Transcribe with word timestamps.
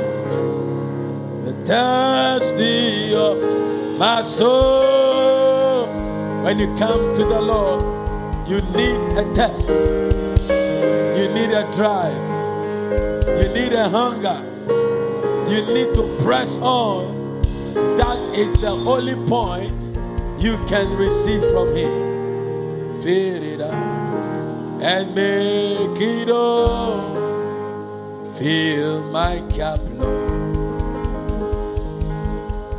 the 1.45 1.53
thirsty 1.65 3.13
of 3.13 3.37
my 3.99 4.21
soul. 4.21 5.85
When 6.43 6.57
you 6.57 6.67
come 6.77 7.13
to 7.13 7.23
the 7.23 7.41
Lord, 7.41 7.83
you 8.49 8.61
need 8.75 9.17
a 9.17 9.31
test, 9.33 9.69
you 9.69 11.27
need 11.33 11.51
a 11.53 11.69
drive, 11.75 12.11
you 13.45 13.53
need 13.53 13.73
a 13.73 13.87
hunger, 13.87 14.41
you 15.49 15.61
need 15.67 15.93
to 15.93 16.17
press 16.23 16.57
on. 16.59 17.43
That 17.97 18.17
is 18.35 18.59
the 18.59 18.69
only 18.71 19.15
point 19.27 19.91
you 20.41 20.57
can 20.67 20.89
receive 20.97 21.43
from 21.51 21.71
Him. 21.75 22.10
Fill 23.01 23.41
it 23.41 23.59
up 23.59 23.73
and 24.79 25.15
make 25.15 25.99
it 25.99 26.29
all. 26.29 27.01
Fill 28.35 29.01
my 29.09 29.41
cup, 29.57 29.79
Lord. 29.97 30.55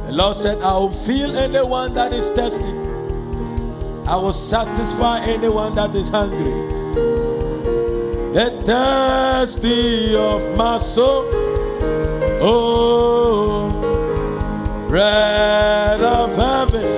The 0.07 0.13
Lord 0.13 0.37
said, 0.37 0.63
I 0.63 0.75
will 0.75 0.93
fill 0.93 1.37
anyone 1.37 1.95
that 1.95 2.13
is 2.13 2.31
thirsty. 2.31 2.71
I 4.09 4.15
will 4.15 4.33
satisfy 4.33 5.25
anyone 5.27 5.75
that 5.75 5.93
is 5.93 6.09
hungry. 6.09 6.39
The 8.33 8.63
thirsty 8.65 10.15
of 10.15 10.57
my 10.57 10.77
soul. 10.79 11.25
Oh, 12.45 14.87
bread 14.89 16.01
of 16.01 16.37
heaven. 16.37 16.91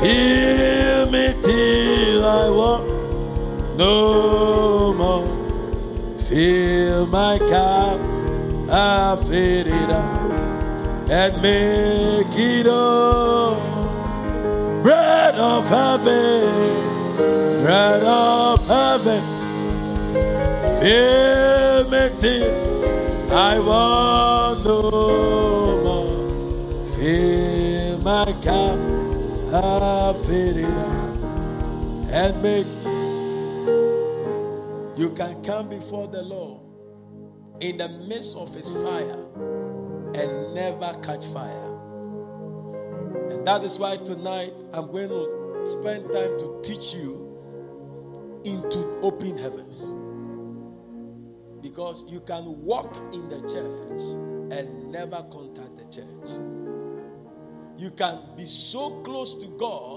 Fill 0.00 0.85
carry 1.06 1.06
me 1.34 1.42
till 1.42 2.24
I 2.24 2.50
want 2.50 3.78
no 3.78 4.94
more. 4.94 5.26
Fill 6.22 7.06
my 7.06 7.38
cup, 7.38 8.00
I 8.70 9.16
fill 9.24 9.66
it 9.66 9.90
up, 9.90 10.30
and 11.10 11.42
make 11.42 12.36
it 12.36 12.66
all. 12.68 13.54
Bread 14.82 15.34
of 15.34 15.68
heaven, 15.68 17.16
bread 17.64 18.02
of 18.04 18.66
heaven, 18.68 19.22
fill 20.80 21.88
me 21.90 22.10
till 22.18 23.32
I 23.36 23.58
want 23.58 24.64
no 24.64 25.80
more. 25.84 26.90
Fill 26.96 27.98
my 27.98 28.24
cup, 28.42 29.64
I 29.64 30.12
fill 30.26 30.56
it 30.58 30.64
up 30.88 30.95
and 32.16 32.42
make. 32.42 32.66
You 34.98 35.12
can 35.14 35.44
come 35.44 35.68
before 35.68 36.08
the 36.08 36.22
Lord 36.22 36.62
in 37.60 37.76
the 37.76 37.90
midst 38.08 38.38
of 38.38 38.54
his 38.54 38.70
fire 38.70 39.26
and 40.14 40.54
never 40.54 40.98
catch 41.02 41.26
fire. 41.26 41.74
And 43.28 43.46
that 43.46 43.60
is 43.64 43.78
why 43.78 43.98
tonight 43.98 44.54
I'm 44.72 44.90
going 44.90 45.10
to 45.10 45.62
spend 45.66 46.10
time 46.10 46.38
to 46.38 46.58
teach 46.62 46.94
you 46.94 48.40
into 48.44 48.98
open 49.02 49.36
heavens. 49.36 49.92
Because 51.60 52.04
you 52.08 52.20
can 52.20 52.44
walk 52.62 52.96
in 53.12 53.28
the 53.28 53.40
church 53.42 54.00
and 54.58 54.90
never 54.90 55.22
contact 55.30 55.76
the 55.76 55.84
church. 55.84 56.40
You 57.76 57.90
can 57.90 58.20
be 58.38 58.46
so 58.46 59.02
close 59.02 59.34
to 59.34 59.48
God 59.58 59.95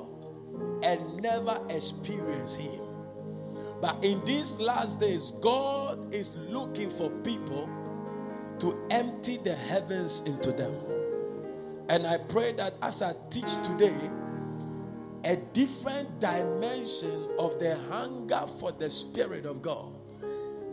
and 0.84 1.22
never 1.22 1.60
experience 1.70 2.56
Him. 2.56 2.86
But 3.82 4.04
in 4.04 4.24
these 4.26 4.60
last 4.60 5.00
days, 5.00 5.32
God 5.40 6.14
is 6.14 6.36
looking 6.36 6.90
for 6.90 7.10
people 7.22 7.70
to 8.60 8.86
empty 8.92 9.38
the 9.38 9.56
heavens 9.56 10.22
into 10.26 10.52
them. 10.52 10.74
And 11.90 12.06
I 12.06 12.18
pray 12.18 12.52
that 12.54 12.76
as 12.82 13.02
I 13.02 13.14
teach 13.30 13.56
today, 13.64 13.96
a 15.26 15.36
different 15.54 16.20
dimension 16.20 17.30
of 17.40 17.58
the 17.60 17.78
hunger 17.90 18.44
for 18.60 18.72
the 18.72 18.90
Spirit 18.90 19.46
of 19.46 19.62
God 19.62 19.94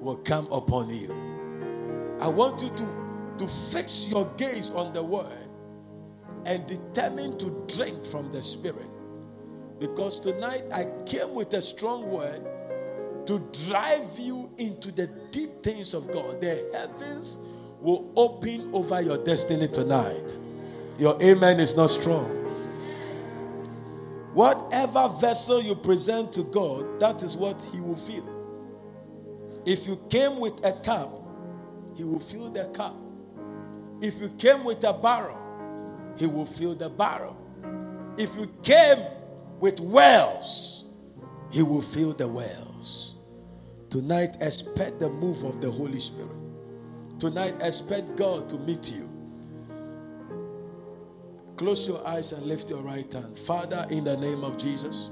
will 0.00 0.19
come 0.19 0.47
upon 0.53 0.88
you. 0.91 2.15
I 2.21 2.29
want 2.29 2.62
you 2.62 2.71
to, 2.71 2.87
to 3.38 3.47
fix 3.49 4.09
your 4.11 4.25
gaze 4.37 4.71
on 4.71 4.93
the 4.93 5.03
Word 5.03 5.33
and 6.44 6.67
determine 6.67 7.38
to 7.38 7.50
drink 7.73 8.05
from 8.05 8.31
the 8.33 8.43
Spirit. 8.43 8.87
Because 9.78 10.20
tonight 10.20 10.62
I 10.73 10.87
came 11.05 11.34
with 11.34 11.52
a 11.55 11.61
strong 11.61 12.11
word 12.11 12.44
to 13.26 13.38
drive 13.67 14.19
you 14.19 14.50
into 14.56 14.90
the 14.90 15.08
deep 15.32 15.62
things 15.62 15.93
of 15.94 16.11
God. 16.12 16.40
The 16.40 16.69
heavens 16.73 17.38
will 17.81 18.11
open 18.17 18.70
over 18.73 19.02
your 19.02 19.19
destiny 19.23 19.69
tonight. 19.69 20.38
Your 20.99 21.20
amen 21.23 21.61
is 21.61 21.76
not 21.76 21.90
strong. 21.90 22.25
Whatever 24.32 25.08
vessel 25.20 25.62
you 25.62 25.75
present 25.75 26.32
to 26.34 26.43
God, 26.44 27.00
that 27.00 27.23
is 27.23 27.37
what 27.37 27.67
He 27.73 27.81
will 27.81 27.96
fill. 27.96 28.32
If 29.67 29.87
you 29.87 30.00
came 30.11 30.38
with 30.38 30.64
a 30.64 30.73
cup, 30.84 31.20
He 31.96 32.05
will 32.05 32.20
fill 32.20 32.49
the 32.50 32.67
cup. 32.67 32.96
If 34.00 34.20
you 34.20 34.28
came 34.38 34.64
with 34.64 34.84
a 34.84 34.93
barrel, 34.93 35.40
He 36.19 36.26
will 36.26 36.46
fill 36.46 36.75
the 36.75 36.88
barrel. 36.88 37.37
If 38.19 38.37
you 38.38 38.50
came 38.62 38.99
with 39.61 39.81
wells, 39.81 40.85
He 41.50 41.62
will 41.62 41.82
fill 41.82 42.12
the 42.12 42.29
wells. 42.29 43.14
Tonight, 43.91 44.37
expect 44.41 44.99
the 44.99 45.08
move 45.08 45.43
of 45.44 45.61
the 45.61 45.70
Holy 45.70 45.99
Spirit. 45.99 46.31
Tonight, 47.19 47.55
expect 47.62 48.17
God 48.17 48.49
to 48.50 48.58
meet 48.58 48.93
you. 48.93 49.08
Close 51.56 51.88
your 51.88 52.06
eyes 52.06 52.32
and 52.32 52.44
lift 52.47 52.69
your 52.69 52.81
right 52.82 53.11
hand. 53.11 53.38
Father, 53.38 53.87
in 53.91 54.05
the 54.05 54.17
name 54.19 54.44
of 54.44 54.58
Jesus, 54.58 55.08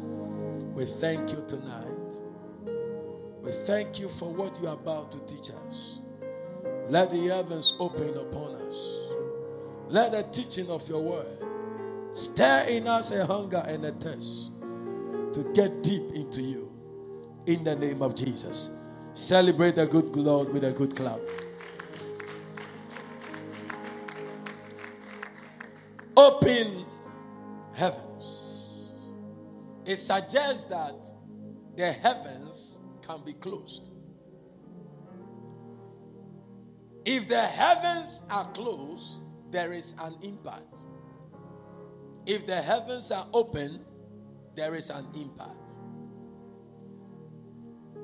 we 0.74 0.84
thank 0.84 1.30
you 1.32 1.42
tonight. 1.48 2.20
We 3.42 3.52
thank 3.52 3.98
you 4.00 4.08
for 4.08 4.30
what 4.34 4.60
you 4.60 4.68
are 4.68 4.74
about 4.74 5.10
to 5.12 5.20
teach 5.24 5.50
us. 5.66 6.00
Let 6.88 7.10
the 7.10 7.26
heavens 7.28 7.74
open 7.78 8.14
upon 8.18 8.56
us. 8.56 9.12
Let 9.88 10.12
the 10.12 10.22
teaching 10.24 10.68
of 10.70 10.86
your 10.88 11.00
word 11.02 11.38
Stir 12.14 12.66
in 12.68 12.86
us 12.86 13.10
a 13.10 13.26
hunger 13.26 13.60
and 13.66 13.84
a 13.84 13.90
thirst 13.90 14.52
to 15.32 15.42
get 15.52 15.82
deep 15.82 16.12
into 16.14 16.42
you. 16.42 16.70
In 17.46 17.62
the 17.64 17.74
name 17.74 18.02
of 18.02 18.14
Jesus. 18.14 18.70
Celebrate 19.14 19.74
the 19.74 19.86
good 19.88 20.14
Lord 20.14 20.50
with 20.52 20.62
a 20.62 20.70
good 20.70 20.94
clap. 20.94 21.18
Open 26.16 26.84
heavens. 27.74 28.94
It 29.84 29.96
suggests 29.96 30.66
that 30.66 30.94
the 31.76 31.90
heavens 31.92 32.78
can 33.04 33.24
be 33.24 33.32
closed. 33.34 33.90
If 37.04 37.26
the 37.28 37.40
heavens 37.42 38.24
are 38.30 38.46
closed, 38.52 39.18
there 39.50 39.72
is 39.72 39.96
an 40.00 40.14
impact. 40.22 40.86
If 42.26 42.46
the 42.46 42.56
heavens 42.60 43.10
are 43.12 43.26
open, 43.34 43.80
there 44.54 44.74
is 44.74 44.88
an 44.90 45.06
impact. 45.14 45.72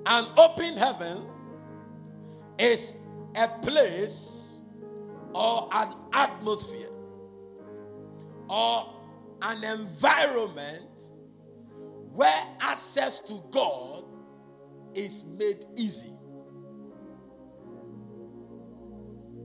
An 0.06 0.26
open 0.36 0.76
heaven 0.76 1.24
is 2.58 2.94
a 3.36 3.48
place 3.62 4.64
or 5.34 5.68
an 5.72 5.94
atmosphere 6.12 6.90
or 8.48 8.94
an 9.42 9.64
environment 9.78 11.12
where 12.12 12.42
access 12.60 13.20
to 13.20 13.42
God 13.50 14.04
is 14.94 15.24
made 15.38 15.64
easy. 15.76 16.12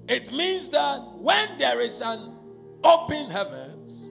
It 0.09 0.31
means 0.31 0.69
that 0.71 0.99
when 1.19 1.57
there 1.59 1.79
is 1.81 2.01
an 2.01 2.33
open 2.83 3.29
heavens, 3.29 4.04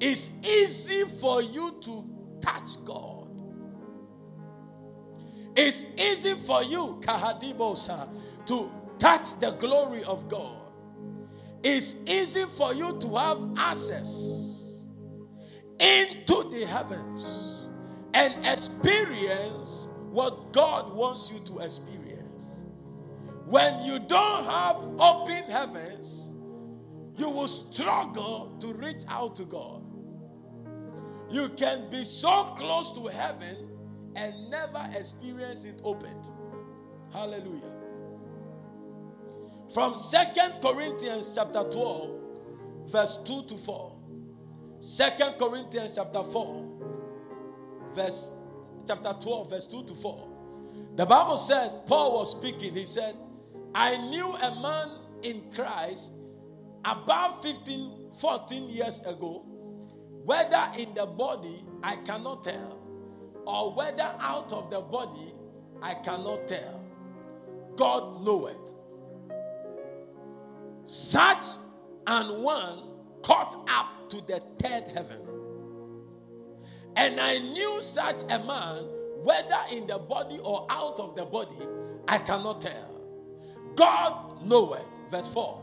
it's 0.00 0.32
easy 0.42 1.04
for 1.04 1.42
you 1.42 1.74
to 1.82 2.04
touch 2.40 2.84
God. 2.84 3.28
It's 5.56 5.86
easy 5.98 6.34
for 6.34 6.62
you, 6.62 7.00
Kahadibosa, 7.02 8.06
to 8.46 8.70
touch 8.98 9.38
the 9.40 9.52
glory 9.52 10.04
of 10.04 10.28
God. 10.28 10.64
It's 11.64 11.96
easy 12.06 12.44
for 12.44 12.74
you 12.74 12.98
to 12.98 13.16
have 13.16 13.42
access 13.56 14.86
into 15.80 16.48
the 16.50 16.66
heavens 16.66 17.68
and 18.12 18.34
experience 18.46 19.88
what 20.10 20.52
God 20.52 20.92
wants 20.92 21.32
you 21.32 21.40
to 21.40 21.60
experience. 21.60 22.64
When 23.46 23.82
you 23.84 23.98
don't 23.98 24.44
have 24.44 24.76
open 24.98 25.50
heavens, 25.50 26.32
you 27.16 27.30
will 27.30 27.46
struggle 27.48 28.56
to 28.60 28.74
reach 28.74 29.02
out 29.08 29.36
to 29.36 29.44
God. 29.46 29.84
You 31.30 31.48
can 31.50 31.88
be 31.90 32.04
so 32.04 32.44
close 32.56 32.92
to 32.92 33.06
heaven 33.08 33.56
and 34.14 34.48
never 34.50 34.86
experience 34.96 35.64
it 35.64 35.80
opened. 35.84 36.30
Hallelujah. 37.12 37.74
From 39.74 39.94
Second 39.96 40.60
Corinthians 40.62 41.34
chapter 41.34 41.64
12, 41.64 42.20
verse 42.92 43.16
2 43.24 43.42
to 43.46 43.56
4. 43.58 43.92
2 45.18 45.24
Corinthians 45.40 45.96
chapter 45.96 46.22
4, 46.22 46.72
verse 47.92 48.32
chapter 48.86 49.12
12, 49.20 49.50
verse 49.50 49.66
2 49.66 49.84
to 49.84 49.94
4. 49.94 50.28
The 50.94 51.06
Bible 51.06 51.36
said, 51.36 51.86
Paul 51.86 52.18
was 52.18 52.30
speaking, 52.30 52.74
he 52.74 52.86
said, 52.86 53.16
I 53.74 53.96
knew 54.08 54.32
a 54.32 54.62
man 54.62 54.88
in 55.22 55.42
Christ 55.52 56.12
about 56.84 57.42
15, 57.42 58.10
14 58.12 58.68
years 58.70 59.00
ago 59.04 59.45
whether 60.26 60.60
in 60.80 60.92
the 60.94 61.06
body, 61.06 61.62
I 61.84 61.94
cannot 61.98 62.42
tell, 62.42 62.80
or 63.46 63.72
whether 63.76 64.12
out 64.18 64.52
of 64.52 64.70
the 64.70 64.80
body, 64.80 65.32
I 65.80 65.94
cannot 65.94 66.48
tell. 66.48 66.80
God 67.76 68.24
knoweth. 68.24 68.74
Such 70.86 71.44
and 72.08 72.42
one 72.42 72.82
caught 73.22 73.54
up 73.72 74.08
to 74.08 74.16
the 74.26 74.42
third 74.60 74.88
heaven. 74.96 75.20
And 76.96 77.20
I 77.20 77.38
knew 77.38 77.80
such 77.80 78.24
a 78.24 78.42
man, 78.42 78.78
whether 79.22 79.62
in 79.76 79.86
the 79.86 79.98
body 79.98 80.40
or 80.42 80.66
out 80.70 80.98
of 80.98 81.14
the 81.14 81.24
body, 81.24 81.54
I 82.08 82.18
cannot 82.18 82.62
tell. 82.62 83.00
God 83.76 84.44
knoweth. 84.44 84.88
Verse 85.08 85.28
4. 85.32 85.62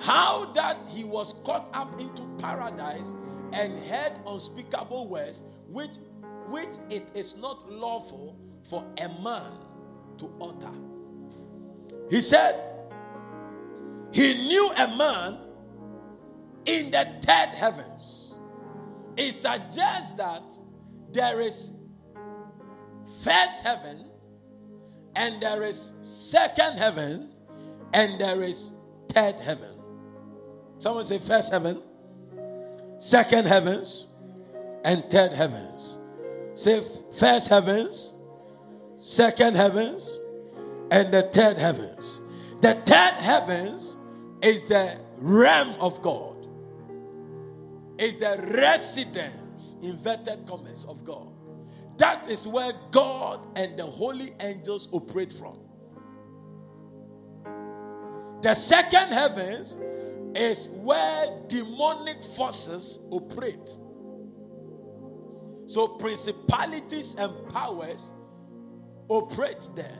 How 0.00 0.52
that 0.52 0.82
he 0.94 1.04
was 1.04 1.32
caught 1.44 1.70
up 1.72 1.98
into 1.98 2.26
paradise 2.38 3.14
and 3.52 3.78
heard 3.88 4.12
unspeakable 4.26 5.08
words 5.08 5.44
which 5.68 5.98
which 6.48 6.76
it 6.90 7.08
is 7.14 7.36
not 7.38 7.70
lawful 7.70 8.36
for 8.64 8.84
a 9.02 9.22
man 9.22 9.52
to 10.18 10.32
utter. 10.40 10.74
He 12.10 12.20
said, 12.20 12.60
He 14.12 14.34
knew 14.48 14.70
a 14.72 14.96
man 14.96 15.38
in 16.66 16.90
the 16.90 17.04
third 17.22 17.54
heavens. 17.56 18.36
It 19.16 19.30
suggests 19.32 20.14
that 20.14 20.42
there 21.12 21.40
is 21.40 21.72
first 23.22 23.62
heaven, 23.64 24.10
and 25.14 25.40
there 25.40 25.62
is 25.62 25.94
second 26.00 26.78
heaven, 26.78 27.32
and 27.92 28.20
there 28.20 28.42
is 28.42 28.72
third 29.08 29.38
heaven. 29.40 29.74
Someone 30.80 31.04
say, 31.04 31.18
First 31.20 31.52
heaven, 31.52 31.80
second 33.00 33.48
heavens, 33.48 34.06
and 34.84 35.02
third 35.10 35.32
heavens. 35.32 35.98
Say 36.54 36.80
first 37.18 37.48
heavens, 37.48 38.14
second 38.98 39.56
heavens, 39.56 40.20
and 40.90 41.12
the 41.12 41.22
third 41.22 41.56
heavens. 41.56 42.20
The 42.60 42.74
third 42.74 43.14
heavens 43.14 43.98
is 44.42 44.64
the 44.68 44.98
realm 45.16 45.74
of 45.80 46.00
God, 46.02 46.46
is 47.98 48.18
the 48.18 48.36
residence, 48.54 49.76
inverted 49.82 50.46
commas, 50.46 50.84
of 50.84 51.02
God. 51.04 51.32
That 51.96 52.28
is 52.28 52.46
where 52.46 52.72
God 52.90 53.40
and 53.58 53.78
the 53.78 53.84
holy 53.86 54.30
angels 54.40 54.88
operate 54.92 55.32
from. 55.32 55.58
The 58.42 58.54
second 58.54 59.08
heavens 59.08 59.78
is 60.36 60.68
where 60.68 61.26
demonic 61.48 62.22
forces 62.22 63.00
operate. 63.10 63.78
So 65.66 65.86
principalities 65.88 67.14
and 67.18 67.32
powers 67.52 68.12
operate 69.08 69.68
there. 69.76 69.98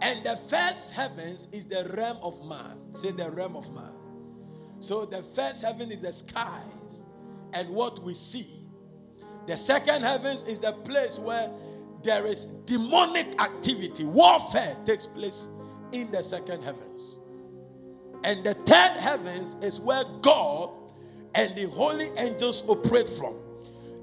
And 0.00 0.24
the 0.24 0.36
first 0.48 0.94
heavens 0.94 1.48
is 1.52 1.66
the 1.66 1.90
realm 1.96 2.18
of 2.22 2.44
man. 2.48 2.92
Say 2.94 3.10
the 3.12 3.30
realm 3.30 3.56
of 3.56 3.72
man. 3.74 3.92
So 4.80 5.04
the 5.06 5.22
first 5.22 5.64
heaven 5.64 5.90
is 5.90 6.00
the 6.00 6.12
skies 6.12 7.04
and 7.52 7.68
what 7.70 7.98
we 8.00 8.14
see. 8.14 8.46
The 9.46 9.56
second 9.56 10.02
heavens 10.02 10.44
is 10.44 10.60
the 10.60 10.72
place 10.72 11.18
where 11.18 11.50
there 12.04 12.26
is 12.26 12.46
demonic 12.46 13.40
activity, 13.40 14.04
warfare 14.04 14.76
takes 14.84 15.06
place 15.06 15.48
in 15.90 16.10
the 16.12 16.22
second 16.22 16.62
heavens. 16.62 17.18
And 18.24 18.44
the 18.44 18.54
third 18.54 18.96
heavens 19.00 19.56
is 19.62 19.80
where 19.80 20.02
God 20.22 20.70
and 21.34 21.54
the 21.54 21.68
holy 21.68 22.08
angels 22.16 22.64
operate 22.68 23.08
from. 23.08 23.36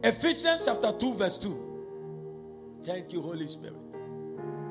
Ephesians 0.03 0.65
chapter 0.65 0.91
2, 0.97 1.13
verse 1.13 1.37
2. 1.37 2.81
Thank 2.83 3.11
you, 3.11 3.21
Holy 3.21 3.47
Spirit. 3.47 3.77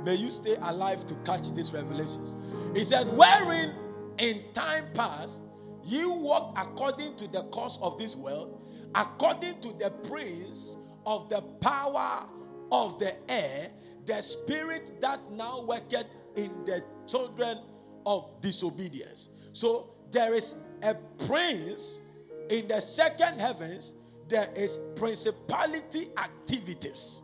May 0.04 0.14
you 0.14 0.30
stay 0.30 0.56
alive 0.62 1.04
to 1.06 1.14
catch 1.26 1.52
these 1.54 1.72
revelations. 1.72 2.36
He 2.74 2.84
said, 2.84 3.06
Wherein 3.08 3.74
in 4.18 4.42
time 4.52 4.84
past 4.94 5.42
you 5.84 6.12
walked 6.12 6.58
according 6.58 7.16
to 7.16 7.28
the 7.28 7.42
course 7.44 7.78
of 7.82 7.98
this 7.98 8.14
world, 8.16 8.62
according 8.94 9.60
to 9.60 9.68
the 9.78 9.90
prince 10.08 10.78
of 11.04 11.28
the 11.28 11.42
power 11.60 12.26
of 12.70 12.98
the 12.98 13.12
air, 13.30 13.70
the 14.06 14.22
spirit 14.22 15.00
that 15.00 15.20
now 15.32 15.62
worketh 15.62 16.16
in 16.36 16.50
the 16.64 16.82
children 17.06 17.58
of 18.06 18.28
disobedience 18.42 19.30
so 19.54 19.88
there 20.10 20.34
is 20.34 20.56
a 20.82 20.94
prince 21.26 22.02
in 22.50 22.68
the 22.68 22.80
second 22.80 23.40
heavens, 23.40 23.94
there 24.28 24.50
is 24.54 24.80
principality 24.96 26.08
activities. 26.18 27.22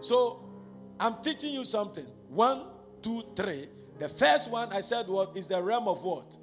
So 0.00 0.40
I'm 0.98 1.14
teaching 1.22 1.54
you 1.54 1.62
something. 1.64 2.04
One, 2.28 2.62
two, 3.02 3.22
three. 3.36 3.68
The 4.00 4.08
first 4.08 4.50
one 4.50 4.70
I 4.72 4.80
said 4.80 5.06
what 5.06 5.36
is 5.36 5.46
the 5.46 5.62
realm 5.62 5.86
of 5.86 6.02
what? 6.02 6.36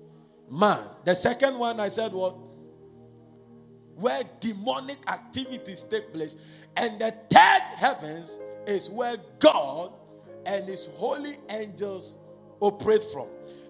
Man. 0.49 0.79
The 1.03 1.13
second 1.13 1.59
one 1.59 1.79
I 1.81 1.89
said 1.89 2.13
what? 2.13 2.37
Where 3.95 4.21
demonic 4.39 4.97
activities 5.11 5.83
take 5.83 6.13
place. 6.13 6.37
And 6.77 6.99
the 7.01 7.11
third 7.29 7.61
heavens 7.75 8.39
is 8.65 8.89
where 8.89 9.17
God 9.39 9.91
and 10.45 10.65
his 10.65 10.87
holy 10.95 11.33
angels 11.49 12.17
operate 12.61 13.03
from. 13.03 13.27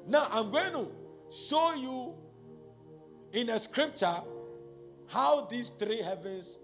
Now 0.08 0.28
I'm 0.32 0.52
going 0.52 0.72
to 0.74 0.88
show 1.32 1.74
you 1.76 2.14
in 3.34 3.50
a 3.50 3.60
scripture 3.60 4.16
how 5.08 5.46
these 5.46 5.70
three 5.70 6.02
heavens 6.02 6.60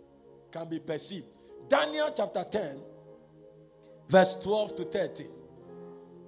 can 0.52 0.68
be 0.70 0.80
perceived. 0.80 1.26
Daniel 1.70 2.10
chapter 2.16 2.44
10, 2.44 2.80
verse 4.10 4.36
12 4.42 4.76
to 4.76 4.84
13. 4.86 5.28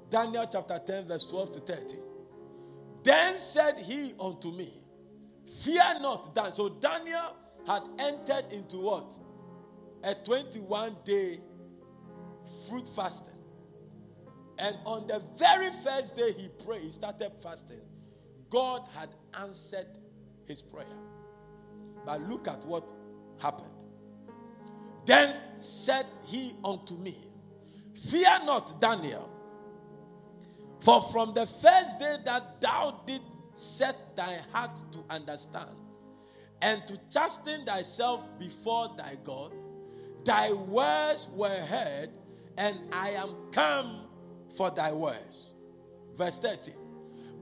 Daniel 0.10 0.46
chapter 0.51 0.79
10, 0.86 1.05
verse 1.05 1.25
12 1.25 1.51
to 1.53 1.60
13. 1.62 2.00
Then 3.03 3.36
said 3.36 3.79
he 3.79 4.13
unto 4.19 4.51
me, 4.51 4.69
Fear 5.63 6.01
not, 6.01 6.36
Dan. 6.36 6.51
So 6.51 6.69
Daniel 6.69 7.36
had 7.65 7.81
entered 8.00 8.51
into 8.51 8.77
what? 8.77 9.17
A 10.03 10.13
21 10.13 10.96
day 11.05 11.39
fruit 12.69 12.88
fasting. 12.88 13.34
And 14.58 14.77
on 14.86 15.08
the 15.08 15.22
very 15.38 15.69
first 15.84 16.17
day 16.17 16.34
he 16.34 16.50
prayed, 16.63 16.81
he 16.81 16.91
started 16.91 17.31
fasting. 17.41 17.81
God 18.50 18.82
had 18.98 19.10
answered 19.39 19.98
his 20.46 20.62
prayer. 20.62 20.86
But 22.06 22.22
look 22.29 22.48
at 22.48 22.65
what 22.65 22.91
happened. 23.39 23.70
Then 25.06 25.34
said 25.60 26.06
he 26.25 26.53
unto 26.63 26.96
me, 26.98 27.15
Fear 27.94 28.46
not, 28.46 28.79
Daniel, 28.82 29.29
for 30.79 31.01
from 31.01 31.34
the 31.34 31.46
first 31.46 32.00
day 32.00 32.15
that 32.25 32.62
thou 32.62 33.01
didst 33.06 33.24
set 33.53 34.15
thy 34.15 34.38
heart 34.53 34.77
to 34.94 35.00
understand 35.10 35.68
and 36.62 36.86
to 36.88 36.98
chasten 37.12 37.65
thyself 37.65 38.25
before 38.39 38.94
thy 38.98 39.18
God, 39.24 39.51
thy 40.25 40.53
words 40.53 41.27
were 41.34 41.50
heard, 41.50 42.10
and 42.58 42.77
I 42.94 43.12
am 43.12 43.32
come 43.51 44.08
for 44.56 44.70
thy 44.70 44.91
words. 44.94 45.53
Verse 46.15 46.39
30. 46.39 46.72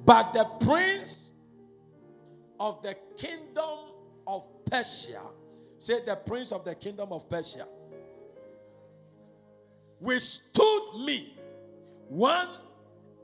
But 0.08 0.32
the 0.32 0.46
prince 0.66 1.34
of 2.62 2.82
the 2.82 2.96
kingdom 3.18 3.80
of 4.26 4.48
Persia, 4.64 5.20
said 5.78 6.06
the 6.06 6.16
prince 6.16 6.54
of 6.54 6.64
the 6.64 6.76
kingdom 6.76 7.12
of 7.12 7.28
Persia, 7.30 7.68
withstood 10.00 11.02
me 11.06 11.36
one 12.08 12.48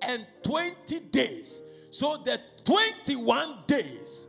and 0.02 0.28
twenty 0.44 1.00
days. 1.00 1.62
So 1.90 2.18
the 2.18 2.42
21 2.66 3.60
days, 3.66 4.28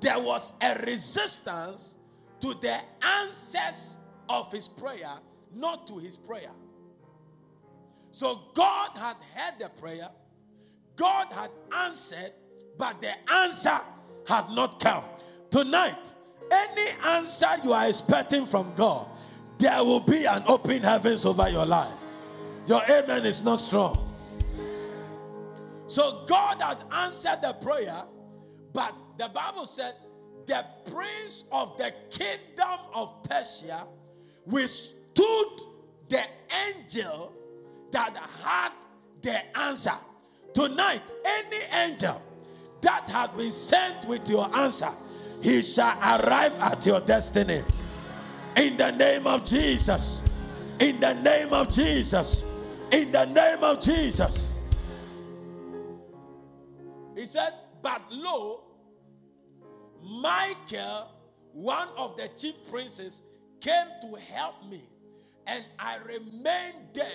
there 0.00 0.18
was 0.18 0.52
a 0.60 0.74
resistance 0.84 1.96
to 2.40 2.54
the 2.54 2.76
answers 3.20 3.98
of 4.28 4.50
his 4.50 4.66
prayer, 4.66 5.12
not 5.54 5.86
to 5.86 5.98
his 5.98 6.16
prayer. 6.16 6.50
So 8.10 8.46
God 8.52 8.90
had 8.98 9.16
heard 9.34 9.60
the 9.60 9.68
prayer 9.80 10.08
God 10.96 11.28
had 11.32 11.50
answered, 11.86 12.32
but 12.78 13.00
the 13.00 13.10
answer 13.32 13.78
had 14.26 14.48
not 14.50 14.78
come. 14.80 15.04
Tonight, 15.50 16.14
any 16.50 16.90
answer 17.06 17.46
you 17.64 17.72
are 17.72 17.88
expecting 17.88 18.46
from 18.46 18.72
God, 18.74 19.08
there 19.58 19.82
will 19.84 20.00
be 20.00 20.24
an 20.26 20.42
open 20.46 20.82
heavens 20.82 21.24
over 21.24 21.48
your 21.48 21.64
life. 21.66 21.92
Your 22.66 22.80
amen 22.90 23.24
is 23.24 23.42
not 23.42 23.58
strong. 23.58 23.98
So 25.86 26.24
God 26.26 26.60
had 26.60 26.78
answered 26.92 27.38
the 27.42 27.54
prayer, 27.54 28.02
but 28.72 28.94
the 29.18 29.28
Bible 29.28 29.66
said 29.66 29.94
the 30.46 30.64
prince 30.90 31.44
of 31.52 31.76
the 31.78 31.92
kingdom 32.10 32.78
of 32.94 33.22
Persia 33.24 33.86
withstood 34.46 35.60
the 36.08 36.22
angel 36.68 37.32
that 37.92 38.16
had 38.44 38.72
the 39.22 39.58
answer. 39.58 39.92
Tonight, 40.54 41.00
any 41.24 41.90
angel 41.90 42.20
that 42.82 43.08
has 43.08 43.30
been 43.30 43.50
sent 43.50 44.06
with 44.06 44.28
your 44.28 44.54
answer, 44.54 44.90
he 45.42 45.62
shall 45.62 45.96
arrive 45.98 46.52
at 46.60 46.84
your 46.84 47.00
destiny. 47.00 47.62
In 48.56 48.76
the 48.76 48.90
name 48.90 49.26
of 49.26 49.44
Jesus. 49.44 50.22
In 50.78 51.00
the 51.00 51.14
name 51.14 51.52
of 51.54 51.70
Jesus. 51.70 52.44
In 52.90 53.10
the 53.10 53.24
name 53.26 53.64
of 53.64 53.80
Jesus. 53.80 54.50
He 57.16 57.24
said, 57.24 57.54
But 57.82 58.02
lo, 58.12 58.64
Michael, 60.02 61.08
one 61.54 61.88
of 61.96 62.18
the 62.18 62.28
chief 62.36 62.54
princes, 62.70 63.22
came 63.60 63.86
to 64.02 64.20
help 64.34 64.66
me, 64.68 64.82
and 65.46 65.64
I 65.78 65.96
remained 66.04 66.88
there 66.92 67.06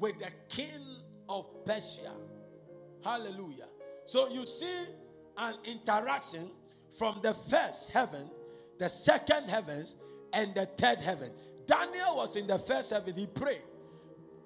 with 0.00 0.18
the 0.18 0.30
king 0.50 0.84
of 1.30 1.46
Persia. 1.64 2.10
Hallelujah. 3.04 3.66
So 4.04 4.28
you 4.28 4.46
see 4.46 4.84
an 5.36 5.54
interaction 5.64 6.50
from 6.98 7.20
the 7.22 7.34
first 7.34 7.92
heaven, 7.92 8.28
the 8.78 8.88
second 8.88 9.48
heavens, 9.48 9.96
and 10.32 10.54
the 10.54 10.66
third 10.66 11.00
heaven. 11.00 11.30
Daniel 11.66 12.16
was 12.16 12.36
in 12.36 12.46
the 12.46 12.58
first 12.58 12.90
heaven, 12.90 13.14
he 13.14 13.26
prayed. 13.26 13.62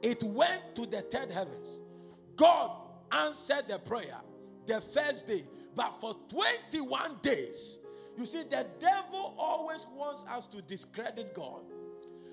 It 0.02 0.23
went 0.23 0.75
to 0.75 0.87
the 0.87 1.00
third 1.02 1.30
heavens. 1.30 1.80
God 2.37 2.71
answered 3.12 3.64
the 3.68 3.78
prayer 3.78 4.21
the 4.66 4.80
first 4.80 5.28
day, 5.28 5.44
but 5.76 6.00
for 6.00 6.16
21 6.28 7.16
days, 7.23 7.78
you 8.18 8.26
see, 8.26 8.42
the 8.42 8.66
devil 8.78 9.35
always 9.38 9.87
wants 9.94 10.26
us 10.28 10.47
to 10.49 10.61
discredit 10.62 11.32
God. 11.35 11.62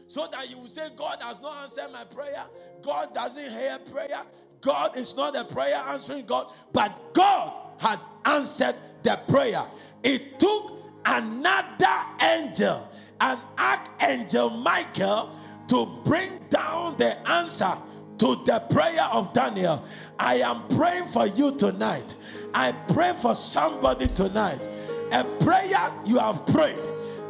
So 0.08 0.28
that 0.32 0.50
you 0.50 0.58
will 0.58 0.68
say, 0.68 0.88
God 0.98 1.20
has 1.22 1.40
not 1.42 1.62
answered 1.62 1.90
my 1.94 2.04
prayer. 2.04 2.44
God 2.82 3.14
doesn't 3.16 3.50
hear 3.58 3.78
prayer. 3.92 4.22
God 4.62 4.98
is 4.98 5.16
not 5.16 5.36
a 5.36 5.44
prayer 5.46 5.76
answering 5.90 6.26
God, 6.26 6.52
but 6.74 7.14
God 7.14 7.54
had 7.80 8.00
answered 8.26 8.76
the 9.04 9.20
prayer. 9.28 9.64
It 10.04 10.40
took 10.40 10.74
another 11.06 11.96
angel, 12.22 12.90
an 13.22 13.38
archangel 13.58 14.50
Michael, 14.50 15.30
to 15.70 15.86
bring 16.04 16.32
down 16.50 16.98
the 16.98 17.18
answer 17.30 17.74
to 18.18 18.36
the 18.46 18.62
prayer 18.70 19.06
of 19.14 19.32
Daniel. 19.34 19.84
I 20.18 20.36
am 20.36 20.68
praying 20.68 21.06
for 21.06 21.26
you 21.26 21.56
tonight. 21.56 22.16
I 22.54 22.72
pray 22.90 23.14
for 23.14 23.36
somebody 23.36 24.08
tonight. 24.08 24.68
A 25.12 25.24
prayer 25.40 25.92
you 26.06 26.20
have 26.20 26.46
prayed 26.48 26.78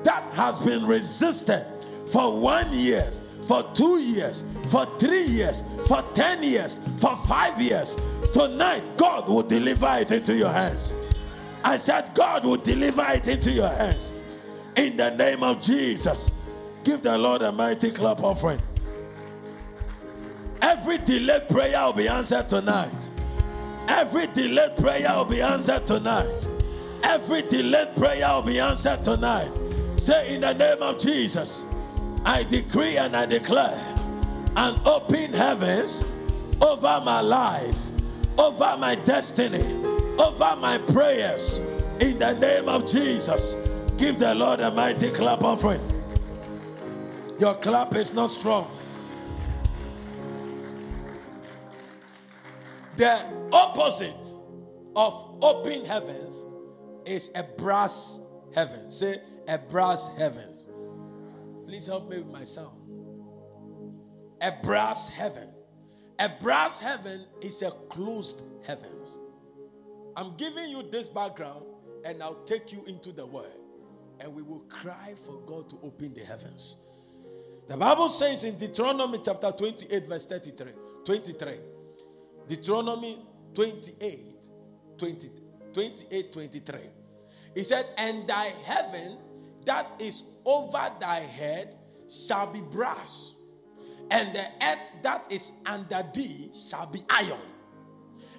that 0.03 0.23
has 0.33 0.57
been 0.59 0.85
resisted 0.85 1.63
for 2.11 2.39
one 2.39 2.71
year 2.73 3.05
for 3.49 3.63
two 3.73 3.97
years, 3.99 4.43
for 4.67 4.85
three 4.99 5.23
years, 5.23 5.63
for 5.87 6.03
10 6.13 6.43
years, 6.43 6.77
for 6.99 7.15
five 7.17 7.59
years, 7.59 7.97
tonight 8.31 8.83
God 8.95 9.27
will 9.27 9.41
deliver 9.41 9.87
it 9.93 10.11
into 10.11 10.35
your 10.35 10.49
hands. 10.51 10.93
I 11.63 11.77
said, 11.77 12.11
God 12.13 12.45
will 12.45 12.57
deliver 12.57 13.03
it 13.07 13.27
into 13.27 13.49
your 13.49 13.69
hands. 13.69 14.13
In 14.75 14.97
the 14.97 15.09
name 15.15 15.41
of 15.41 15.63
Jesus, 15.63 16.29
give 16.83 17.01
the 17.01 17.17
Lord 17.17 17.41
a 17.41 17.51
mighty 17.51 17.89
clap 17.89 18.19
offering. 18.19 18.61
Every 20.61 20.99
delayed 20.99 21.49
prayer 21.49 21.83
will 21.87 21.93
be 21.93 22.07
answered 22.07 22.47
tonight. 22.49 23.09
Every 23.87 24.27
delayed 24.27 24.77
prayer 24.77 25.09
will 25.15 25.25
be 25.25 25.41
answered 25.41 25.87
tonight. 25.87 26.47
Every 27.03 27.41
delayed 27.41 27.95
prayer 27.95 28.27
will 28.31 28.43
be 28.43 28.59
answered 28.59 29.03
tonight. 29.03 29.49
Say 29.97 30.35
in 30.35 30.41
the 30.41 30.53
name 30.53 30.83
of 30.83 30.99
Jesus. 30.99 31.65
I 32.25 32.43
decree 32.43 32.97
and 32.97 33.15
I 33.15 33.25
declare 33.25 33.75
an 34.57 34.77
open 34.85 35.31
heavens 35.33 36.03
over 36.61 37.01
my 37.05 37.21
life, 37.21 37.79
over 38.37 38.75
my 38.77 38.95
destiny, 39.05 39.63
over 40.21 40.55
my 40.57 40.79
prayers. 40.91 41.59
In 42.01 42.19
the 42.19 42.33
name 42.39 42.67
of 42.67 42.85
Jesus, 42.85 43.55
give 43.97 44.19
the 44.19 44.35
Lord 44.35 44.59
a 44.59 44.69
mighty 44.71 45.11
clap 45.11 45.43
offering. 45.43 45.79
Your 47.39 47.55
clap 47.55 47.95
is 47.95 48.13
not 48.13 48.31
strong. 48.31 48.67
The 52.97 53.17
opposite 53.53 54.33
of 54.95 55.37
open 55.41 55.85
heavens 55.85 56.45
is 57.05 57.31
a 57.33 57.43
brass 57.43 58.19
heaven. 58.53 58.91
Say, 58.91 59.19
a 59.47 59.57
brass 59.57 60.09
heavens. 60.17 60.68
Please 61.69 61.85
help 61.85 62.09
me 62.09 62.17
with 62.17 62.33
my 62.33 62.43
sound. 62.45 62.81
A 64.41 64.51
brass 64.63 65.07
heaven. 65.07 65.53
A 66.17 66.27
brass 66.41 66.79
heaven 66.79 67.27
is 67.41 67.61
a 67.61 67.69
closed 67.69 68.41
heavens. 68.65 69.15
I'm 70.17 70.33
giving 70.35 70.69
you 70.69 70.81
this 70.89 71.07
background 71.07 71.63
and 72.05 72.23
I'll 72.23 72.43
take 72.45 72.71
you 72.73 72.83
into 72.87 73.11
the 73.11 73.23
word 73.23 73.53
and 74.19 74.33
we 74.33 74.41
will 74.41 74.61
cry 74.67 75.13
for 75.27 75.37
God 75.45 75.69
to 75.69 75.75
open 75.83 76.15
the 76.15 76.21
heavens. 76.21 76.77
The 77.67 77.77
Bible 77.77 78.09
says 78.09 78.43
in 78.45 78.57
Deuteronomy 78.57 79.19
chapter 79.23 79.51
28 79.51 80.07
verse 80.07 80.25
33, 80.25 80.71
23. 81.05 81.51
Deuteronomy 82.47 83.19
28 83.53 84.17
20, 84.97 85.29
28 85.71 86.33
23. 86.33 86.79
He 87.53 87.61
said, 87.61 87.85
"And 87.99 88.27
thy 88.27 88.45
heaven 88.65 89.19
that 89.65 89.85
is 89.99 90.23
over 90.45 90.91
thy 90.99 91.19
head 91.19 91.75
shall 92.09 92.47
be 92.51 92.61
brass, 92.61 93.35
and 94.11 94.33
the 94.33 94.43
earth 94.63 94.91
that 95.03 95.25
is 95.31 95.51
under 95.65 96.03
thee 96.13 96.49
shall 96.53 96.87
be 96.87 97.01
iron. 97.09 97.39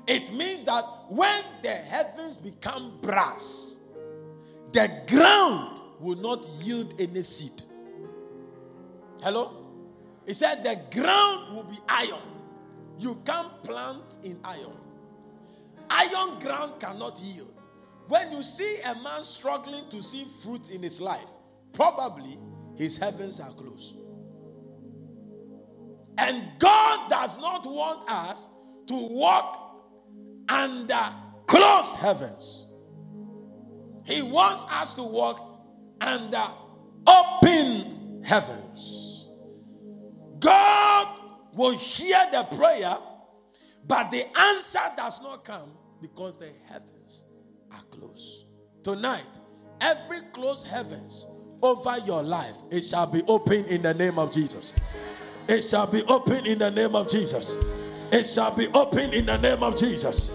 It 0.06 0.32
means 0.34 0.64
that 0.64 0.82
when 1.08 1.42
the 1.62 1.68
heavens 1.70 2.38
become 2.38 2.98
brass, 3.00 3.78
the 4.72 4.90
ground 5.08 5.80
will 6.00 6.16
not 6.16 6.44
yield 6.62 6.98
any 7.00 7.22
seed. 7.22 7.62
Hello? 9.22 9.56
He 10.26 10.32
said 10.34 10.64
the 10.64 10.80
ground 10.98 11.54
will 11.54 11.64
be 11.64 11.76
iron. 11.88 12.18
You 12.98 13.20
can't 13.24 13.62
plant 13.62 14.18
in 14.24 14.38
iron. 14.44 14.76
Iron 15.90 16.38
ground 16.38 16.74
cannot 16.80 17.20
yield. 17.20 17.52
When 18.08 18.32
you 18.32 18.42
see 18.42 18.78
a 18.84 18.94
man 19.02 19.22
struggling 19.24 19.88
to 19.90 20.02
see 20.02 20.24
fruit 20.42 20.70
in 20.70 20.82
his 20.82 21.00
life, 21.00 21.30
probably 21.72 22.36
his 22.76 22.96
heavens 22.96 23.40
are 23.40 23.50
closed. 23.52 23.96
And 26.18 26.48
God 26.58 27.08
does 27.10 27.38
not 27.38 27.64
want 27.66 28.04
us 28.10 28.50
to 28.88 29.06
walk 29.08 29.80
under 30.48 30.98
closed 31.46 31.96
heavens. 31.96 32.66
He 34.04 34.22
wants 34.22 34.66
us 34.70 34.94
to 34.94 35.02
walk 35.02 35.64
under 36.00 36.44
open 37.06 38.22
heavens. 38.24 39.28
God 40.40 41.20
will 41.54 41.76
hear 41.76 42.20
the 42.32 42.44
prayer, 42.56 42.94
but 43.86 44.10
the 44.10 44.24
answer 44.38 44.80
does 44.96 45.22
not 45.22 45.44
come 45.44 45.70
because 46.02 46.38
the 46.38 46.50
heavens 46.68 47.24
are 47.72 47.82
closed. 47.84 48.44
Tonight, 48.82 49.38
every 49.80 50.20
closed 50.32 50.66
heavens 50.66 51.26
over 51.62 51.98
your 52.00 52.22
life, 52.22 52.54
it 52.70 52.82
shall 52.82 53.06
be 53.06 53.22
open 53.28 53.64
in 53.66 53.82
the 53.82 53.94
name 53.94 54.18
of 54.18 54.32
Jesus. 54.32 54.72
It 55.48 55.62
shall 55.62 55.86
be 55.86 56.02
open 56.04 56.46
in 56.46 56.58
the 56.58 56.70
name 56.70 56.94
of 56.94 57.08
Jesus. 57.08 57.56
It 58.12 58.24
shall 58.24 58.54
be 58.54 58.66
open 58.68 59.12
in 59.12 59.26
the 59.26 59.36
name 59.38 59.62
of 59.62 59.76
Jesus. 59.76 60.32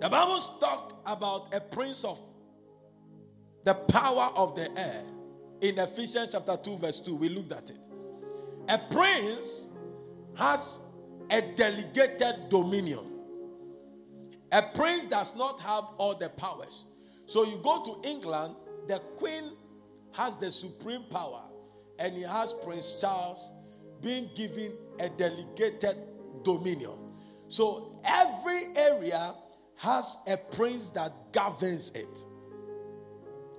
The 0.00 0.08
Bible 0.08 0.38
talked 0.60 0.94
about 1.06 1.54
a 1.54 1.60
prince 1.60 2.04
of 2.04 2.18
the 3.64 3.74
power 3.74 4.30
of 4.36 4.54
the 4.54 4.68
air 4.78 5.02
in 5.60 5.78
Ephesians 5.78 6.32
chapter 6.32 6.56
2, 6.56 6.78
verse 6.78 7.00
2. 7.00 7.14
We 7.14 7.28
looked 7.28 7.52
at 7.52 7.70
it. 7.70 7.86
A 8.68 8.78
prince 8.78 9.68
has 10.36 10.80
a 11.30 11.40
delegated 11.42 12.48
dominion. 12.48 13.00
A 14.50 14.62
prince 14.74 15.06
does 15.06 15.36
not 15.36 15.60
have 15.60 15.84
all 15.98 16.14
the 16.16 16.28
powers. 16.30 16.86
So 17.26 17.44
you 17.44 17.58
go 17.62 17.82
to 17.82 18.08
England, 18.08 18.54
the 18.86 18.98
queen 19.16 19.52
has 20.14 20.36
the 20.36 20.50
supreme 20.50 21.02
power, 21.10 21.42
and 21.98 22.14
he 22.14 22.22
has 22.22 22.52
Prince 22.52 23.00
Charles 23.00 23.52
being 24.00 24.30
given 24.34 24.72
a 25.00 25.08
delegated 25.10 25.96
dominion. 26.44 26.92
So 27.48 28.00
every 28.04 28.68
area 28.76 29.34
has 29.78 30.18
a 30.28 30.36
prince 30.36 30.90
that 30.90 31.12
governs 31.32 31.92
it. 31.92 32.24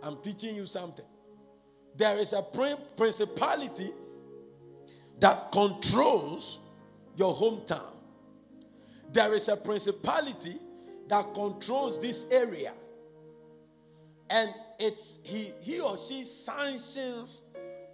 I'm 0.03 0.17
teaching 0.21 0.55
you 0.55 0.65
something. 0.65 1.05
There 1.95 2.17
is 2.17 2.33
a 2.33 2.41
principality 2.97 3.91
that 5.19 5.51
controls 5.51 6.59
your 7.15 7.33
hometown. 7.33 7.93
There 9.11 9.33
is 9.33 9.47
a 9.47 9.55
principality 9.55 10.57
that 11.07 11.33
controls 11.33 12.01
this 12.01 12.29
area. 12.31 12.73
And 14.29 14.49
it's 14.79 15.19
he 15.23 15.51
he 15.61 15.79
or 15.79 15.97
she 15.97 16.23
sanctions 16.23 17.45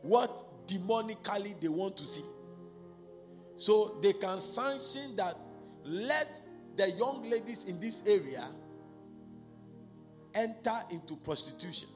what 0.02 0.44
demonically 0.68 1.60
they 1.60 1.68
want 1.68 1.98
to 1.98 2.06
see. 2.06 2.24
So 3.58 3.98
they 4.02 4.14
can 4.14 4.40
sanction 4.40 5.16
that 5.18 5.38
let 5.84 6.42
the 6.78 6.92
young 6.92 7.30
ladies 7.30 7.66
in 7.66 7.80
this 7.80 8.04
area 8.08 8.46
enter 10.36 10.80
into 10.92 11.18
prostitution. 11.18 11.90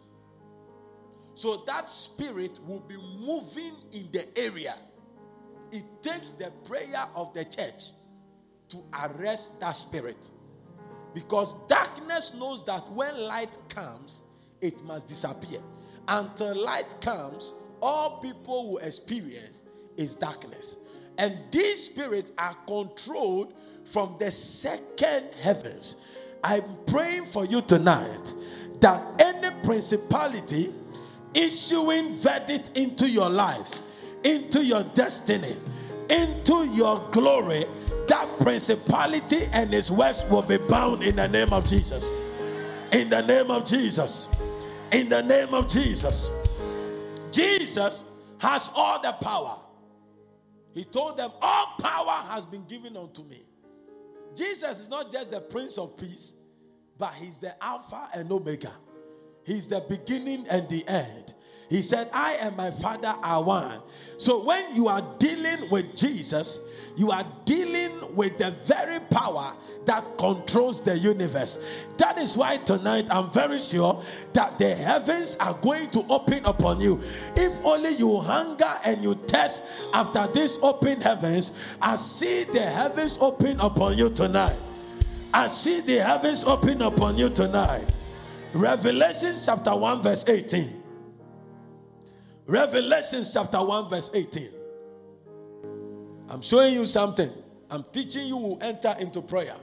So 1.35 1.63
that 1.67 1.89
spirit 1.89 2.59
will 2.67 2.81
be 2.81 2.95
moving 3.19 3.71
in 3.91 4.09
the 4.11 4.25
area. 4.37 4.75
It 5.71 5.83
takes 6.01 6.33
the 6.33 6.51
prayer 6.65 7.05
of 7.15 7.33
the 7.33 7.45
church 7.45 7.91
to 8.69 8.83
arrest 9.03 9.59
that 9.61 9.71
spirit. 9.75 10.29
Because 11.15 11.53
darkness 11.67 12.33
knows 12.35 12.65
that 12.65 12.89
when 12.91 13.17
light 13.21 13.57
comes, 13.69 14.23
it 14.63 14.83
must 14.85 15.07
disappear. 15.07 15.59
Until 16.07 16.63
light 16.63 16.95
comes, 17.01 17.53
all 17.81 18.19
people 18.21 18.71
will 18.71 18.77
experience 18.79 19.63
is 19.97 20.15
darkness. 20.15 20.77
And 21.19 21.37
these 21.51 21.83
spirits 21.85 22.31
are 22.39 22.55
controlled 22.67 23.53
from 23.85 24.15
the 24.17 24.31
second 24.31 25.25
heavens. 25.41 25.97
I'm 26.43 26.63
praying 26.87 27.25
for 27.25 27.45
you 27.45 27.61
tonight 27.61 28.33
that 28.81 29.21
any 29.21 29.51
principality 29.63 30.71
issuing 31.33 32.13
verdict 32.15 32.71
into 32.75 33.07
your 33.09 33.29
life, 33.29 33.81
into 34.23 34.63
your 34.63 34.83
destiny, 34.95 35.55
into 36.09 36.65
your 36.73 36.99
glory, 37.11 37.63
that 38.07 38.27
principality 38.39 39.45
and 39.53 39.73
its 39.73 39.89
works 39.91 40.25
will 40.29 40.41
be 40.41 40.57
bound 40.57 41.03
in 41.03 41.15
the 41.17 41.27
name 41.29 41.53
of 41.53 41.65
Jesus. 41.65 42.11
In 42.91 43.09
the 43.09 43.21
name 43.21 43.49
of 43.51 43.65
Jesus 43.65 44.27
in 44.93 45.09
the 45.09 45.21
name 45.23 45.53
of 45.53 45.67
Jesus. 45.67 46.29
Jesus 47.31 48.05
has 48.37 48.69
all 48.75 49.01
the 49.01 49.11
power. 49.13 49.57
He 50.73 50.83
told 50.83 51.17
them, 51.17 51.31
All 51.41 51.73
power 51.79 52.23
has 52.31 52.45
been 52.45 52.65
given 52.65 52.95
unto 52.95 53.23
me. 53.23 53.41
Jesus 54.35 54.79
is 54.81 54.89
not 54.89 55.11
just 55.11 55.31
the 55.31 55.41
Prince 55.41 55.77
of 55.77 55.97
Peace, 55.97 56.35
but 56.97 57.13
He's 57.15 57.39
the 57.39 57.51
Alpha 57.63 58.07
and 58.15 58.31
Omega. 58.31 58.71
He's 59.45 59.67
the 59.67 59.81
beginning 59.89 60.45
and 60.49 60.69
the 60.69 60.87
end. 60.87 61.33
He 61.69 61.81
said, 61.81 62.09
I 62.13 62.37
and 62.41 62.55
my 62.55 62.71
Father 62.71 63.13
are 63.23 63.43
one. 63.43 63.81
So 64.17 64.43
when 64.43 64.75
you 64.75 64.87
are 64.87 65.01
dealing 65.19 65.69
with 65.71 65.95
Jesus, 65.95 66.59
you 66.95 67.11
are 67.11 67.25
dealing 67.45 68.15
with 68.15 68.37
the 68.37 68.51
very 68.51 68.99
power 69.01 69.53
that 69.85 70.17
controls 70.17 70.81
the 70.83 70.97
universe. 70.97 71.85
That 71.97 72.17
is 72.17 72.37
why 72.37 72.57
tonight 72.57 73.05
I'm 73.09 73.31
very 73.31 73.59
sure 73.59 74.01
that 74.33 74.59
the 74.59 74.73
heavens 74.75 75.35
are 75.39 75.55
going 75.55 75.89
to 75.91 76.05
open 76.09 76.45
upon 76.45 76.81
you. 76.81 76.99
If 77.35 77.63
only 77.65 77.95
you 77.95 78.19
hunger 78.19 78.71
and 78.85 79.03
you 79.03 79.15
test 79.15 79.63
after 79.93 80.27
this, 80.27 80.57
open 80.61 81.01
heavens, 81.01 81.75
I 81.81 81.95
see 81.95 82.43
the 82.45 82.61
heavens 82.61 83.17
open 83.19 83.59
upon 83.59 83.97
you 83.97 84.09
tonight. 84.11 84.55
I 85.33 85.47
see 85.47 85.81
the 85.81 85.97
heavens 86.03 86.43
open 86.45 86.81
upon 86.83 87.17
you 87.17 87.29
tonight. 87.29 87.85
Revelation 88.53 89.33
chapter 89.43 89.75
1, 89.75 90.01
verse 90.03 90.25
18. 90.29 90.81
Revelation 92.45 93.23
chapter 93.33 93.63
1, 93.65 93.89
verse 93.89 94.11
18. 94.13 94.49
I'm 96.29 96.41
showing 96.41 96.73
you 96.73 96.85
something. 96.85 97.29
I'm 97.69 97.83
teaching 97.91 98.27
you, 98.27 98.37
we 98.37 98.57
enter 98.61 98.95
into 98.99 99.21
prayer. 99.21 99.55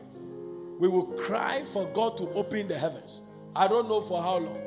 We 0.79 0.89
will 0.89 1.07
cry 1.07 1.63
for 1.73 1.87
God 1.89 2.17
to 2.19 2.29
open 2.31 2.69
the 2.69 2.79
heavens. 2.79 3.23
I 3.55 3.69
don't 3.69 3.89
know 3.89 4.01
for 4.01 4.21
how 4.23 4.39
long, 4.39 4.61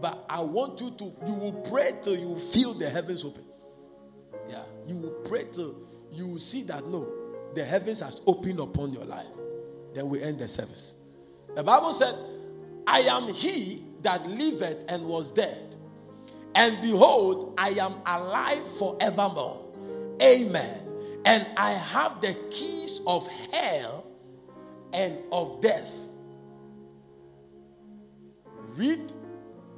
but 0.00 0.24
I 0.28 0.40
want 0.40 0.80
you 0.80 0.90
to, 0.92 1.12
you 1.26 1.34
will 1.34 1.64
pray 1.70 1.90
till 2.02 2.16
you 2.16 2.36
feel 2.36 2.74
the 2.74 2.88
heavens 2.88 3.24
open. 3.24 3.44
Yeah, 4.48 4.62
you 4.86 4.96
will 4.96 5.20
pray 5.24 5.44
till 5.50 5.76
you 6.12 6.26
will 6.28 6.38
see 6.38 6.62
that 6.64 6.86
no, 6.86 7.06
the 7.54 7.64
heavens 7.64 8.00
has 8.00 8.20
opened 8.26 8.60
upon 8.60 8.92
your 8.92 9.04
life. 9.04 9.26
Then 9.94 10.08
we 10.08 10.22
end 10.22 10.38
the 10.38 10.48
service. 10.48 10.94
The 11.54 11.62
Bible 11.64 11.92
said, 11.92 12.14
I 12.86 13.00
am 13.00 13.32
he 13.34 13.82
that 14.02 14.26
liveth 14.26 14.84
and 14.88 15.06
was 15.06 15.30
dead, 15.30 15.74
and 16.54 16.80
behold, 16.80 17.54
I 17.58 17.70
am 17.70 17.94
alive 18.06 18.66
forevermore. 18.76 19.66
Amen. 20.22 20.87
And 21.30 21.46
I 21.58 21.72
have 21.72 22.22
the 22.22 22.32
keys 22.50 23.02
of 23.06 23.28
hell 23.28 24.06
and 24.94 25.18
of 25.30 25.60
death. 25.60 26.08
Read 28.74 29.12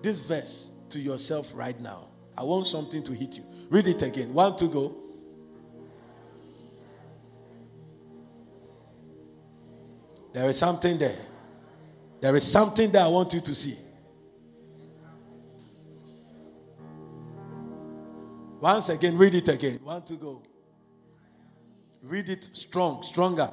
this 0.01 0.21
verse 0.29 0.71
to 0.91 1.01
yourself 1.01 1.51
right 1.57 1.79
now. 1.81 2.07
I 2.39 2.45
want 2.45 2.69
something 2.69 3.03
to 3.03 3.13
hit 3.13 3.39
you. 3.39 3.45
Read 3.69 3.89
it 3.89 4.01
again. 4.01 4.33
One, 4.33 4.57
two, 4.57 4.69
go. 4.69 4.95
There 10.33 10.47
is 10.47 10.57
something 10.57 10.99
there. 10.99 11.27
There 12.21 12.37
is 12.37 12.45
something 12.49 12.93
that 12.93 13.07
I 13.07 13.09
want 13.09 13.35
you 13.35 13.41
to 13.41 13.55
see. 13.57 13.75
Once 18.61 18.89
again, 18.91 19.19
read 19.19 19.35
it 19.35 19.49
again. 19.49 19.81
One, 19.83 20.01
two, 20.05 20.17
go. 20.17 20.43
Read 22.03 22.31
it 22.31 22.49
strong, 22.55 23.03
stronger. 23.03 23.51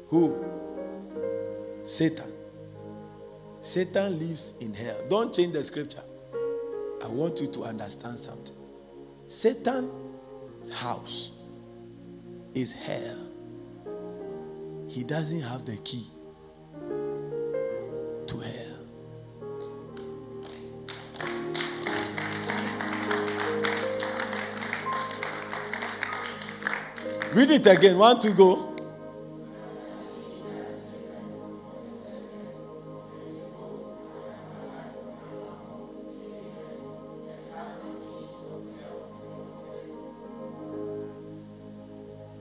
Who? 0.09 0.45
Satan. 1.83 2.33
Satan 3.63 4.19
lives 4.19 4.55
in 4.61 4.75
hell. 4.75 4.97
Don't 5.09 5.33
change 5.33 5.53
the 5.53 5.63
scripture. 5.63 6.03
I 7.03 7.07
want 7.07 7.41
you 7.41 7.47
to 7.47 7.63
understand 7.65 8.19
something. 8.19 8.57
Satan's 9.29 10.71
house 10.75 11.31
is 12.55 12.73
hell. 12.73 13.25
He 14.89 15.05
doesn't 15.05 15.43
have 15.43 15.65
the 15.65 15.77
key 15.85 16.07
to 18.27 18.41
hell. 18.41 18.79
Read 27.33 27.51
it 27.53 27.67
again. 27.69 27.97
One, 27.97 28.19
two, 28.19 28.35
go. 28.35 28.72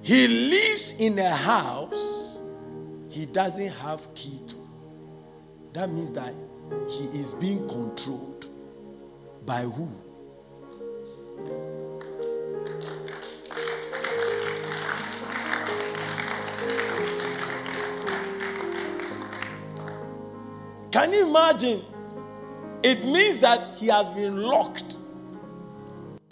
He 0.03 0.27
lives 0.49 0.93
in 0.99 1.17
a 1.19 1.29
house 1.29 2.39
he 3.09 3.25
doesn't 3.25 3.67
have 3.73 4.13
key 4.15 4.39
to. 4.47 4.55
That 5.73 5.91
means 5.91 6.11
that 6.13 6.33
he 6.89 7.05
is 7.17 7.33
being 7.35 7.67
controlled 7.67 8.49
by 9.45 9.61
who? 9.63 9.89
Can 20.91 21.11
you 21.13 21.29
imagine? 21.29 21.81
It 22.83 23.03
means 23.05 23.39
that 23.41 23.77
he 23.77 23.87
has 23.87 24.09
been 24.11 24.41
locked 24.41 24.95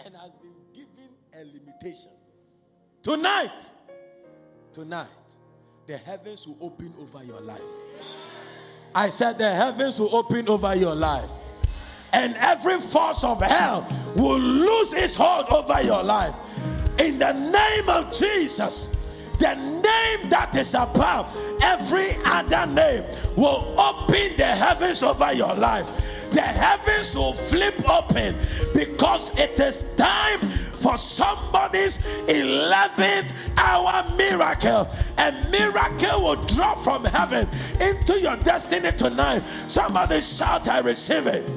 and 0.04 0.16
has 0.16 0.32
been 0.42 0.60
given 0.74 1.10
a 1.38 1.44
limitation. 1.46 2.12
Tonight, 3.10 3.72
tonight, 4.72 5.38
the 5.88 5.98
heavens 5.98 6.48
will 6.48 6.58
open 6.62 6.94
over 7.00 7.24
your 7.26 7.40
life. 7.42 7.64
I 8.94 9.10
said, 9.10 9.40
the 9.40 9.50
heavens 9.50 10.00
will 10.00 10.16
open 10.16 10.48
over 10.48 10.76
your 10.76 10.94
life. 10.94 11.28
And 12.14 12.36
every 12.38 12.80
force 12.80 13.24
of 13.24 13.42
hell 13.42 13.88
will 14.16 14.38
lose 14.38 14.94
its 14.94 15.16
hold 15.16 15.48
over 15.50 15.82
your 15.82 16.04
life. 16.04 16.36
In 17.00 17.18
the 17.18 17.34
name 17.34 17.90
of 17.90 18.12
Jesus, 18.14 18.90
the 19.40 19.56
name 19.56 20.30
that 20.30 20.56
is 20.56 20.76
above 20.76 21.36
every 21.64 22.12
other 22.28 22.68
name 22.72 23.04
will 23.36 23.74
open 23.82 24.38
the 24.38 24.46
heavens 24.56 25.02
over 25.02 25.34
your 25.34 25.56
life. 25.56 25.88
The 26.32 26.42
heavens 26.42 27.16
will 27.16 27.34
flip 27.34 27.90
open 27.90 28.36
because 28.76 29.32
it 29.40 29.60
is 29.60 29.84
time 29.98 30.40
for 30.82 30.98
somebody's 30.98 32.00
11th 32.28 33.34
hour 33.58 34.04
miracle. 34.16 34.88
A 35.18 35.48
miracle 35.52 36.22
will 36.22 36.44
drop 36.46 36.80
from 36.80 37.04
heaven 37.06 37.48
into 37.82 38.20
your 38.20 38.38
destiny 38.38 38.92
tonight. 38.96 39.42
Somebody 39.68 40.22
shout, 40.22 40.68
I 40.68 40.80
receive 40.80 41.28
it. 41.28 41.50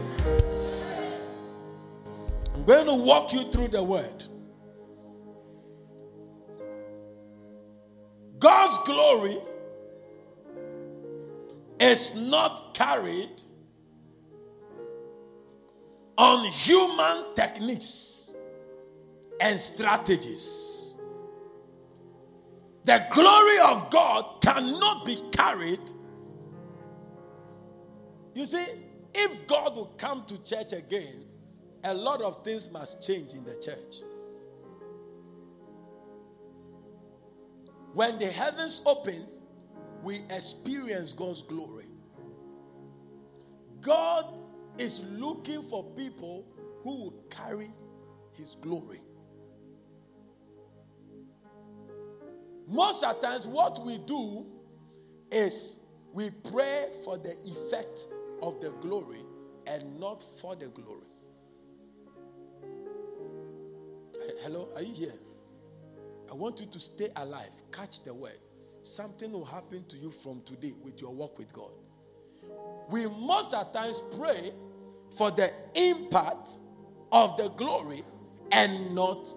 I'm 2.54 2.64
going 2.64 2.86
to 2.86 2.94
walk 2.94 3.32
you 3.32 3.44
through 3.50 3.68
the 3.68 3.82
word. 3.82 4.24
God's 8.38 8.78
glory 8.78 9.38
is 11.78 12.16
not 12.28 12.74
carried 12.74 13.30
on 16.18 16.44
human 16.46 17.34
techniques 17.34 18.31
and 19.42 19.58
strategies. 19.60 20.94
The 22.84 23.04
glory 23.10 23.58
of 23.66 23.90
God 23.90 24.40
cannot 24.40 25.04
be 25.04 25.18
carried. 25.32 25.80
You 28.34 28.46
see, 28.46 28.64
if 29.14 29.46
God 29.46 29.76
will 29.76 29.94
come 29.98 30.24
to 30.26 30.42
church 30.42 30.72
again, 30.72 31.26
a 31.84 31.92
lot 31.92 32.22
of 32.22 32.44
things 32.44 32.70
must 32.70 33.04
change 33.06 33.34
in 33.34 33.44
the 33.44 33.56
church. 33.56 33.96
When 37.94 38.18
the 38.20 38.26
heavens 38.26 38.80
open, 38.86 39.26
we 40.04 40.20
experience 40.30 41.12
God's 41.12 41.42
glory. 41.42 41.86
God 43.80 44.24
is 44.78 45.00
looking 45.10 45.62
for 45.62 45.82
people 45.94 46.46
who 46.84 46.90
will 47.02 47.24
carry 47.28 47.70
his 48.36 48.54
glory. 48.54 49.01
Most 52.72 53.04
of 53.04 53.20
times, 53.20 53.46
what 53.46 53.84
we 53.84 53.98
do 53.98 54.46
is 55.30 55.80
we 56.14 56.30
pray 56.50 56.86
for 57.04 57.18
the 57.18 57.34
effect 57.44 58.06
of 58.42 58.60
the 58.62 58.70
glory 58.80 59.20
and 59.66 60.00
not 60.00 60.22
for 60.22 60.56
the 60.56 60.68
glory. 60.68 60.98
Hello, 64.42 64.70
are 64.74 64.82
you 64.82 64.94
here? 64.94 65.12
I 66.30 66.34
want 66.34 66.60
you 66.60 66.66
to 66.66 66.80
stay 66.80 67.08
alive. 67.16 67.50
Catch 67.70 68.04
the 68.04 68.14
word. 68.14 68.38
Something 68.80 69.32
will 69.32 69.44
happen 69.44 69.84
to 69.88 69.98
you 69.98 70.08
from 70.10 70.40
today 70.46 70.72
with 70.82 71.02
your 71.02 71.10
walk 71.10 71.38
with 71.38 71.52
God. 71.52 71.72
We 72.88 73.06
most 73.06 73.52
at 73.52 73.74
times 73.74 74.02
pray 74.18 74.50
for 75.18 75.30
the 75.30 75.52
impact 75.74 76.56
of 77.12 77.36
the 77.36 77.50
glory 77.50 78.02
and 78.50 78.94
not 78.94 79.28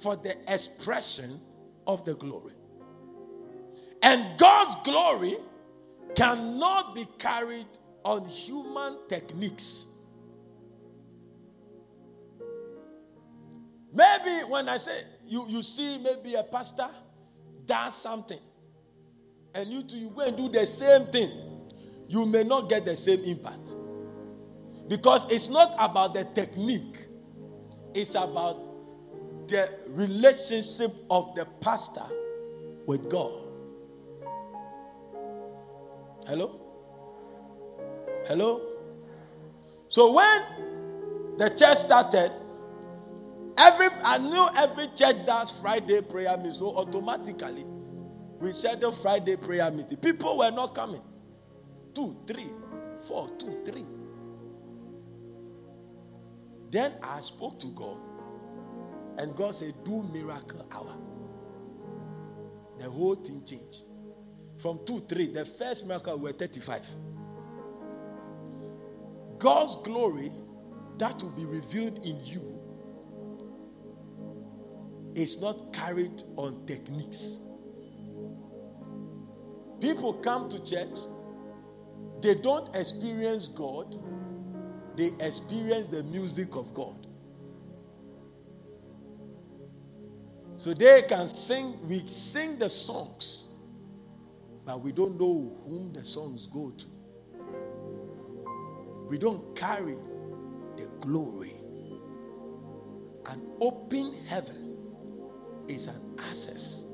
for 0.00 0.16
the 0.16 0.32
expression 0.52 1.38
of 1.86 2.04
the 2.04 2.14
glory. 2.14 2.54
And 4.02 4.36
God's 4.36 4.76
glory 4.84 5.36
cannot 6.16 6.94
be 6.94 7.06
carried 7.18 7.66
on 8.04 8.24
human 8.26 8.98
techniques. 9.08 9.86
Maybe 13.94 14.44
when 14.48 14.68
I 14.68 14.76
say 14.78 14.98
you, 15.28 15.44
you 15.48 15.62
see 15.62 15.98
maybe 15.98 16.34
a 16.34 16.42
pastor 16.42 16.88
does 17.66 17.94
something, 17.94 18.40
and 19.54 19.68
you 19.70 19.82
too, 19.84 19.98
you 19.98 20.10
go 20.10 20.22
and 20.22 20.36
do 20.36 20.48
the 20.48 20.66
same 20.66 21.06
thing, 21.06 21.30
you 22.08 22.26
may 22.26 22.42
not 22.42 22.68
get 22.68 22.84
the 22.84 22.96
same 22.96 23.20
impact. 23.20 23.76
Because 24.88 25.30
it's 25.30 25.48
not 25.48 25.74
about 25.78 26.14
the 26.14 26.24
technique, 26.24 26.96
it's 27.94 28.14
about 28.16 28.58
the 29.46 29.70
relationship 29.88 30.90
of 31.08 31.34
the 31.36 31.44
pastor 31.60 32.02
with 32.86 33.08
God. 33.08 33.41
Hello? 36.26 36.60
Hello? 38.28 38.60
So 39.88 40.12
when 40.14 41.36
the 41.36 41.48
church 41.50 41.76
started, 41.78 42.30
every 43.58 43.88
I 44.04 44.18
knew 44.18 44.48
every 44.56 44.86
church 44.94 45.26
does 45.26 45.60
Friday 45.60 46.00
prayer 46.02 46.36
meeting. 46.36 46.52
So 46.52 46.68
automatically, 46.76 47.64
we 48.38 48.52
said 48.52 48.80
the 48.80 48.92
Friday 48.92 49.36
prayer 49.36 49.70
meeting. 49.72 49.98
People 49.98 50.38
were 50.38 50.50
not 50.50 50.74
coming. 50.74 51.02
Two, 51.92 52.16
three, 52.26 52.48
four, 53.08 53.28
two, 53.36 53.58
three. 53.64 53.84
Then 56.70 56.94
I 57.02 57.20
spoke 57.20 57.58
to 57.60 57.66
God, 57.68 57.98
and 59.18 59.34
God 59.34 59.54
said, 59.54 59.74
Do 59.84 60.02
miracle 60.12 60.66
hour. 60.70 60.94
The 62.78 62.88
whole 62.88 63.16
thing 63.16 63.44
changed. 63.44 63.82
From 64.62 64.78
2, 64.86 65.06
3, 65.08 65.26
the 65.26 65.44
first 65.44 65.84
miracle 65.88 66.16
were 66.18 66.30
35. 66.30 66.86
God's 69.40 69.74
glory 69.82 70.30
that 70.98 71.20
will 71.20 71.30
be 71.30 71.44
revealed 71.46 71.98
in 72.06 72.16
you 72.24 72.60
is 75.16 75.42
not 75.42 75.72
carried 75.72 76.22
on 76.36 76.64
techniques. 76.64 77.40
People 79.80 80.12
come 80.22 80.48
to 80.50 80.62
church, 80.62 80.96
they 82.20 82.36
don't 82.36 82.68
experience 82.76 83.48
God, 83.48 83.96
they 84.96 85.10
experience 85.18 85.88
the 85.88 86.04
music 86.04 86.54
of 86.54 86.72
God. 86.72 87.04
So 90.56 90.72
they 90.72 91.02
can 91.08 91.26
sing, 91.26 91.76
we 91.88 91.98
sing 92.06 92.60
the 92.60 92.68
songs 92.68 93.48
but 94.64 94.80
we 94.82 94.92
don't 94.92 95.18
know 95.20 95.52
whom 95.68 95.92
the 95.92 96.04
sons 96.04 96.46
go 96.46 96.70
to. 96.70 96.86
We 99.08 99.18
don't 99.18 99.54
carry 99.56 99.96
the 100.76 100.86
glory. 101.00 101.52
An 103.28 103.42
open 103.60 104.14
heaven 104.28 104.78
is 105.68 105.88
an 105.88 106.00
access 106.18 106.86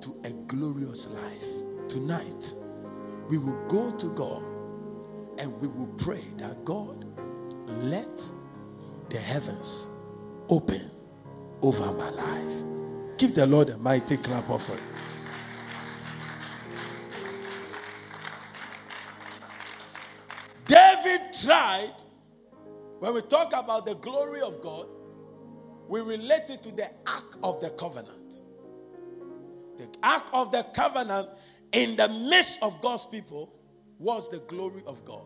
to 0.00 0.14
a 0.24 0.30
glorious 0.48 1.06
life. 1.08 1.88
Tonight, 1.88 2.54
we 3.30 3.38
will 3.38 3.60
go 3.68 3.92
to 3.94 4.06
God 4.14 4.42
and 5.38 5.58
we 5.60 5.68
will 5.68 5.92
pray 5.98 6.20
that 6.38 6.64
God 6.64 7.04
let 7.84 8.20
the 9.08 9.18
heavens 9.18 9.90
open 10.48 10.90
over 11.62 11.86
my 11.92 12.10
life. 12.10 12.64
Give 13.18 13.34
the 13.34 13.46
Lord 13.46 13.70
a 13.70 13.78
mighty 13.78 14.16
clap 14.18 14.48
of 14.50 14.68
it. 14.68 14.80
tried, 21.44 21.90
when 22.98 23.14
we 23.14 23.22
talk 23.22 23.48
about 23.54 23.86
the 23.86 23.94
glory 23.94 24.40
of 24.42 24.60
God, 24.60 24.86
we 25.88 26.00
relate 26.00 26.50
it 26.50 26.62
to 26.62 26.70
the 26.72 26.86
Ark 27.06 27.38
of 27.42 27.60
the 27.60 27.70
Covenant. 27.70 28.42
The 29.78 29.88
Ark 30.02 30.24
of 30.32 30.52
the 30.52 30.62
Covenant 30.74 31.28
in 31.72 31.96
the 31.96 32.08
midst 32.08 32.62
of 32.62 32.80
God's 32.80 33.04
people 33.06 33.50
was 33.98 34.28
the 34.28 34.38
glory 34.38 34.82
of 34.86 35.04
God. 35.04 35.24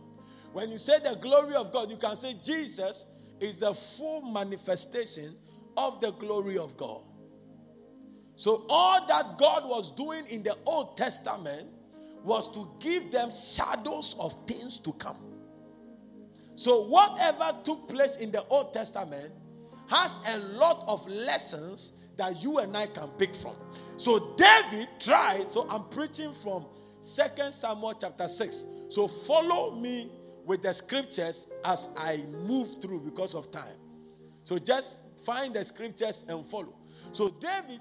When 0.53 0.71
you 0.71 0.79
say 0.79 0.99
the 1.01 1.17
glory 1.17 1.55
of 1.55 1.73
God, 1.73 1.91
you 1.91 1.97
can 1.97 2.17
say 2.17 2.35
Jesus 2.43 3.07
is 3.41 3.59
the 3.59 3.75
full 3.75 4.23
manifestation 4.31 5.35
of 5.77 6.01
the 6.01 6.13
glory 6.13 6.57
of 6.57 6.77
God. 6.77 7.03
So, 8.37 8.67
all 8.69 9.07
that 9.07 9.39
God 9.39 9.65
was 9.65 9.93
doing 9.93 10.25
in 10.29 10.43
the 10.43 10.57
Old 10.67 10.97
Testament 10.97 11.69
was 12.25 12.51
to 12.53 12.69
give 12.81 13.13
them 13.13 13.31
shadows 13.31 14.17
of 14.19 14.33
things 14.47 14.81
to 14.81 14.93
come. 14.95 15.34
So, 16.57 16.83
whatever 16.85 17.57
took 17.65 17.89
place 17.89 18.17
in 18.19 18.31
the 18.31 18.45
Old 18.49 18.73
Testament 18.73 19.33
has 19.91 20.19
a 20.37 20.41
lot 20.59 20.85
of 20.87 21.07
lessons 21.09 21.95
that 22.17 22.43
you 22.43 22.59
and 22.59 22.77
I 22.77 22.87
can 22.87 23.09
pick 23.19 23.35
from. 23.35 23.55
So, 23.97 24.35
David 24.37 24.89
tried, 25.01 25.51
so 25.51 25.67
I'm 25.69 25.85
preaching 25.89 26.33
from 26.33 26.67
Second 27.01 27.53
Samuel 27.53 27.95
chapter 28.01 28.29
6. 28.29 28.67
So, 28.89 29.09
follow 29.09 29.73
me 29.75 30.11
with 30.45 30.63
the 30.63 30.73
scriptures 30.73 31.49
as 31.65 31.89
I 31.99 32.19
move 32.47 32.81
through 32.81 33.01
because 33.01 33.35
of 33.35 33.51
time. 33.51 33.77
So, 34.45 34.59
just 34.59 35.03
find 35.25 35.53
the 35.53 35.65
scriptures 35.65 36.25
and 36.29 36.47
follow. 36.47 36.77
So, 37.13 37.31
David 37.31 37.81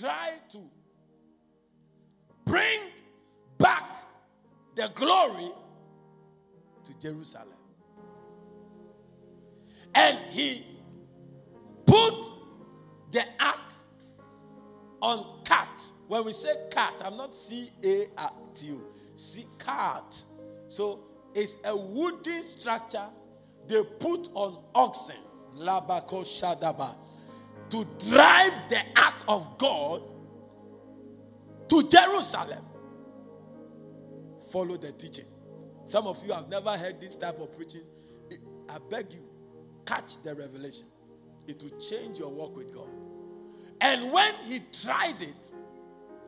tried 0.00 0.40
to 0.50 0.58
bring 2.44 2.80
back 3.58 3.94
the 4.74 4.90
glory 4.96 5.50
to 6.82 6.98
Jerusalem. 6.98 7.57
And 10.00 10.16
he 10.30 10.64
put 11.84 12.32
the 13.10 13.20
ark 13.40 13.60
on 15.02 15.26
cart. 15.44 15.82
When 16.06 16.24
we 16.24 16.32
say 16.32 16.50
cart, 16.72 17.02
I'm 17.04 17.16
not 17.16 17.34
see 17.34 17.68
cart. 19.58 20.24
So 20.68 21.00
it's 21.34 21.56
a 21.66 21.76
wooden 21.76 22.42
structure 22.44 23.06
they 23.66 23.82
put 23.98 24.28
on 24.34 24.62
oxen, 24.72 25.16
labako 25.56 26.20
shadaba, 26.22 26.94
to 27.70 27.84
drive 28.08 28.68
the 28.68 28.78
ark 29.04 29.14
of 29.26 29.58
God 29.58 30.02
to 31.70 31.82
Jerusalem. 31.88 32.64
Follow 34.52 34.76
the 34.76 34.92
teaching. 34.92 35.26
Some 35.86 36.06
of 36.06 36.24
you 36.24 36.32
have 36.34 36.48
never 36.48 36.70
heard 36.70 37.00
this 37.00 37.16
type 37.16 37.40
of 37.40 37.50
preaching. 37.56 37.82
I 38.70 38.76
beg 38.90 39.12
you, 39.14 39.24
catch 39.88 40.22
the 40.22 40.34
revelation, 40.34 40.86
it 41.46 41.62
will 41.62 41.78
change 41.78 42.18
your 42.18 42.28
walk 42.28 42.54
with 42.56 42.74
God. 42.74 42.86
And 43.80 44.12
when 44.12 44.34
he 44.46 44.60
tried 44.84 45.20
it, 45.22 45.50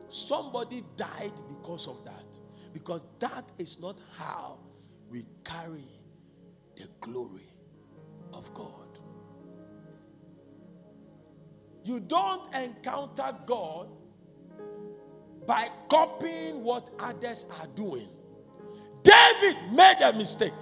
somebody 0.07 0.81
died 0.97 1.33
because 1.47 1.87
of 1.87 2.03
that. 2.05 2.39
Because 2.73 3.03
that 3.19 3.45
is 3.59 3.79
not 3.81 4.01
how 4.17 4.57
we 5.09 5.23
carry 5.43 5.83
the 6.77 6.87
glory 7.01 7.49
of 8.33 8.51
God. 8.53 8.67
You 11.83 11.99
don't 11.99 12.47
encounter 12.55 13.35
God 13.45 13.89
by 15.45 15.67
copying 15.89 16.63
what 16.63 16.89
others 16.99 17.45
are 17.59 17.67
doing. 17.75 18.07
David 19.03 19.55
made 19.75 19.95
a 20.13 20.15
mistake. 20.15 20.53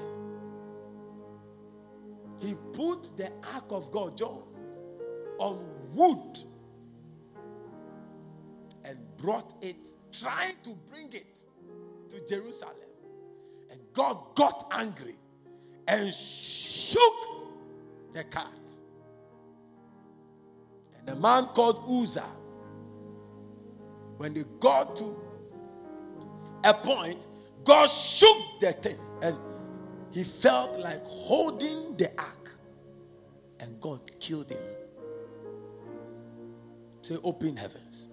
He 2.40 2.56
put 2.74 3.16
the 3.18 3.26
ark 3.54 3.66
of 3.70 3.92
God, 3.92 4.18
John, 4.18 4.42
on 5.40 5.60
wood 5.94 6.38
and 8.86 8.98
brought 9.18 9.54
it, 9.62 9.88
trying 10.12 10.56
to 10.64 10.70
bring 10.90 11.08
it 11.12 11.46
to 12.10 12.26
Jerusalem. 12.26 12.76
And 13.72 13.80
God 13.94 14.36
got 14.36 14.68
angry 14.72 15.16
and 15.88 16.12
shook 16.14 17.02
the 18.14 18.24
cart. 18.24 18.72
And 21.00 21.10
a 21.18 21.20
man 21.20 21.46
called 21.48 21.84
Uzzah, 21.90 22.24
when 24.18 24.34
they 24.34 24.44
got 24.60 24.96
to 24.98 25.20
a 26.64 26.74
point, 26.74 27.26
God 27.66 27.90
shook 27.90 28.38
the 28.62 28.72
thing 28.74 28.98
and 29.22 29.36
he 30.12 30.24
felt 30.24 30.80
like 30.80 31.06
holding 31.06 31.96
the 31.98 32.10
ark, 32.20 32.52
and 33.60 33.80
God 33.80 34.00
killed 34.20 34.50
him. 34.52 34.64
Say, 37.02 37.18
open 37.24 37.56
heavens. 37.58 38.10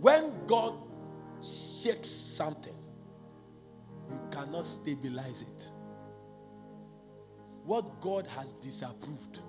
When 0.00 0.32
God 0.46 0.74
shakes 1.40 2.08
something, 2.08 2.76
you 4.10 4.20
cannot 4.30 4.66
stabilize 4.66 5.42
it. 5.42 5.70
What 7.64 8.00
God 8.00 8.26
has 8.26 8.54
disapproved, 8.54 9.40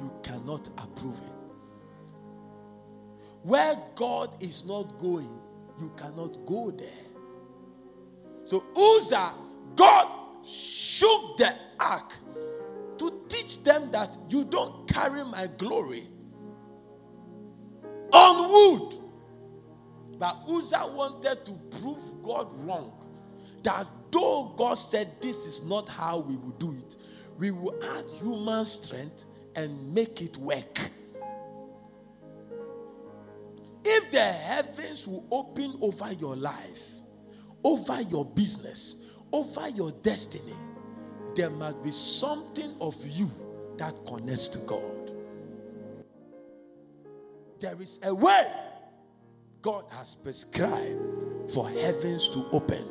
you 0.00 0.12
cannot 0.22 0.68
approve 0.68 1.16
it. 1.16 1.36
Where 3.42 3.76
God 3.96 4.42
is 4.42 4.66
not 4.66 4.98
going, 4.98 5.40
you 5.80 5.90
cannot 5.96 6.44
go 6.44 6.70
there. 6.70 7.15
So 8.46 8.62
Uzzah, 8.76 9.32
God 9.74 10.46
shook 10.46 11.36
the 11.36 11.52
ark 11.80 12.14
to 12.96 13.12
teach 13.28 13.64
them 13.64 13.90
that 13.90 14.16
you 14.28 14.44
don't 14.44 14.88
carry 14.88 15.24
my 15.24 15.48
glory 15.58 16.04
on 18.12 18.52
wood. 18.82 18.94
But 20.20 20.38
Uzzah 20.48 20.86
wanted 20.92 21.44
to 21.44 21.52
prove 21.80 22.00
God 22.22 22.46
wrong. 22.64 22.92
That 23.64 23.88
though 24.12 24.54
God 24.56 24.74
said 24.74 25.20
this 25.20 25.48
is 25.48 25.64
not 25.66 25.88
how 25.88 26.18
we 26.20 26.36
will 26.36 26.52
do 26.56 26.72
it, 26.72 26.96
we 27.38 27.50
will 27.50 27.74
add 27.82 28.04
human 28.20 28.64
strength 28.64 29.24
and 29.56 29.92
make 29.92 30.22
it 30.22 30.36
work. 30.36 30.78
If 33.84 34.10
the 34.12 34.20
heavens 34.20 35.08
will 35.08 35.26
open 35.32 35.76
over 35.82 36.12
your 36.12 36.36
life, 36.36 36.92
over 37.66 38.00
your 38.02 38.24
business, 38.24 39.12
over 39.32 39.68
your 39.70 39.90
destiny, 40.04 40.54
there 41.34 41.50
must 41.50 41.82
be 41.82 41.90
something 41.90 42.72
of 42.80 42.94
you 43.08 43.28
that 43.76 43.98
connects 44.06 44.46
to 44.46 44.60
God. 44.60 44.82
There 47.58 47.74
is 47.82 47.98
a 48.04 48.14
way 48.14 48.44
God 49.62 49.82
has 49.96 50.14
prescribed 50.14 51.50
for 51.52 51.68
heavens 51.70 52.28
to 52.28 52.46
open. 52.52 52.86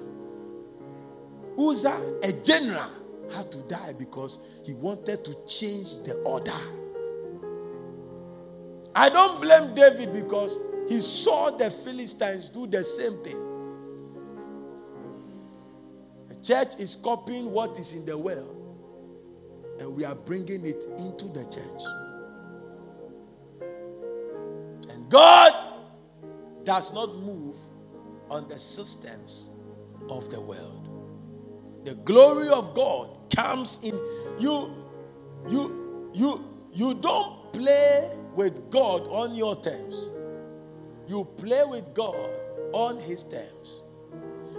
Uzzah, 1.57 2.17
a 2.21 2.33
general, 2.43 2.91
had 3.33 3.49
to 3.53 3.61
die 3.69 3.93
because 3.97 4.39
he 4.65 4.73
wanted 4.73 5.23
to 5.23 5.31
change 5.47 5.99
the 6.03 6.15
order. 6.25 6.51
I 8.93 9.07
don't 9.07 9.41
blame 9.41 9.73
David 9.73 10.11
because 10.11 10.59
he 10.89 10.99
saw 10.99 11.51
the 11.51 11.71
Philistines 11.71 12.49
do 12.49 12.67
the 12.67 12.83
same 12.83 13.23
thing. 13.23 13.44
Church 16.45 16.75
is 16.77 16.95
copying 16.95 17.51
what 17.51 17.79
is 17.79 17.95
in 17.95 18.05
the 18.05 18.15
world 18.15 18.62
and 19.79 19.95
we 19.95 20.05
are 20.05 20.13
bringing 20.13 20.63
it 20.63 20.86
into 20.99 21.25
the 21.29 21.43
church. 21.45 21.84
And 24.91 25.10
God 25.10 25.51
does 26.63 26.93
not 26.93 27.17
move 27.17 27.58
on 28.29 28.47
the 28.47 28.60
systems 28.60 29.49
of 30.08 30.29
the 30.29 30.39
world. 30.39 30.88
The 31.84 31.95
glory 31.95 32.49
of 32.49 32.75
God 32.75 33.17
comes 33.36 33.84
in 33.84 33.99
you 34.38 34.71
you 35.49 36.12
you 36.13 36.45
you 36.71 36.93
don't 36.93 37.51
play 37.53 38.08
with 38.36 38.69
God 38.69 39.01
on 39.08 39.34
your 39.34 39.55
terms. 39.63 40.12
You 41.08 41.27
play 41.38 41.63
with 41.65 41.93
God 41.95 42.15
on 42.71 42.99
his 42.99 43.23
terms. 43.23 43.81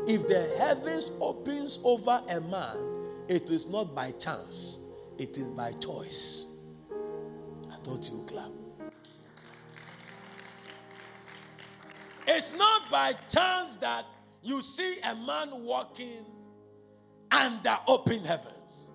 If 0.07 0.29
the 0.29 0.55
heavens 0.59 1.11
opens 1.21 1.81
over 1.83 2.23
a 2.31 2.41
man, 2.43 3.07
it 3.29 3.51
is 3.51 3.67
not 3.67 3.93
by 3.93 4.13
chance, 4.13 4.79
it 5.19 5.37
is 5.37 5.51
by 5.51 5.73
choice. 5.73 6.47
I 7.73 7.75
thought 7.83 8.09
you 8.09 8.23
clap. 8.29 8.47
It's 12.29 12.57
not 12.57 12.89
by 12.89 13.15
chance 13.29 13.79
that 13.79 14.05
you 14.43 14.63
see 14.63 14.95
a 15.05 15.17
man 15.17 15.65
walking 15.65 16.25
under 17.33 17.77
open 17.89 18.25
heavens. 18.25 18.91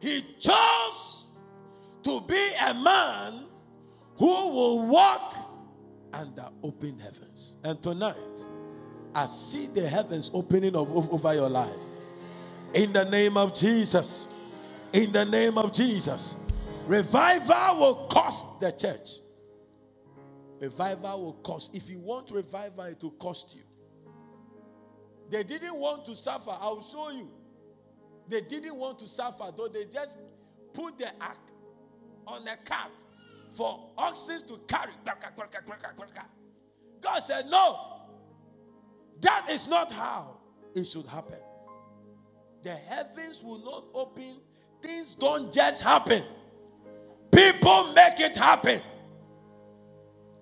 He 0.00 0.22
chose 0.40 1.26
to 2.02 2.20
be 2.22 2.48
a 2.66 2.74
man 2.74 3.44
who 4.18 4.26
will 4.48 4.86
walk 4.88 5.32
under 6.12 6.46
open 6.64 6.98
heavens. 6.98 7.54
And 7.62 7.80
tonight, 7.82 8.46
I 9.14 9.26
see 9.26 9.66
the 9.66 9.86
heavens 9.88 10.30
opening 10.32 10.76
over 10.76 11.34
your 11.34 11.48
life. 11.48 11.68
In 12.74 12.92
the 12.92 13.04
name 13.04 13.36
of 13.36 13.54
Jesus. 13.54 14.34
In 14.92 15.10
the 15.12 15.24
name 15.24 15.58
of 15.58 15.72
Jesus. 15.72 16.36
Revival 16.86 17.78
will 17.80 17.94
cost 18.06 18.60
the 18.60 18.70
church. 18.70 19.18
Revival 20.60 21.22
will 21.22 21.32
cost. 21.34 21.74
If 21.74 21.90
you 21.90 21.98
want 21.98 22.30
revival, 22.30 22.84
it 22.84 23.02
will 23.02 23.10
cost 23.12 23.54
you. 23.54 23.62
They 25.30 25.42
didn't 25.42 25.76
want 25.76 26.04
to 26.06 26.14
suffer. 26.14 26.50
I'll 26.60 26.80
show 26.82 27.10
you. 27.10 27.30
They 28.28 28.42
didn't 28.42 28.76
want 28.76 28.98
to 29.00 29.08
suffer, 29.08 29.46
though 29.56 29.68
they 29.68 29.84
just 29.86 30.18
put 30.72 30.98
the 30.98 31.08
ark 31.20 31.36
on 32.28 32.46
a 32.46 32.56
cart 32.58 32.92
for 33.52 33.90
oxen 33.98 34.40
to 34.48 34.60
carry. 34.68 34.92
God 37.00 37.18
said, 37.20 37.46
No, 37.50 37.89
that 39.20 39.46
is 39.50 39.68
not 39.68 39.92
how 39.92 40.38
it 40.74 40.84
should 40.84 41.06
happen. 41.06 41.38
The 42.62 42.70
heavens 42.70 43.42
will 43.42 43.62
not 43.64 43.84
open, 43.94 44.36
things 44.82 45.14
don't 45.14 45.52
just 45.52 45.82
happen. 45.82 46.22
People 47.30 47.92
make 47.92 48.20
it 48.20 48.36
happen. 48.36 48.80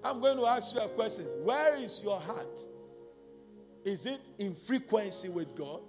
I'm 0.02 0.20
going 0.20 0.38
to 0.38 0.46
ask 0.46 0.74
you 0.74 0.80
a 0.80 0.88
question 0.88 1.26
Where 1.44 1.76
is 1.76 2.02
your 2.02 2.18
heart? 2.20 2.58
Is 3.84 4.06
it 4.06 4.20
in 4.38 4.54
frequency 4.54 5.28
with 5.28 5.54
God? 5.54 5.80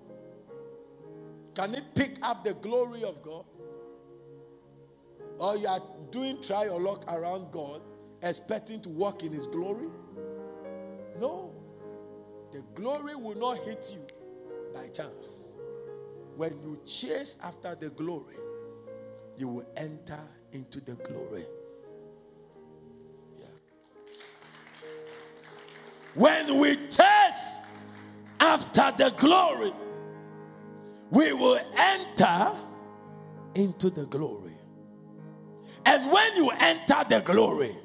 Can 1.55 1.75
it 1.75 1.83
pick 1.95 2.17
up 2.23 2.43
the 2.43 2.53
glory 2.55 3.03
of 3.03 3.21
God? 3.21 3.43
Or 5.37 5.57
you 5.57 5.67
are 5.67 5.81
doing 6.11 6.41
try 6.41 6.67
or 6.67 6.79
look 6.79 7.03
around 7.11 7.51
God, 7.51 7.81
expecting 8.21 8.81
to 8.81 8.89
walk 8.89 9.23
in 9.23 9.31
His 9.33 9.47
glory? 9.47 9.87
No. 11.19 11.58
The 12.51 12.61
glory 12.73 13.15
will 13.15 13.35
not 13.37 13.59
hit 13.59 13.95
you 13.95 14.01
by 14.73 14.87
chance. 14.87 15.57
When 16.35 16.51
you 16.63 16.79
chase 16.85 17.37
after 17.43 17.75
the 17.75 17.89
glory, 17.89 18.35
you 19.37 19.47
will 19.49 19.67
enter 19.77 20.19
into 20.51 20.81
the 20.81 20.95
glory. 20.95 21.43
Yeah. 23.37 23.45
When 26.15 26.57
we 26.59 26.75
chase 26.87 27.59
after 28.39 28.93
the 28.97 29.13
glory, 29.15 29.71
we 31.11 31.33
will 31.33 31.59
enter 31.77 32.47
into 33.53 33.91
the 33.91 34.05
glory. 34.05 34.53
And 35.85 36.11
when 36.11 36.35
you 36.35 36.49
enter 36.61 37.03
the 37.09 37.21
glory, 37.21 37.75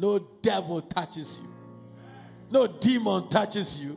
no 0.00 0.18
devil 0.42 0.80
touches 0.80 1.38
you, 1.40 1.48
no 2.50 2.66
demon 2.66 3.28
touches 3.28 3.82
you, 3.82 3.96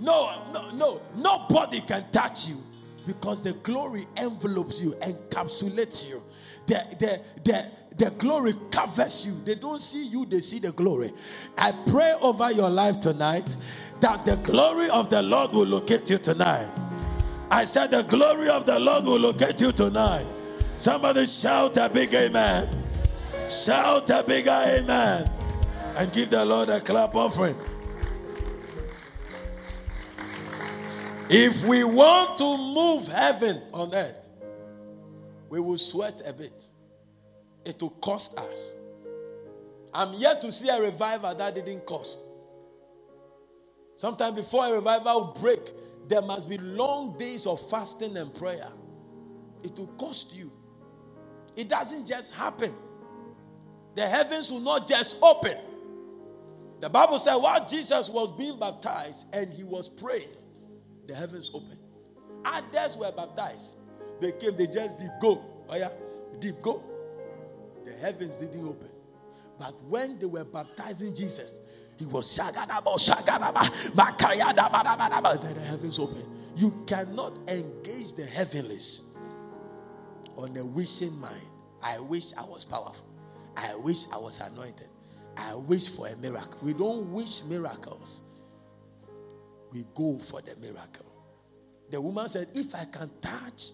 no, 0.00 0.42
no, 0.52 0.70
no. 0.70 1.00
Nobody 1.16 1.80
can 1.80 2.04
touch 2.12 2.48
you 2.48 2.62
because 3.06 3.42
the 3.42 3.52
glory 3.52 4.06
envelopes 4.16 4.82
you, 4.82 4.90
encapsulates 5.00 6.08
you. 6.08 6.22
The, 6.66 6.84
the, 7.42 7.70
the, 7.94 8.04
the 8.04 8.10
glory 8.12 8.54
covers 8.70 9.26
you. 9.26 9.40
They 9.44 9.54
don't 9.56 9.80
see 9.80 10.06
you, 10.06 10.26
they 10.26 10.40
see 10.40 10.58
the 10.58 10.72
glory. 10.72 11.12
I 11.56 11.72
pray 11.86 12.14
over 12.22 12.52
your 12.52 12.70
life 12.70 13.00
tonight 13.00 13.56
that 14.00 14.24
the 14.24 14.36
glory 14.36 14.88
of 14.90 15.10
the 15.10 15.22
Lord 15.22 15.52
will 15.52 15.66
locate 15.66 16.08
you 16.10 16.18
tonight. 16.18 16.72
I 17.50 17.64
said, 17.64 17.90
The 17.90 18.02
glory 18.02 18.50
of 18.50 18.66
the 18.66 18.78
Lord 18.78 19.04
will 19.06 19.18
locate 19.20 19.60
you 19.60 19.72
tonight. 19.72 20.26
Somebody 20.76 21.26
shout 21.26 21.76
a 21.78 21.88
big 21.88 22.12
amen. 22.14 22.68
Shout 23.48 24.10
a 24.10 24.22
big 24.22 24.46
amen. 24.46 25.28
And 25.96 26.12
give 26.12 26.30
the 26.30 26.44
Lord 26.44 26.68
a 26.68 26.78
clap 26.80 27.16
offering. 27.16 27.56
If 31.30 31.66
we 31.66 31.84
want 31.84 32.38
to 32.38 32.56
move 32.56 33.06
heaven 33.08 33.60
on 33.74 33.94
earth, 33.94 34.28
we 35.50 35.60
will 35.60 35.76
sweat 35.76 36.22
a 36.26 36.32
bit. 36.32 36.70
It 37.66 37.80
will 37.82 37.90
cost 37.90 38.38
us. 38.38 38.74
I'm 39.92 40.14
yet 40.14 40.40
to 40.42 40.52
see 40.52 40.70
a 40.70 40.80
revival 40.80 41.34
that 41.34 41.54
didn't 41.54 41.84
cost. 41.84 42.24
Sometimes 43.98 44.36
before 44.36 44.66
a 44.66 44.72
revival 44.72 45.36
break, 45.38 45.60
there 46.08 46.22
must 46.22 46.48
be 46.48 46.56
long 46.58 47.18
days 47.18 47.46
of 47.46 47.60
fasting 47.68 48.16
and 48.16 48.32
prayer. 48.32 48.68
It 49.62 49.78
will 49.78 49.88
cost 49.98 50.34
you. 50.34 50.50
It 51.56 51.68
doesn't 51.68 52.06
just 52.06 52.34
happen. 52.34 52.72
The 53.96 54.06
heavens 54.06 54.50
will 54.50 54.60
not 54.60 54.86
just 54.88 55.16
open. 55.20 55.56
The 56.80 56.88
Bible 56.88 57.18
said 57.18 57.34
while 57.36 57.66
Jesus 57.66 58.08
was 58.08 58.32
being 58.32 58.58
baptized 58.58 59.34
and 59.34 59.52
he 59.52 59.64
was 59.64 59.88
praying, 59.88 60.28
the 61.08 61.14
heavens 61.14 61.50
opened. 61.52 61.78
Others 62.44 62.96
were 62.98 63.10
baptized. 63.10 63.74
They 64.20 64.32
came, 64.32 64.54
they 64.56 64.66
just 64.68 64.98
did 64.98 65.10
go. 65.20 65.42
Oh, 65.68 65.76
yeah, 65.76 65.88
deep 66.38 66.60
go. 66.60 66.84
The 67.84 67.92
heavens 67.94 68.36
didn't 68.36 68.66
open. 68.66 68.88
But 69.58 69.82
when 69.84 70.18
they 70.18 70.26
were 70.26 70.44
baptizing 70.44 71.14
Jesus, 71.14 71.58
he 71.98 72.06
was 72.06 72.26
shagadaba, 72.38 72.96
shagadaba, 72.96 73.64
makayadaba, 73.96 75.42
then 75.42 75.54
the 75.54 75.60
heavens 75.60 75.98
opened. 75.98 76.26
You 76.56 76.84
cannot 76.86 77.38
engage 77.48 78.14
the 78.14 78.24
heavenlies 78.30 79.02
on 80.36 80.56
a 80.56 80.64
wishing 80.64 81.18
mind. 81.20 81.34
I 81.82 81.98
wish 82.00 82.34
I 82.36 82.42
was 82.44 82.64
powerful. 82.64 83.06
I 83.56 83.74
wish 83.82 84.10
I 84.12 84.18
was 84.18 84.40
anointed. 84.40 84.88
I 85.36 85.54
wish 85.54 85.88
for 85.88 86.06
a 86.06 86.16
miracle. 86.16 86.58
We 86.62 86.72
don't 86.74 87.12
wish 87.12 87.44
miracles 87.44 88.22
we 89.72 89.84
go 89.94 90.18
for 90.18 90.40
the 90.40 90.56
miracle. 90.56 91.06
The 91.90 92.00
woman 92.00 92.28
said, 92.28 92.48
If 92.54 92.74
I 92.74 92.84
can 92.84 93.10
touch 93.20 93.70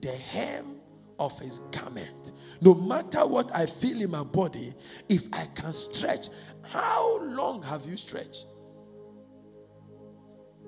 the 0.00 0.10
hem 0.12 0.76
of 1.18 1.38
his 1.38 1.60
garment, 1.70 2.32
no 2.60 2.74
matter 2.74 3.26
what 3.26 3.54
I 3.54 3.66
feel 3.66 4.00
in 4.00 4.10
my 4.10 4.24
body, 4.24 4.74
if 5.08 5.26
I 5.32 5.44
can 5.54 5.72
stretch, 5.72 6.28
how 6.68 7.22
long 7.22 7.62
have 7.62 7.86
you 7.86 7.96
stretched? 7.96 8.46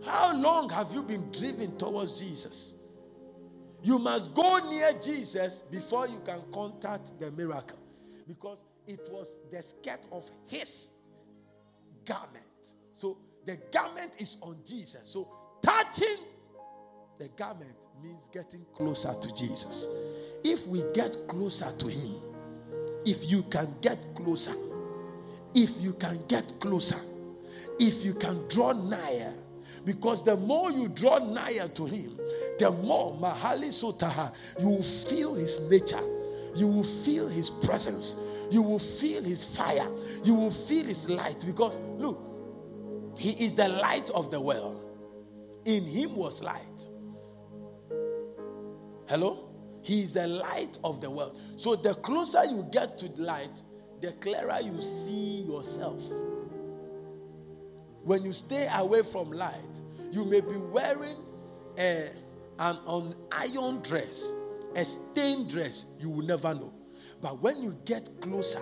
How 0.04 0.36
long 0.36 0.68
have 0.70 0.92
you 0.92 1.02
been 1.02 1.30
driven 1.30 1.76
towards 1.78 2.20
Jesus? 2.20 2.74
You 3.84 3.98
must 3.98 4.34
go 4.34 4.58
near 4.70 4.90
Jesus 5.00 5.60
before 5.60 6.08
you 6.08 6.20
can 6.24 6.40
contact 6.52 7.18
the 7.18 7.30
miracle 7.32 7.78
because 8.28 8.64
it 8.86 9.08
was 9.10 9.36
the 9.50 9.62
skirt 9.62 10.06
of 10.12 10.28
his 10.48 10.92
garment 12.04 12.41
the 13.44 13.56
garment 13.72 14.12
is 14.18 14.36
on 14.42 14.56
Jesus. 14.64 15.00
So 15.08 15.28
touching 15.60 16.16
the 17.18 17.28
garment 17.28 17.76
means 18.02 18.28
getting 18.32 18.64
closer 18.72 19.14
to 19.14 19.34
Jesus. 19.34 19.86
If 20.44 20.66
we 20.66 20.82
get 20.92 21.16
closer 21.28 21.70
to 21.76 21.86
Him, 21.88 22.16
if 23.04 23.30
you 23.30 23.42
can 23.44 23.68
get 23.80 23.98
closer, 24.14 24.54
if 25.54 25.80
you 25.82 25.92
can 25.94 26.20
get 26.28 26.58
closer, 26.60 26.98
if 27.78 28.04
you 28.04 28.14
can 28.14 28.46
draw 28.48 28.72
nigher, 28.72 29.32
because 29.84 30.22
the 30.24 30.36
more 30.36 30.70
you 30.70 30.88
draw 30.88 31.18
nigher 31.18 31.68
to 31.74 31.84
Him, 31.84 32.16
the 32.58 32.70
more 32.84 33.12
Mahali 33.16 33.68
Sotaha, 33.72 34.32
you 34.60 34.68
will 34.70 34.82
feel 34.82 35.34
His 35.34 35.58
nature, 35.70 36.00
you 36.56 36.68
will 36.68 36.84
feel 36.84 37.28
His 37.28 37.50
presence, 37.50 38.16
you 38.50 38.62
will 38.62 38.78
feel 38.80 39.22
His 39.24 39.44
fire, 39.44 39.88
you 40.24 40.34
will 40.34 40.50
feel 40.50 40.84
His 40.86 41.08
light. 41.08 41.42
Because 41.46 41.76
look, 41.98 42.20
he 43.18 43.30
is 43.44 43.54
the 43.54 43.68
light 43.68 44.10
of 44.10 44.30
the 44.30 44.40
world. 44.40 44.82
In 45.64 45.84
him 45.84 46.16
was 46.16 46.42
light. 46.42 46.88
Hello? 49.08 49.48
He 49.82 50.00
is 50.02 50.12
the 50.12 50.26
light 50.26 50.78
of 50.84 51.00
the 51.00 51.10
world. 51.10 51.38
So 51.56 51.74
the 51.76 51.94
closer 51.94 52.44
you 52.44 52.66
get 52.70 52.98
to 52.98 53.08
the 53.08 53.22
light, 53.22 53.62
the 54.00 54.12
clearer 54.12 54.58
you 54.62 54.78
see 54.80 55.42
yourself. 55.42 56.04
When 58.04 58.24
you 58.24 58.32
stay 58.32 58.68
away 58.74 59.02
from 59.02 59.30
light, 59.30 59.80
you 60.10 60.24
may 60.24 60.40
be 60.40 60.56
wearing 60.56 61.16
a, 61.78 62.08
an, 62.58 62.76
an 62.88 63.14
iron 63.30 63.80
dress, 63.82 64.32
a 64.76 64.84
stained 64.84 65.48
dress, 65.48 65.84
you 66.00 66.10
will 66.10 66.24
never 66.24 66.54
know. 66.54 66.72
But 67.20 67.40
when 67.40 67.62
you 67.62 67.76
get 67.84 68.08
closer, 68.20 68.58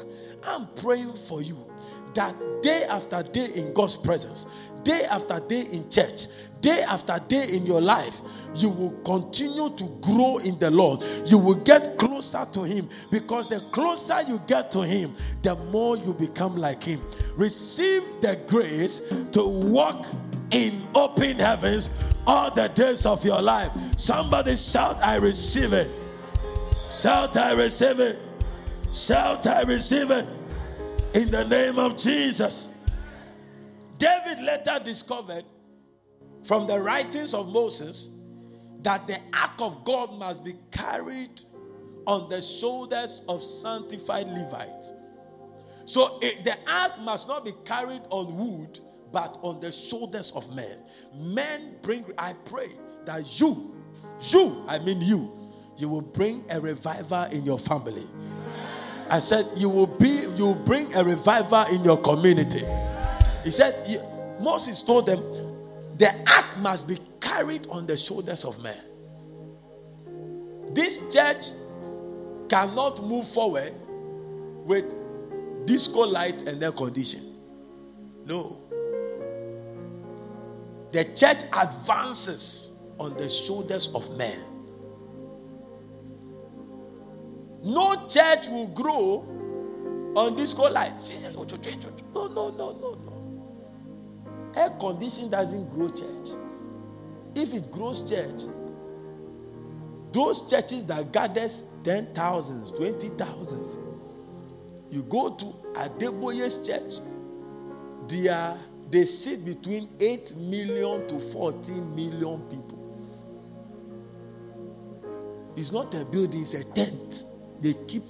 I'm 0.46 0.68
praying 0.82 1.12
for 1.12 1.40
you 1.40 1.70
that 2.14 2.34
day 2.62 2.84
after 2.90 3.22
day 3.22 3.48
in 3.56 3.72
God's 3.72 3.96
presence, 3.96 4.46
day 4.82 5.02
after 5.10 5.40
day 5.40 5.64
in 5.72 5.88
church, 5.90 6.24
day 6.60 6.82
after 6.88 7.18
day 7.28 7.46
in 7.52 7.64
your 7.64 7.80
life, 7.80 8.20
you 8.54 8.68
will 8.70 8.92
continue 9.02 9.70
to 9.76 9.84
grow 10.00 10.38
in 10.38 10.58
the 10.58 10.70
Lord. 10.70 11.02
You 11.26 11.38
will 11.38 11.54
get 11.56 11.98
closer 11.98 12.46
to 12.52 12.62
Him 12.62 12.88
because 13.10 13.48
the 13.48 13.60
closer 13.72 14.20
you 14.28 14.40
get 14.46 14.70
to 14.72 14.82
Him, 14.82 15.14
the 15.42 15.56
more 15.56 15.96
you 15.96 16.14
become 16.14 16.56
like 16.56 16.82
Him. 16.82 17.00
Receive 17.36 18.02
the 18.20 18.38
grace 18.46 19.00
to 19.32 19.44
walk 19.46 20.06
in 20.50 20.82
open 20.96 21.38
heavens 21.38 21.90
all 22.26 22.50
the 22.50 22.68
days 22.68 23.06
of 23.06 23.24
your 23.24 23.40
life. 23.40 23.70
Somebody 23.96 24.56
shout, 24.56 25.00
I 25.02 25.16
receive 25.16 25.72
it. 25.72 25.90
Shout, 26.90 27.36
I 27.36 27.52
receive 27.52 28.00
it. 28.00 28.18
Shout, 28.92 29.46
I 29.46 29.62
receive 29.62 30.10
it. 30.10 30.28
In 31.12 31.28
the 31.30 31.44
name 31.44 31.76
of 31.78 31.96
Jesus. 31.96 32.70
David 33.98 34.42
later 34.44 34.80
discovered 34.84 35.44
from 36.44 36.66
the 36.68 36.78
writings 36.78 37.34
of 37.34 37.52
Moses 37.52 38.10
that 38.82 39.06
the 39.08 39.14
ark 39.38 39.58
of 39.60 39.84
God 39.84 40.12
must 40.14 40.44
be 40.44 40.54
carried 40.70 41.42
on 42.06 42.28
the 42.30 42.40
shoulders 42.40 43.22
of 43.28 43.42
sanctified 43.42 44.28
Levites. 44.28 44.92
So 45.84 46.18
it, 46.22 46.44
the 46.44 46.56
ark 46.80 46.98
must 47.02 47.26
not 47.28 47.44
be 47.44 47.52
carried 47.64 48.02
on 48.10 48.36
wood, 48.38 48.78
but 49.12 49.36
on 49.42 49.58
the 49.60 49.70
shoulders 49.72 50.30
of 50.30 50.54
men. 50.54 50.80
Men 51.14 51.74
bring, 51.82 52.04
I 52.18 52.32
pray 52.46 52.68
that 53.06 53.40
you, 53.40 53.74
you, 54.30 54.64
I 54.68 54.78
mean 54.78 55.00
you, 55.02 55.50
you 55.76 55.88
will 55.88 56.00
bring 56.02 56.42
a 56.50 56.60
revival 56.60 57.24
in 57.24 57.44
your 57.44 57.58
family. 57.58 58.06
I 59.10 59.18
said, 59.18 59.48
You 59.56 59.68
will 59.68 59.86
be, 59.88 60.24
you 60.36 60.46
will 60.46 60.54
bring 60.66 60.94
a 60.94 61.02
revival 61.02 61.64
in 61.72 61.82
your 61.84 61.96
community. 62.00 62.60
He 63.44 63.50
said, 63.50 63.86
Moses 64.40 64.82
told 64.82 65.06
them, 65.06 65.18
The 65.98 66.08
ark 66.36 66.56
must 66.58 66.86
be 66.86 66.96
carried 67.20 67.66
on 67.68 67.86
the 67.86 67.96
shoulders 67.96 68.44
of 68.44 68.62
men. 68.62 68.76
This 70.72 71.12
church 71.12 71.56
cannot 72.48 73.04
move 73.04 73.26
forward 73.26 73.74
with 74.64 74.94
disco 75.66 76.00
light 76.06 76.42
and 76.42 76.62
air 76.62 76.72
condition. 76.72 77.22
No. 78.26 78.56
The 80.92 81.04
church 81.04 81.42
advances 81.56 82.76
on 82.98 83.14
the 83.16 83.28
shoulders 83.28 83.88
of 83.94 84.08
men. 84.16 84.38
No 87.62 88.06
church 88.06 88.48
will 88.48 88.68
grow 88.68 89.24
on 90.16 90.34
this 90.34 90.54
disco 90.54 90.70
light. 90.70 90.98
No, 92.14 92.26
no, 92.28 92.50
no, 92.50 92.72
no, 92.72 92.94
no. 92.94 94.52
Air 94.56 94.70
conditioning 94.80 95.30
doesn't 95.30 95.68
grow 95.68 95.88
church. 95.88 96.30
If 97.34 97.54
it 97.54 97.70
grows 97.70 98.02
church, 98.10 98.42
those 100.12 100.42
churches 100.50 100.84
that 100.86 101.12
gathers 101.12 101.64
ten 101.84 102.06
thousands, 102.14 102.72
twenty 102.72 103.08
thousands, 103.10 103.78
you 104.90 105.02
go 105.04 105.34
to 105.34 105.44
Adeboye's 105.74 106.66
church, 106.66 107.06
they 108.08 108.28
are 108.28 108.56
they 108.90 109.04
sit 109.04 109.44
between 109.44 109.88
8 110.00 110.34
million 110.38 111.06
to 111.06 111.20
14 111.20 111.94
million 111.94 112.40
people. 112.50 113.06
It's 115.54 115.70
not 115.70 115.94
a 115.94 116.04
building, 116.06 116.40
it's 116.40 116.54
a 116.54 116.64
tent 116.72 117.24
they 117.60 117.74
keep 117.86 118.02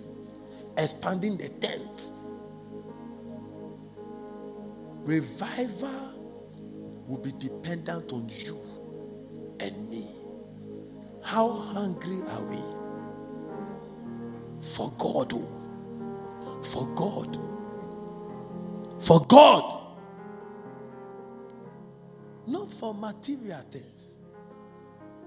expanding 0.78 1.36
the 1.36 1.48
tent. 1.48 2.12
Revival 5.04 7.04
will 7.08 7.18
be 7.18 7.32
dependent 7.32 8.12
on 8.12 8.28
you 8.28 8.58
and 9.60 9.90
me. 9.90 10.06
How 11.22 11.48
hungry 11.48 12.20
are 12.30 12.44
we 12.44 12.56
for 14.64 14.90
God? 14.96 15.32
Oh. 15.34 15.56
For 16.62 16.86
God. 16.94 17.38
For 19.02 19.24
God. 19.26 19.80
Not 22.46 22.72
for 22.72 22.94
material 22.94 23.60
things. 23.70 24.18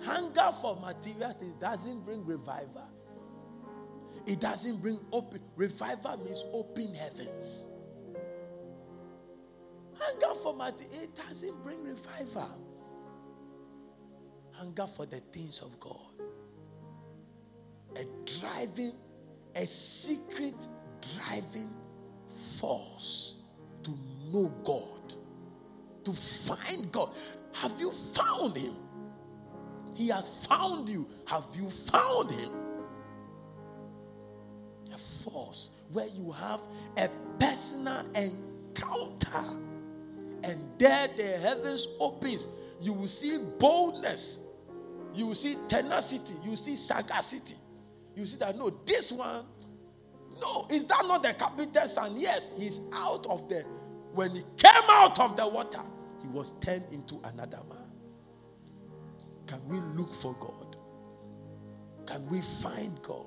Hunger 0.05 0.51
for 0.61 0.75
material 0.77 1.31
things 1.31 1.53
doesn't 1.59 2.05
bring 2.05 2.25
revival. 2.25 2.89
It 4.25 4.39
doesn't 4.39 4.81
bring 4.81 4.99
open. 5.11 5.41
Revival 5.55 6.17
means 6.23 6.45
open 6.53 6.93
heavens. 6.95 7.67
Hunger 9.99 10.35
for 10.41 10.53
material, 10.53 11.03
it 11.03 11.15
doesn't 11.15 11.61
bring 11.63 11.83
revival. 11.83 12.67
Hunger 14.53 14.87
for 14.87 15.05
the 15.05 15.19
things 15.31 15.61
of 15.61 15.77
God. 15.79 15.97
A 17.97 18.05
driving, 18.39 18.93
a 19.55 19.65
secret 19.65 20.67
driving 21.15 21.73
force 22.57 23.37
to 23.83 23.91
know 24.31 24.47
God, 24.63 25.13
to 26.05 26.13
find 26.13 26.91
God. 26.91 27.09
Have 27.55 27.73
you 27.79 27.91
found 27.91 28.57
Him? 28.57 28.73
He 29.95 30.07
has 30.07 30.47
found 30.47 30.87
you. 30.89 31.07
Have 31.27 31.45
you 31.55 31.69
found 31.69 32.31
Him? 32.31 32.62
a 34.93 34.97
force 34.97 35.71
where 35.91 36.07
you 36.07 36.31
have 36.31 36.59
a 36.97 37.09
personal 37.39 38.05
encounter. 38.15 39.59
And 40.43 40.59
there 40.77 41.07
the 41.15 41.23
heavens 41.39 41.87
opens. 41.99 42.47
You 42.81 42.93
will 42.93 43.07
see 43.07 43.37
boldness. 43.59 44.39
You 45.13 45.27
will 45.27 45.35
see 45.35 45.57
tenacity. 45.67 46.35
You 46.43 46.51
will 46.51 46.57
see 46.57 46.75
sagacity. 46.75 47.55
You 48.15 48.25
see 48.25 48.37
that 48.39 48.57
no, 48.57 48.69
this 48.85 49.11
one, 49.11 49.45
no, 50.41 50.67
is 50.71 50.85
that 50.85 51.03
not 51.07 51.23
the 51.23 51.33
capital 51.33 51.87
son? 51.87 52.13
Yes, 52.15 52.51
he's 52.57 52.81
out 52.93 53.25
of 53.29 53.47
the 53.47 53.63
when 54.13 54.31
he 54.35 54.41
came 54.57 54.89
out 54.91 55.19
of 55.19 55.35
the 55.35 55.47
water, 55.47 55.81
he 56.21 56.27
was 56.27 56.51
turned 56.59 56.83
into 56.91 57.19
another 57.23 57.57
man. 57.67 57.79
Can 59.47 59.67
we 59.67 59.79
look 59.99 60.09
for 60.09 60.33
God? 60.35 60.77
Can 62.05 62.27
we 62.29 62.41
find 62.41 62.99
God? 63.01 63.25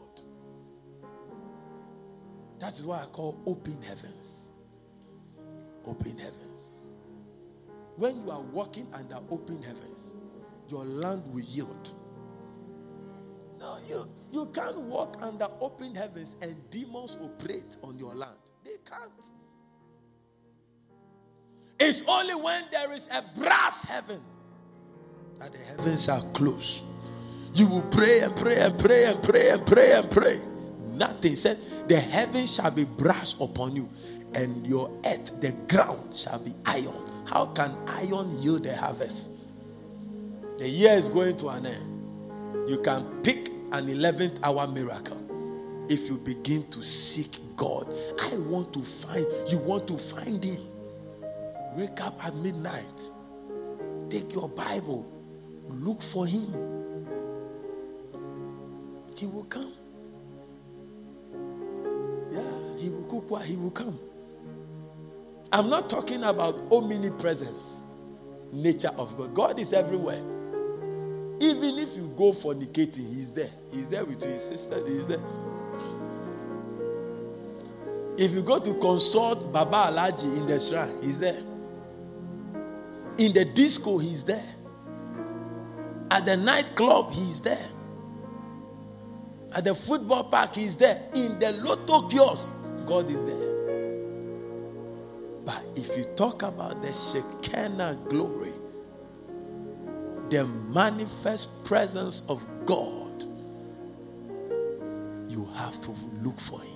That 2.60 2.78
is 2.78 2.86
why 2.86 3.02
I 3.02 3.06
call 3.06 3.38
open 3.46 3.80
heavens. 3.82 4.50
Open 5.84 6.18
heavens. 6.18 6.94
When 7.96 8.22
you 8.24 8.30
are 8.30 8.40
walking 8.40 8.86
under 8.94 9.16
open 9.30 9.62
heavens, 9.62 10.14
your 10.68 10.84
land 10.84 11.22
will 11.32 11.40
yield. 11.40 11.92
No, 13.58 13.78
you, 13.88 14.08
you 14.32 14.46
can't 14.52 14.78
walk 14.82 15.16
under 15.22 15.46
open 15.60 15.94
heavens 15.94 16.36
and 16.42 16.56
demons 16.70 17.16
operate 17.20 17.76
on 17.82 17.98
your 17.98 18.14
land. 18.14 18.36
They 18.64 18.76
can't. 18.88 19.12
It's 21.78 22.02
only 22.08 22.34
when 22.34 22.64
there 22.72 22.92
is 22.92 23.08
a 23.08 23.22
brass 23.38 23.84
heaven 23.84 24.20
that 25.38 25.52
the 25.52 25.58
heavens 25.58 26.08
are 26.08 26.20
closed. 26.32 26.84
You 27.54 27.68
will 27.68 27.82
pray 27.82 28.20
and 28.22 28.34
pray 28.36 28.58
and 28.60 28.78
pray 28.78 29.04
and 29.06 29.22
pray 29.22 29.50
and 29.50 29.66
pray 29.66 29.92
and 29.92 30.10
pray. 30.10 30.32
And 30.34 30.42
pray 30.42 30.52
nothing. 30.96 31.36
Said 31.36 31.58
the 31.88 31.98
heaven 32.00 32.46
shall 32.46 32.70
be 32.70 32.84
brass 32.84 33.38
upon 33.40 33.76
you, 33.76 33.88
and 34.34 34.66
your 34.66 34.90
earth, 35.06 35.40
the 35.40 35.52
ground, 35.72 36.14
shall 36.14 36.38
be 36.38 36.54
iron. 36.66 36.94
How 37.26 37.46
can 37.46 37.74
iron 37.86 38.36
yield 38.38 38.64
the 38.64 38.76
harvest? 38.76 39.30
The 40.58 40.68
year 40.68 40.92
is 40.94 41.08
going 41.08 41.36
to 41.38 41.48
an 41.48 41.66
end. 41.66 42.68
You 42.68 42.80
can 42.80 43.22
pick 43.22 43.48
an 43.72 43.86
11th 43.86 44.38
hour 44.42 44.66
miracle 44.66 45.20
if 45.90 46.08
you 46.08 46.18
begin 46.18 46.68
to 46.70 46.82
seek 46.82 47.38
God. 47.56 47.92
I 48.20 48.38
want 48.38 48.72
to 48.74 48.80
find, 48.82 49.26
you 49.50 49.58
want 49.58 49.86
to 49.88 49.98
find 49.98 50.42
Him. 50.42 50.60
Wake 51.76 52.00
up 52.02 52.24
at 52.24 52.34
midnight, 52.36 53.10
take 54.08 54.32
your 54.32 54.48
Bible, 54.48 55.04
look 55.68 56.00
for 56.00 56.24
Him. 56.26 56.48
He 59.16 59.26
will 59.26 59.44
come. 59.44 59.72
he 62.86 62.92
will 62.92 63.02
cook 63.02 63.30
what 63.32 63.44
he 63.44 63.56
will 63.56 63.70
come. 63.72 63.98
I'm 65.52 65.68
not 65.68 65.90
talking 65.90 66.22
about 66.22 66.60
omnipresence, 66.72 67.82
nature 68.52 68.90
of 68.96 69.16
God. 69.16 69.34
God 69.34 69.58
is 69.60 69.72
everywhere. 69.72 70.20
Even 71.40 71.78
if 71.78 71.96
you 71.96 72.08
go 72.16 72.30
fornicating, 72.30 73.08
he's 73.14 73.32
there. 73.32 73.48
He's 73.72 73.90
there 73.90 74.04
with 74.04 74.22
His 74.22 74.42
sister, 74.44 74.82
he's 74.86 75.06
there. 75.06 75.20
If 78.18 78.32
you 78.32 78.42
go 78.42 78.58
to 78.58 78.72
consult 78.74 79.52
Baba 79.52 79.90
Alaji 79.92 80.40
in 80.40 80.46
the 80.46 80.58
shrine, 80.58 80.90
he's 81.02 81.20
there. 81.20 81.38
In 83.18 83.32
the 83.34 83.44
disco, 83.54 83.98
he's 83.98 84.24
there. 84.24 84.42
At 86.10 86.24
the 86.24 86.36
nightclub, 86.38 87.12
he's 87.12 87.42
there. 87.42 87.66
At 89.54 89.64
the 89.64 89.74
football 89.74 90.24
park, 90.24 90.54
he's 90.54 90.76
there. 90.76 91.00
In 91.14 91.38
the 91.38 91.52
lotto 91.62 92.08
kiosk, 92.08 92.50
God 92.86 93.10
is 93.10 93.24
there. 93.24 94.00
But 95.44 95.64
if 95.76 95.96
you 95.98 96.04
talk 96.14 96.42
about 96.42 96.80
the 96.82 96.92
Shekinah 96.92 97.98
glory, 98.08 98.52
the 100.30 100.46
manifest 100.72 101.64
presence 101.64 102.22
of 102.28 102.46
God, 102.64 103.02
you 105.28 105.48
have 105.56 105.80
to 105.82 105.90
look 106.22 106.38
for 106.38 106.60
Him. 106.60 106.70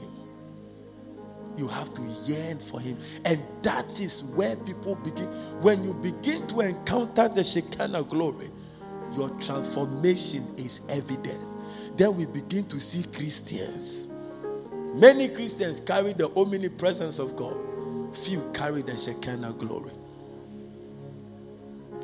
You 1.57 1.69
have 1.69 1.93
to 1.95 2.03
yearn 2.27 2.59
for 2.59 2.81
Him. 2.81 2.97
And 3.25 3.41
that 3.63 4.01
is 4.01 4.25
where 4.37 4.57
people 4.57 4.97
begin. 4.97 5.27
When 5.63 5.85
you 5.85 5.95
begin 5.95 6.47
to 6.49 6.61
encounter 6.61 7.29
the 7.29 7.45
Shekinah 7.45 8.03
glory, 8.05 8.49
your 9.17 9.31
transformation 9.39 10.45
is 10.57 10.83
evident. 10.89 11.41
Then 11.97 12.17
we 12.17 12.27
begin 12.27 12.65
to 12.67 12.79
see 12.81 13.05
Christians 13.11 14.10
Many 14.95 15.29
Christians 15.29 15.81
carry 15.81 16.15
the 16.15 16.35
omnipresence 16.37 17.19
of 17.21 17.37
God, 17.37 17.57
few 18.17 18.51
carry 18.53 18.83
the 18.83 18.97
Shekinah 18.97 19.53
glory. 19.53 19.93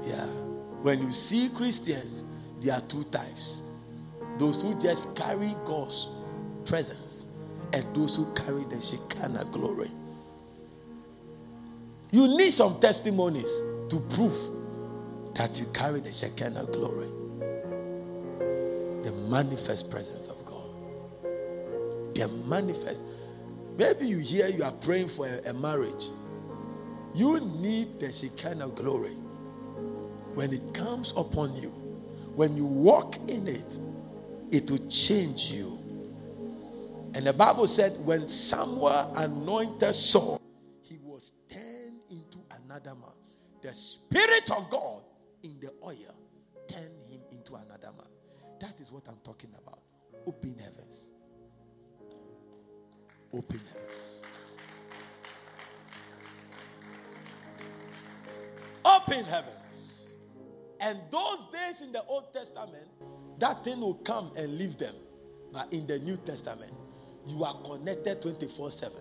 Yeah. 0.06 0.26
When 0.82 1.02
you 1.02 1.10
see 1.10 1.48
Christians, 1.48 2.22
there 2.60 2.74
are 2.74 2.80
two 2.80 3.02
types 3.04 3.62
those 4.38 4.60
who 4.62 4.78
just 4.78 5.16
carry 5.16 5.56
God's 5.64 6.08
presence, 6.66 7.26
and 7.72 7.84
those 7.94 8.14
who 8.16 8.32
carry 8.34 8.64
the 8.64 8.80
Shekinah 8.80 9.46
glory. 9.46 9.88
You 12.12 12.28
need 12.28 12.50
some 12.52 12.78
testimonies 12.78 13.62
to 13.88 13.98
prove 14.14 15.34
that 15.34 15.58
you 15.58 15.66
carry 15.72 16.00
the 16.00 16.12
Shekinah 16.12 16.64
glory, 16.66 17.08
the 19.04 19.12
manifest 19.30 19.90
presence 19.90 20.28
of 20.28 20.36
God 20.44 20.45
them 22.16 22.48
manifest. 22.48 23.04
Maybe 23.78 24.06
you 24.08 24.18
hear 24.18 24.48
you 24.48 24.64
are 24.64 24.72
praying 24.72 25.08
for 25.08 25.26
a, 25.26 25.50
a 25.50 25.52
marriage. 25.54 26.06
You 27.14 27.40
need 27.40 28.00
the 28.00 28.12
Shekinah 28.12 28.68
glory. 28.68 29.14
When 30.34 30.52
it 30.52 30.74
comes 30.74 31.12
upon 31.16 31.54
you, 31.56 31.70
when 32.34 32.56
you 32.56 32.66
walk 32.66 33.16
in 33.28 33.46
it, 33.48 33.78
it 34.50 34.70
will 34.70 34.84
change 34.88 35.52
you. 35.52 35.78
And 37.14 37.24
the 37.26 37.32
Bible 37.32 37.66
said, 37.66 37.92
when 38.04 38.28
Samuel 38.28 39.12
anointed 39.16 39.94
Saul, 39.94 40.40
he 40.82 40.98
was 41.02 41.32
turned 41.48 42.00
into 42.10 42.38
another 42.62 42.90
man. 42.94 43.02
The 43.62 43.72
Spirit 43.72 44.50
of 44.50 44.68
God 44.68 45.00
in 45.42 45.58
the 45.60 45.70
oil 45.82 46.14
turned 46.68 47.02
him 47.10 47.20
into 47.32 47.54
another 47.54 47.90
man. 47.96 48.06
That 48.60 48.78
is 48.80 48.92
what 48.92 49.04
I'm 49.08 49.18
talking 49.24 49.50
about. 49.62 49.80
Open 50.26 50.56
heaven 50.58 50.85
open 53.36 53.60
heavens. 53.72 54.22
Open 58.84 59.24
heavens. 59.26 60.04
And 60.80 60.98
those 61.10 61.46
days 61.46 61.82
in 61.82 61.92
the 61.92 62.02
Old 62.04 62.32
Testament, 62.32 62.88
that 63.38 63.64
thing 63.64 63.80
will 63.80 63.94
come 63.94 64.30
and 64.36 64.56
leave 64.58 64.76
them. 64.78 64.94
But 65.52 65.72
in 65.72 65.86
the 65.86 65.98
New 66.00 66.16
Testament, 66.18 66.72
you 67.26 67.44
are 67.44 67.54
connected 67.62 68.20
24 68.22 68.70
7. 68.70 68.96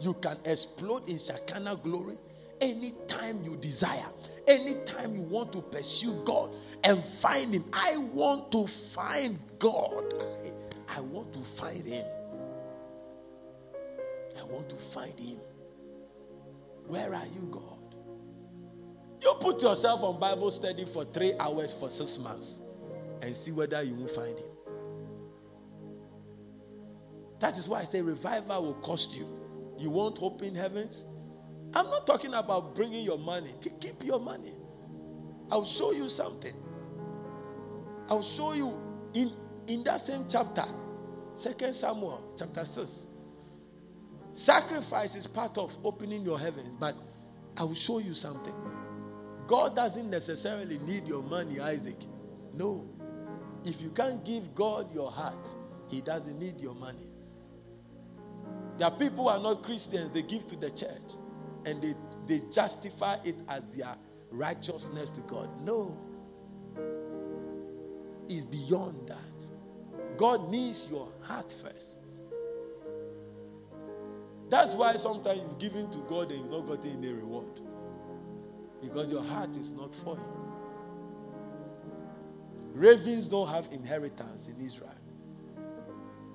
You 0.00 0.14
can 0.14 0.36
explode 0.46 1.08
in 1.08 1.18
Shekinah 1.18 1.76
glory 1.76 2.16
anytime 2.60 3.42
you 3.44 3.56
desire, 3.56 4.04
anytime 4.48 5.14
you 5.14 5.22
want 5.22 5.52
to 5.54 5.62
pursue 5.62 6.20
God 6.24 6.54
and 6.84 7.02
find 7.02 7.54
Him. 7.54 7.64
I 7.72 7.96
want 7.96 8.50
to 8.52 8.66
find 8.66 9.38
God. 9.60 10.12
I, 10.88 10.98
I 10.98 11.00
want 11.02 11.32
to 11.34 11.40
find 11.40 11.84
Him. 11.86 12.04
I 14.42 14.52
want 14.52 14.68
to 14.70 14.76
find 14.76 15.16
him. 15.18 15.36
Where 16.88 17.14
are 17.14 17.22
you, 17.40 17.48
God? 17.50 17.78
You 19.22 19.34
put 19.40 19.62
yourself 19.62 20.02
on 20.02 20.18
Bible 20.18 20.50
study 20.50 20.84
for 20.84 21.04
three 21.04 21.32
hours 21.38 21.72
for 21.72 21.88
six 21.88 22.18
months 22.18 22.60
and 23.22 23.34
see 23.36 23.52
whether 23.52 23.80
you 23.82 23.94
will 23.94 24.08
find 24.08 24.36
him. 24.36 24.46
That 27.38 27.56
is 27.56 27.68
why 27.68 27.80
I 27.80 27.84
say 27.84 28.02
revival 28.02 28.64
will 28.64 28.74
cost 28.74 29.16
you. 29.16 29.28
You 29.78 29.90
won't 29.90 30.18
hope 30.18 30.42
in 30.42 30.54
heavens. 30.56 31.06
I'm 31.74 31.86
not 31.86 32.06
talking 32.06 32.34
about 32.34 32.74
bringing 32.74 33.04
your 33.04 33.18
money. 33.18 33.50
To 33.60 33.70
keep 33.70 34.04
your 34.04 34.20
money. 34.20 34.52
I'll 35.50 35.64
show 35.64 35.92
you 35.92 36.08
something. 36.08 36.54
I'll 38.08 38.22
show 38.22 38.52
you 38.54 38.76
in, 39.14 39.32
in 39.68 39.84
that 39.84 40.00
same 40.00 40.24
chapter, 40.28 40.62
Second 41.34 41.74
Samuel 41.74 42.34
chapter 42.36 42.64
6. 42.64 43.06
Sacrifice 44.34 45.14
is 45.14 45.26
part 45.26 45.58
of 45.58 45.76
opening 45.84 46.22
your 46.22 46.38
heavens, 46.38 46.74
but 46.74 46.96
I 47.56 47.64
will 47.64 47.74
show 47.74 47.98
you 47.98 48.14
something. 48.14 48.54
God 49.46 49.76
doesn't 49.76 50.08
necessarily 50.08 50.78
need 50.80 51.06
your 51.06 51.22
money, 51.22 51.60
Isaac. 51.60 51.98
No. 52.54 52.88
If 53.64 53.82
you 53.82 53.90
can't 53.90 54.24
give 54.24 54.54
God 54.54 54.92
your 54.94 55.10
heart, 55.10 55.54
He 55.88 56.00
doesn't 56.00 56.38
need 56.38 56.60
your 56.60 56.74
money. 56.74 57.10
There 58.78 58.88
are 58.88 58.96
people 58.96 59.24
who 59.24 59.28
are 59.28 59.38
not 59.38 59.62
Christians, 59.62 60.12
they 60.12 60.22
give 60.22 60.46
to 60.46 60.56
the 60.56 60.70
church 60.70 61.12
and 61.66 61.80
they, 61.82 61.94
they 62.26 62.40
justify 62.50 63.18
it 63.24 63.42
as 63.50 63.68
their 63.68 63.94
righteousness 64.30 65.10
to 65.10 65.20
God. 65.22 65.50
No. 65.60 65.98
It's 68.30 68.44
beyond 68.46 69.08
that. 69.08 69.50
God 70.16 70.48
needs 70.50 70.90
your 70.90 71.08
heart 71.26 71.52
first. 71.52 71.98
That's 74.52 74.74
why 74.74 74.92
sometimes 74.96 75.38
you've 75.38 75.58
given 75.58 75.90
to 75.92 75.98
God 76.10 76.30
and 76.30 76.40
you've 76.42 76.50
not 76.50 76.66
gotten 76.66 76.98
any 77.02 77.10
reward. 77.10 77.58
Because 78.82 79.10
your 79.10 79.22
heart 79.22 79.56
is 79.56 79.70
not 79.70 79.94
for 79.94 80.14
Him. 80.14 80.34
Ravens 82.74 83.28
don't 83.28 83.48
have 83.48 83.66
inheritance 83.72 84.48
in 84.48 84.62
Israel. 84.62 84.92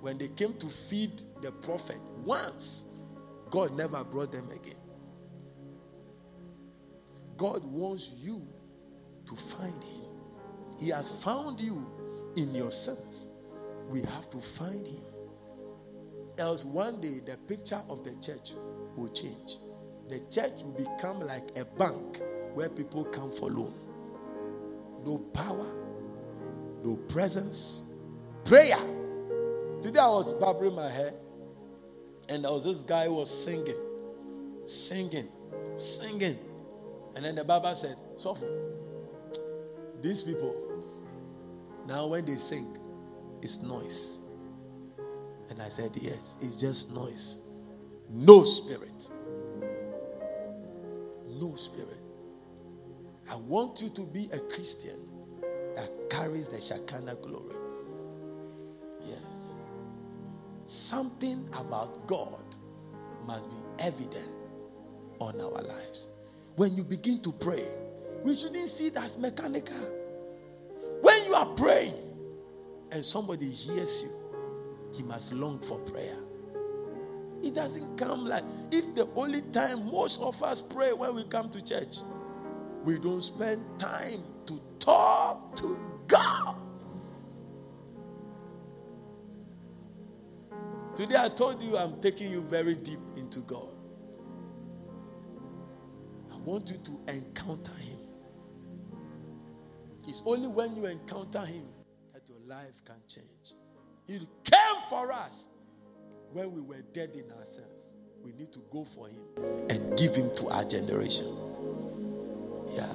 When 0.01 0.18
they 0.18 0.30
came 0.30 0.55
to 0.55 0.65
feed 0.65 1.22
the 1.43 1.51
prophet 1.51 2.01
once, 2.26 2.86
God 3.51 3.78
never 3.78 4.03
brought 4.03 4.32
them 4.32 4.49
again. 4.49 4.82
God 7.38 7.63
wants 7.65 8.15
you 8.26 8.41
to 9.28 9.36
find 9.36 9.84
Him. 9.84 10.09
He 10.80 10.89
has 10.89 11.24
found 11.24 11.61
you 11.61 11.88
in 12.36 12.55
your 12.55 12.72
sins. 12.72 13.28
We 13.89 13.99
have 14.01 14.28
to 14.32 14.39
find 14.39 14.88
Him 14.88 15.06
else, 16.39 16.65
one 16.65 16.99
day 17.01 17.19
the 17.25 17.38
picture 17.47 17.81
of 17.89 18.03
the 18.03 18.15
church 18.17 18.53
will 18.95 19.09
change. 19.09 19.57
The 20.09 20.19
church 20.31 20.63
will 20.63 20.73
become 20.97 21.19
like 21.25 21.49
a 21.57 21.65
bank 21.65 22.19
where 22.53 22.69
people 22.69 23.03
come 23.05 23.31
for 23.31 23.49
loan. 23.49 23.73
No 25.05 25.17
power, 25.33 25.65
no 26.83 26.97
presence, 27.09 27.83
prayer. 28.45 28.77
Today 29.81 29.99
I 29.99 30.07
was 30.07 30.33
barbering 30.33 30.75
my 30.75 30.89
hair, 30.89 31.13
and 32.29 32.43
there 32.43 32.51
was 32.51 32.63
this 32.63 32.83
guy 32.83 33.05
who 33.05 33.13
was 33.13 33.43
singing, 33.45 33.79
singing, 34.65 35.27
singing. 35.75 36.35
And 37.15 37.25
then 37.25 37.35
the 37.35 37.43
barber 37.43 37.73
said, 37.75 37.95
Suffer. 38.17 38.47
These 40.01 40.23
people, 40.23 40.55
now 41.88 42.07
when 42.07 42.25
they 42.25 42.35
sing, 42.35 42.77
it's 43.41 43.61
noise. 43.63 44.21
And 45.49 45.61
I 45.61 45.69
said, 45.69 45.91
Yes, 45.99 46.37
it's 46.41 46.55
just 46.55 46.91
noise. 46.91 47.39
No 48.09 48.43
spirit. 48.43 49.09
No 51.39 51.55
spirit. 51.55 52.01
I 53.31 53.35
want 53.35 53.81
you 53.81 53.89
to 53.89 54.01
be 54.05 54.29
a 54.33 54.39
Christian 54.39 55.01
that 55.75 55.89
carries 56.09 56.47
the 56.47 56.59
Shekinah 56.59 57.15
glory. 57.15 57.55
Yes. 59.05 59.55
Something 60.65 61.47
about 61.59 62.07
God 62.07 62.43
must 63.25 63.49
be 63.49 63.55
evident 63.79 64.29
on 65.19 65.39
our 65.39 65.61
lives. 65.61 66.09
When 66.55 66.75
you 66.75 66.83
begin 66.83 67.19
to 67.21 67.31
pray, 67.31 67.65
we 68.23 68.33
shouldn't 68.33 68.67
see 68.69 68.87
it 68.87 68.97
as 68.97 69.17
mechanical. 69.17 69.77
When 71.01 71.23
you 71.25 71.33
are 71.35 71.45
praying 71.47 71.93
and 72.91 73.03
somebody 73.05 73.49
hears 73.49 74.03
you, 74.03 74.09
he 74.97 75.03
must 75.03 75.31
long 75.33 75.59
for 75.59 75.77
prayer. 75.79 76.17
It 77.43 77.53
doesn't 77.53 77.97
come 77.97 78.25
like 78.25 78.43
if 78.71 78.95
the 78.95 79.07
only 79.15 79.41
time 79.53 79.85
most 79.91 80.19
of 80.19 80.41
us 80.41 80.59
pray 80.59 80.91
when 80.91 81.13
we 81.15 81.23
come 81.25 81.49
to 81.51 81.63
church, 81.63 81.97
we 82.83 82.97
don't 82.97 83.21
spend 83.21 83.63
time 83.79 84.23
to 84.47 84.59
talk 84.79 85.55
to 85.57 85.77
God. 86.07 86.55
Today 90.95 91.15
I 91.19 91.29
told 91.29 91.61
you 91.61 91.77
I'm 91.77 92.01
taking 92.01 92.31
you 92.31 92.41
very 92.41 92.73
deep 92.73 92.99
into 93.15 93.41
God. 93.41 93.69
I 96.33 96.37
want 96.37 96.71
you 96.71 96.77
to 96.77 97.13
encounter 97.15 97.73
Him. 97.73 97.99
It's 100.07 100.23
only 100.25 100.47
when 100.47 100.75
you 100.75 100.87
encounter 100.87 101.41
Him 101.41 101.65
that 102.13 102.27
your 102.27 102.39
life 102.47 102.83
can 102.83 102.95
change. 103.07 103.27
He 104.07 104.19
came 104.19 104.81
for 104.89 105.11
us 105.11 105.49
when 106.31 106.53
we 106.53 106.61
were 106.61 106.81
dead 106.93 107.11
in 107.13 107.29
ourselves. 107.37 107.95
We 108.23 108.31
need 108.33 108.51
to 108.53 108.59
go 108.71 108.85
for 108.85 109.07
him 109.07 109.19
and 109.69 109.97
give 109.97 110.15
him 110.15 110.33
to 110.35 110.47
our 110.47 110.63
generation. 110.63 111.27
Yeah. 112.73 112.85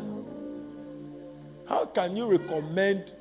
How 1.68 1.84
can 1.86 2.16
you 2.16 2.30
recommend 2.34 3.14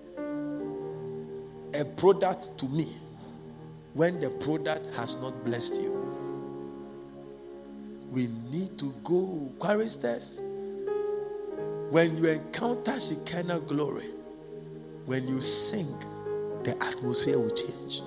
a 1.76 1.84
product 1.84 2.58
to 2.60 2.66
me 2.68 2.86
when 3.94 4.20
the 4.22 4.30
product 4.30 4.86
has 4.96 5.18
not 5.22 5.44
blessed 5.44 5.76
you? 5.76 5.98
We 8.10 8.28
need 8.52 8.78
to 8.80 8.94
go. 9.04 9.52
Choristers, 9.60 10.42
when 11.90 12.16
you 12.18 12.26
encounter 12.30 12.98
Shekinah 13.00 13.62
glory, 13.62 14.08
when 15.06 15.28
you 15.28 15.40
sing, 15.42 15.88
the 16.64 16.82
atmosphere 16.84 17.38
will 17.38 17.50
change. 17.50 18.02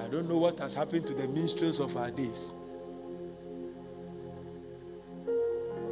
I 0.00 0.08
don't 0.08 0.28
know 0.28 0.36
what 0.38 0.58
has 0.60 0.74
happened 0.74 1.06
to 1.08 1.14
the 1.14 1.26
ministers 1.28 1.80
of 1.80 1.96
our 1.96 2.10
days. 2.10 2.54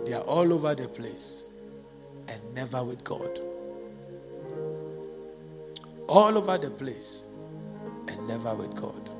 They 0.04 0.12
are 0.12 0.22
all 0.22 0.52
over 0.52 0.74
the 0.74 0.88
place 0.88 1.46
and 2.28 2.38
never 2.54 2.84
with 2.84 3.02
God. 3.04 3.40
All 6.08 6.36
over 6.36 6.58
the 6.58 6.70
place 6.70 7.22
and 8.08 8.28
never 8.28 8.54
with 8.54 8.76
God. 8.80 9.10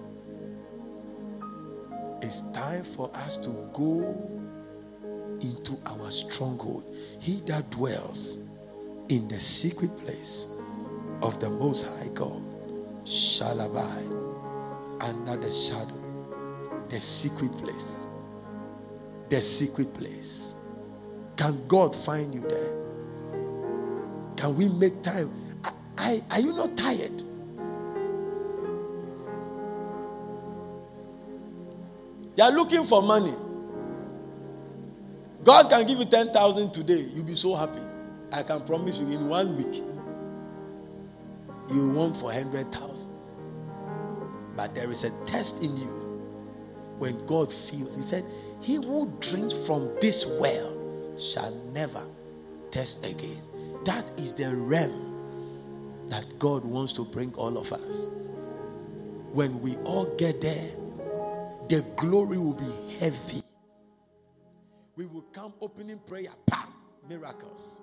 It's 2.23 2.43
time 2.53 2.85
for 2.85 3.11
us 3.17 3.37
to 3.39 3.51
go 3.73 4.15
into 5.41 5.77
our 5.87 6.11
stronghold. 6.11 6.85
He 7.21 7.41
that 7.47 7.71
dwells 7.71 8.39
in 9.09 9.29
the 9.29 9.39
secret 9.39 9.97
place 9.99 10.47
of 11.23 11.41
the 11.41 11.49
Most 11.51 11.87
High 12.03 12.11
God 12.15 12.43
shall 13.07 13.61
abide 13.61 15.09
under 15.09 15.37
the 15.37 15.51
shadow, 15.51 16.01
the 16.89 17.01
secret 17.01 17.53
place. 17.59 18.07
The 19.29 19.41
secret 19.41 19.93
place. 19.95 20.55
Can 21.37 21.67
God 21.67 21.95
find 21.95 22.35
you 22.35 22.41
there? 22.43 22.75
Can 24.37 24.57
we 24.57 24.69
make 24.69 25.03
time? 25.03 25.31
I, 25.99 26.23
are 26.31 26.41
you 26.41 26.53
not 26.53 26.77
tired? 26.77 27.23
You 32.37 32.43
are 32.43 32.51
looking 32.53 32.85
for 32.85 33.03
money. 33.03 33.33
God 35.43 35.69
can 35.71 35.87
give 35.87 35.99
you 35.99 36.05
10,000 36.05 36.73
today. 36.73 37.07
You'll 37.15 37.25
be 37.25 37.35
so 37.35 37.55
happy. 37.55 37.81
I 38.35 38.43
can 38.43 38.61
promise 38.63 38.99
you 38.99 39.09
in 39.13 39.29
one 39.29 39.57
week, 39.57 39.77
you 41.73 41.89
want 41.91 42.17
for 42.17 42.25
100,000. 42.25 43.09
But 44.57 44.75
there 44.75 44.91
is 44.91 45.05
a 45.05 45.11
test 45.25 45.63
in 45.63 45.77
you 45.77 46.27
when 46.99 47.25
God 47.27 47.53
feels. 47.53 47.95
He 47.95 48.03
said, 48.03 48.25
He 48.61 48.75
who 48.75 49.13
drinks 49.21 49.55
from 49.65 49.89
this 50.01 50.27
well 50.41 51.17
shall 51.17 51.55
never 51.73 52.01
test 52.73 53.07
again. 53.09 53.39
That 53.85 54.05
is 54.19 54.35
the 54.35 54.53
realm 54.57 55.95
that 56.09 56.25
God 56.41 56.65
wants 56.65 56.93
to 56.95 57.05
bring 57.05 57.33
all 57.35 57.57
of 57.57 57.73
us. 57.73 58.09
When 59.33 59.63
we 59.63 59.77
all 59.85 60.13
get 60.17 60.41
there, 60.41 60.71
the 61.69 61.87
glory 61.95 62.39
will 62.39 62.55
be 62.55 62.97
heavy. 62.99 63.43
We 64.97 65.07
will 65.07 65.25
come 65.33 65.55
opening 65.61 66.01
prayer, 66.05 66.31
pa, 66.51 66.67
miracles. 67.09 67.81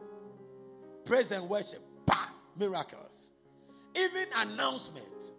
Praise 1.05 1.31
and 1.31 1.49
worship. 1.49 1.79
Bah! 2.05 2.27
Miracles. 2.57 3.31
Even 3.95 4.25
announcement. 4.37 5.31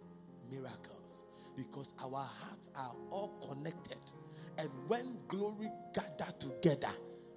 Miracles. 0.51 1.25
Because 1.55 1.93
our 2.01 2.15
hearts 2.41 2.69
are 2.75 2.93
all 3.09 3.33
connected. 3.49 3.97
And 4.57 4.69
when 4.87 5.17
glory 5.27 5.69
gather 5.93 6.31
together, 6.39 6.93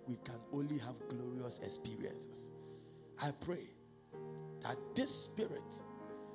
we 0.07 0.17
can 0.25 0.37
only 0.53 0.79
have 0.79 0.95
glorious 1.09 1.59
experiences. 1.61 2.53
I 3.23 3.31
pray 3.45 3.71
that 4.63 4.77
this 4.95 5.11
spirit 5.15 5.83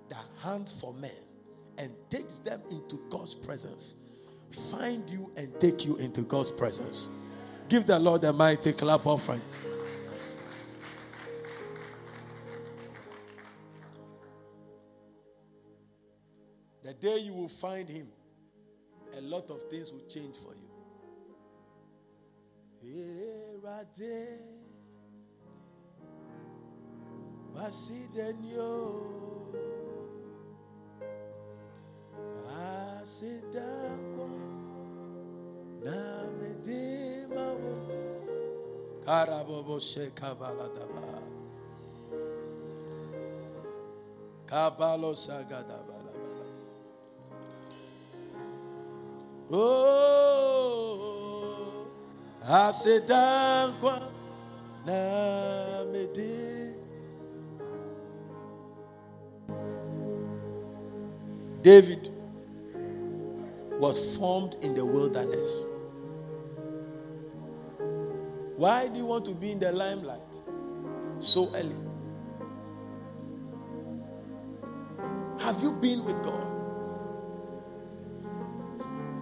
that 0.10 0.26
hunts 0.40 0.72
for 0.72 0.94
men 0.94 1.12
and 1.78 1.92
takes 2.10 2.40
them 2.40 2.62
into 2.70 3.00
God's 3.10 3.34
presence 3.36 3.96
find 4.72 5.10
you 5.10 5.32
and 5.38 5.50
take 5.60 5.86
you 5.86 5.96
into 5.98 6.22
God's 6.24 6.52
presence. 6.52 7.10
Give 7.70 7.86
the 7.86 7.98
Lord 8.00 8.24
a 8.24 8.34
mighty 8.34 8.74
clap 8.74 9.06
offering. 9.06 9.42
day 17.02 17.18
you 17.26 17.34
will 17.34 17.48
find 17.50 17.90
Him, 17.90 18.08
a 19.18 19.22
lot 19.22 19.50
of 19.52 19.64
things 19.64 19.92
will 19.92 20.06
change 20.08 20.36
for 20.38 20.54
you. 20.54 20.58
Karabobo 39.08 40.88
Kabalo 44.48 45.16
sagadabala. 45.16 46.11
Oh, 49.54 51.90
asedankwa 52.46 54.02
na 54.86 55.12
medi. 55.92 56.32
David 61.62 62.12
was 63.80 64.16
formed 64.18 64.56
in 64.64 64.74
the 64.74 64.86
wilderness. 64.86 65.66
Why 68.58 68.88
do 68.88 68.98
you 68.98 69.06
want 69.06 69.26
to 69.26 69.34
be 69.34 69.52
in 69.52 69.60
the 69.60 69.74
limelight 69.74 70.42
so 71.20 71.54
early? 71.56 71.76
Have 75.42 75.62
you 75.62 75.74
been 75.74 76.06
with 76.06 76.22
God? 76.24 76.61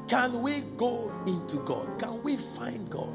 Can 0.10 0.41
we 0.41 0.62
go 0.76 1.14
into 1.28 1.57
God? 1.57 1.99
Can 1.99 2.24
we 2.24 2.36
find 2.36 2.89
God? 2.89 3.14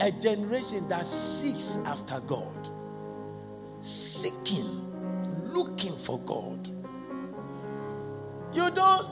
A 0.00 0.10
generation 0.10 0.88
that 0.88 1.06
seeks 1.06 1.78
after 1.86 2.18
God, 2.26 2.68
seeking, 3.78 4.82
looking 5.54 5.92
for 5.92 6.18
God. 6.20 6.66
You 8.52 8.70
don't, 8.72 9.06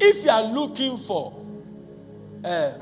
if 0.00 0.24
you 0.24 0.30
are 0.32 0.42
looking 0.42 0.96
for, 0.96 1.32
uh, 2.44 2.72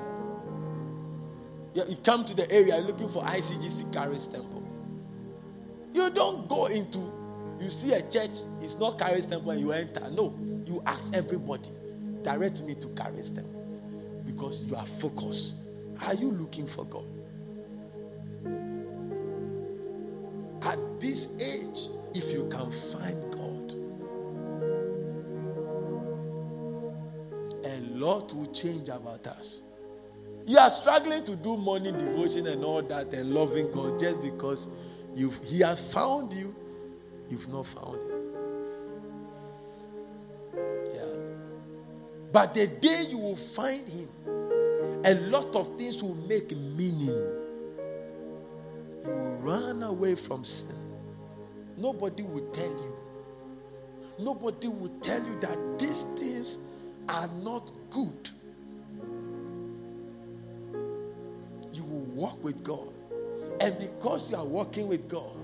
you 1.74 1.96
come 2.02 2.24
to 2.24 2.34
the 2.34 2.50
area 2.50 2.78
looking 2.78 3.08
for 3.10 3.22
ICGC 3.24 3.92
Karis 3.92 4.32
Temple. 4.32 4.66
You 5.92 6.08
don't 6.08 6.48
go 6.48 6.66
into, 6.66 7.12
you 7.60 7.68
see 7.68 7.92
a 7.92 8.00
church, 8.00 8.30
it's 8.62 8.78
not 8.80 8.98
Karis 8.98 9.28
Temple, 9.28 9.50
and 9.50 9.60
you 9.60 9.72
enter. 9.72 10.08
No, 10.10 10.34
you 10.66 10.82
ask 10.86 11.14
everybody 11.14 11.68
direct 12.24 12.62
me 12.62 12.74
to 12.74 12.88
caress 12.88 13.30
them 13.30 13.46
because 14.26 14.64
you 14.64 14.74
are 14.74 14.84
focused. 14.86 15.56
Are 16.04 16.14
you 16.14 16.32
looking 16.32 16.66
for 16.66 16.84
God? 16.86 17.04
At 20.66 21.00
this 21.00 21.38
age, 21.40 21.90
if 22.14 22.32
you 22.32 22.46
can 22.48 22.72
find 22.72 23.22
God, 23.30 23.74
a 27.66 27.76
lot 27.96 28.32
will 28.34 28.46
change 28.52 28.88
about 28.88 29.26
us. 29.28 29.60
You 30.46 30.58
are 30.58 30.70
struggling 30.70 31.24
to 31.24 31.36
do 31.36 31.56
morning 31.56 31.96
devotion 31.98 32.46
and 32.48 32.64
all 32.64 32.82
that 32.82 33.14
and 33.14 33.32
loving 33.32 33.70
God 33.70 33.98
just 33.98 34.20
because 34.22 34.68
you've, 35.14 35.38
He 35.44 35.60
has 35.60 35.92
found 35.94 36.32
you, 36.32 36.54
you've 37.30 37.48
not 37.52 37.66
found 37.66 38.02
Him. 38.02 38.13
But 42.34 42.52
the 42.52 42.66
day 42.66 43.04
you 43.10 43.16
will 43.18 43.36
find 43.36 43.88
him, 43.88 44.08
a 45.04 45.14
lot 45.30 45.54
of 45.54 45.76
things 45.76 46.02
will 46.02 46.16
make 46.26 46.50
meaning. 46.50 47.06
You 47.06 49.06
will 49.06 49.36
run 49.40 49.84
away 49.84 50.16
from 50.16 50.42
sin. 50.42 50.74
Nobody 51.76 52.24
will 52.24 52.50
tell 52.50 52.66
you. 52.66 52.92
Nobody 54.18 54.66
will 54.66 54.88
tell 55.00 55.24
you 55.24 55.38
that 55.42 55.78
these 55.78 56.02
things 56.18 56.58
are 57.08 57.28
not 57.44 57.70
good. 57.90 58.30
You 61.72 61.84
will 61.84 62.06
walk 62.20 62.42
with 62.42 62.64
God. 62.64 62.90
And 63.60 63.78
because 63.78 64.28
you 64.28 64.36
are 64.36 64.44
walking 64.44 64.88
with 64.88 65.06
God, 65.08 65.36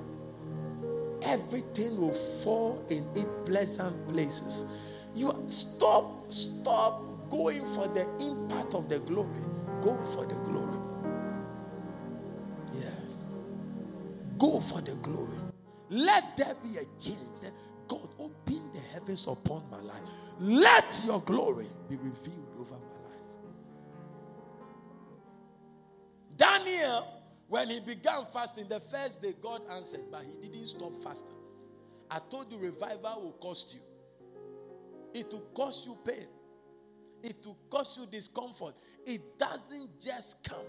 everything 1.23 2.01
will 2.01 2.11
fall 2.13 2.85
in 2.89 3.07
its 3.15 3.29
pleasant 3.45 4.09
places 4.09 4.65
you 5.15 5.45
stop, 5.49 6.31
stop 6.33 7.03
going 7.31 7.65
for 7.75 7.89
the 7.89 8.07
impact 8.21 8.75
of 8.75 8.89
the 8.89 9.01
glory. 9.01 9.41
Go 9.81 9.97
for 10.05 10.25
the 10.27 10.35
glory. 10.43 10.79
Yes. 12.79 13.39
Go 14.39 14.61
for 14.61 14.81
the 14.81 14.95
glory. 14.97 15.37
Let 15.89 16.37
there 16.37 16.55
be 16.63 16.77
a 16.77 16.85
change. 16.99 17.17
God, 17.89 18.09
open 18.21 18.71
the 18.73 18.79
heavens 18.93 19.27
upon 19.27 19.69
my 19.71 19.81
life. 19.81 20.03
Let 20.39 21.03
your 21.05 21.21
glory 21.23 21.67
be 21.89 21.97
revealed 21.97 22.55
over 22.61 22.75
my 22.75 22.77
life. 23.09 23.51
Daniel, 26.37 27.09
when 27.49 27.69
he 27.71 27.81
began 27.81 28.25
fasting, 28.33 28.69
the 28.69 28.79
first 28.79 29.21
day 29.21 29.35
God 29.41 29.63
answered, 29.73 30.05
but 30.13 30.23
he 30.41 30.49
didn't 30.49 30.67
stop 30.67 30.95
fasting. 30.95 31.35
I 32.13 32.21
told 32.31 32.53
you 32.53 32.59
revival 32.61 33.23
will 33.23 33.37
cost 33.41 33.75
you. 33.75 33.81
It 35.15 35.33
will 35.33 35.47
cause 35.55 35.87
you 35.87 35.97
pain. 36.05 36.27
It 37.23 37.45
will 37.45 37.59
cause 37.69 37.99
you 37.99 38.07
discomfort. 38.07 38.75
It 39.07 39.21
doesn't 39.39 40.01
just 40.01 40.45
come. 40.45 40.65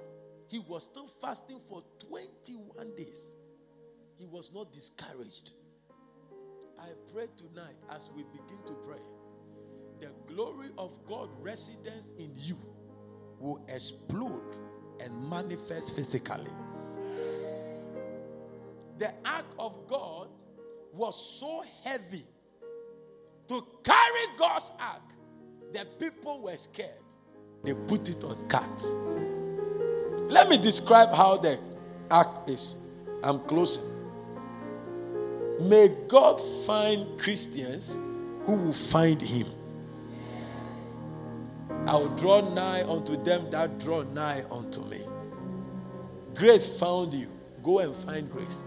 He 0.49 0.59
was 0.59 0.85
still 0.85 1.07
fasting 1.07 1.59
for 1.69 1.83
21 2.07 2.93
days. 2.95 3.35
He 4.17 4.25
was 4.25 4.51
not 4.53 4.71
discouraged. 4.73 5.51
I 6.79 6.87
pray 7.13 7.27
tonight 7.37 7.75
as 7.95 8.11
we 8.15 8.23
begin 8.23 8.57
to 8.65 8.73
pray, 8.85 9.01
the 9.99 10.11
glory 10.33 10.69
of 10.77 10.91
God 11.05 11.29
residence 11.39 12.07
in 12.17 12.31
you 12.37 12.57
will 13.39 13.63
explode 13.69 14.57
and 14.99 15.29
manifest 15.29 15.95
physically. 15.95 16.49
The 18.97 19.11
ark 19.25 19.45
of 19.57 19.87
God 19.87 20.27
was 20.93 21.39
so 21.39 21.63
heavy 21.83 22.23
to 23.51 23.61
carry 23.83 24.37
God's 24.37 24.71
ark, 24.79 25.01
the 25.73 25.85
people 25.99 26.39
were 26.41 26.55
scared. 26.55 26.89
They 27.65 27.73
put 27.73 28.07
it 28.09 28.23
on 28.23 28.47
carts. 28.47 28.93
Let 30.31 30.47
me 30.47 30.57
describe 30.57 31.13
how 31.13 31.35
the 31.35 31.59
ark 32.09 32.47
is. 32.47 32.77
I'm 33.21 33.39
closing. 33.41 33.83
May 35.63 35.89
God 36.07 36.39
find 36.65 37.19
Christians 37.19 37.99
who 38.45 38.53
will 38.53 38.71
find 38.71 39.21
him. 39.21 39.47
I 41.87 41.95
will 41.95 42.15
draw 42.15 42.39
nigh 42.53 42.83
unto 42.87 43.21
them 43.21 43.51
that 43.51 43.79
draw 43.79 44.03
nigh 44.03 44.43
unto 44.49 44.79
me. 44.85 44.99
Grace 46.35 46.79
found 46.79 47.13
you. 47.13 47.27
Go 47.61 47.79
and 47.79 47.93
find 47.93 48.31
grace. 48.31 48.63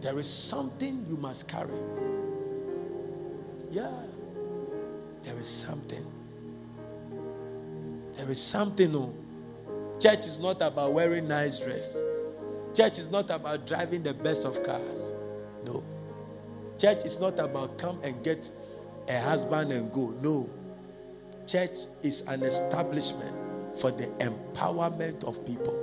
There 0.00 0.18
is 0.18 0.32
something 0.32 1.04
you 1.06 1.18
must 1.18 1.48
carry. 1.48 2.07
Yeah. 3.70 3.90
There 5.22 5.38
is 5.38 5.48
something. 5.48 6.06
There 8.14 8.28
is 8.30 8.40
something. 8.40 8.94
Oh, 8.94 9.14
Church 10.00 10.20
is 10.26 10.38
not 10.38 10.62
about 10.62 10.92
wearing 10.92 11.28
nice 11.28 11.58
dress. 11.60 12.02
Church 12.74 12.98
is 12.98 13.10
not 13.10 13.30
about 13.30 13.66
driving 13.66 14.02
the 14.02 14.14
best 14.14 14.46
of 14.46 14.62
cars. 14.62 15.14
No. 15.64 15.82
Church 16.80 17.04
is 17.04 17.20
not 17.20 17.38
about 17.40 17.76
come 17.78 17.98
and 18.04 18.22
get 18.22 18.50
a 19.08 19.20
husband 19.20 19.72
and 19.72 19.92
go. 19.92 20.14
No. 20.22 20.48
Church 21.46 21.76
is 22.02 22.26
an 22.28 22.42
establishment 22.44 23.34
for 23.78 23.90
the 23.90 24.06
empowerment 24.24 25.24
of 25.26 25.44
people. 25.44 25.76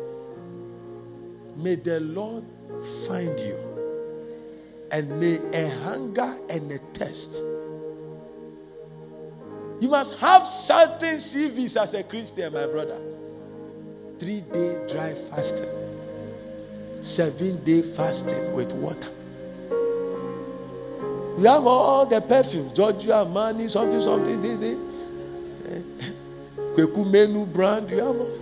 May 1.57 1.75
the 1.75 1.99
Lord 1.99 2.45
find 3.07 3.39
you 3.39 4.43
and 4.91 5.09
may 5.19 5.39
a 5.53 5.69
hunger 5.83 6.35
and 6.49 6.71
a 6.71 6.77
thirst 6.93 7.43
you 9.85 9.91
must 9.91 10.19
have 10.19 10.47
certain 10.47 11.13
CVs 11.21 11.79
as 11.79 11.93
a 11.93 12.01
Christian, 12.01 12.51
my 12.51 12.65
brother. 12.65 12.99
Three 14.17 14.41
day 14.41 14.81
dry 14.87 15.13
fasting, 15.13 15.69
seven 17.01 17.63
day 17.63 17.83
fasting 17.83 18.51
with 18.55 18.73
water. 18.73 19.07
We 21.37 21.45
have 21.47 21.67
all 21.67 22.03
the 22.07 22.19
perfumes, 22.19 22.73
Georgia, 22.73 23.27
Money, 23.31 23.67
something, 23.67 24.01
something, 24.01 24.41
this, 24.41 24.57
this. 24.57 24.75
Eh? 25.69 26.13
Kweku 26.73 27.05
menu 27.11 27.45
brand, 27.45 27.87
you 27.91 27.97
have 27.97 28.07
all. 28.07 28.37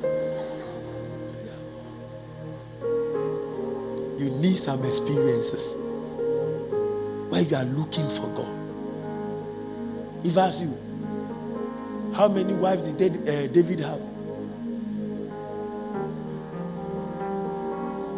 you 4.17 4.29
need 4.39 4.55
some 4.55 4.79
experiences 4.85 5.75
where 7.29 7.41
you 7.41 7.53
are 7.57 7.65
looking 7.65 8.07
for 8.07 8.29
God. 8.33 10.25
If 10.25 10.37
I 10.37 10.43
ask 10.47 10.61
you, 10.61 10.73
how 12.13 12.27
many 12.27 12.53
wives 12.53 12.93
did 12.93 13.27
eh, 13.27 13.47
David 13.47 13.79
have? 13.79 13.97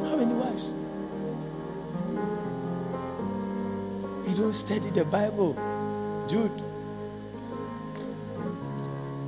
How 0.03 0.15
many 0.19 0.33
wives? 0.35 0.73
You 4.27 4.35
don't 4.43 4.53
study 4.53 4.89
the 4.89 5.05
Bible, 5.05 5.53
Jude. 6.27 6.51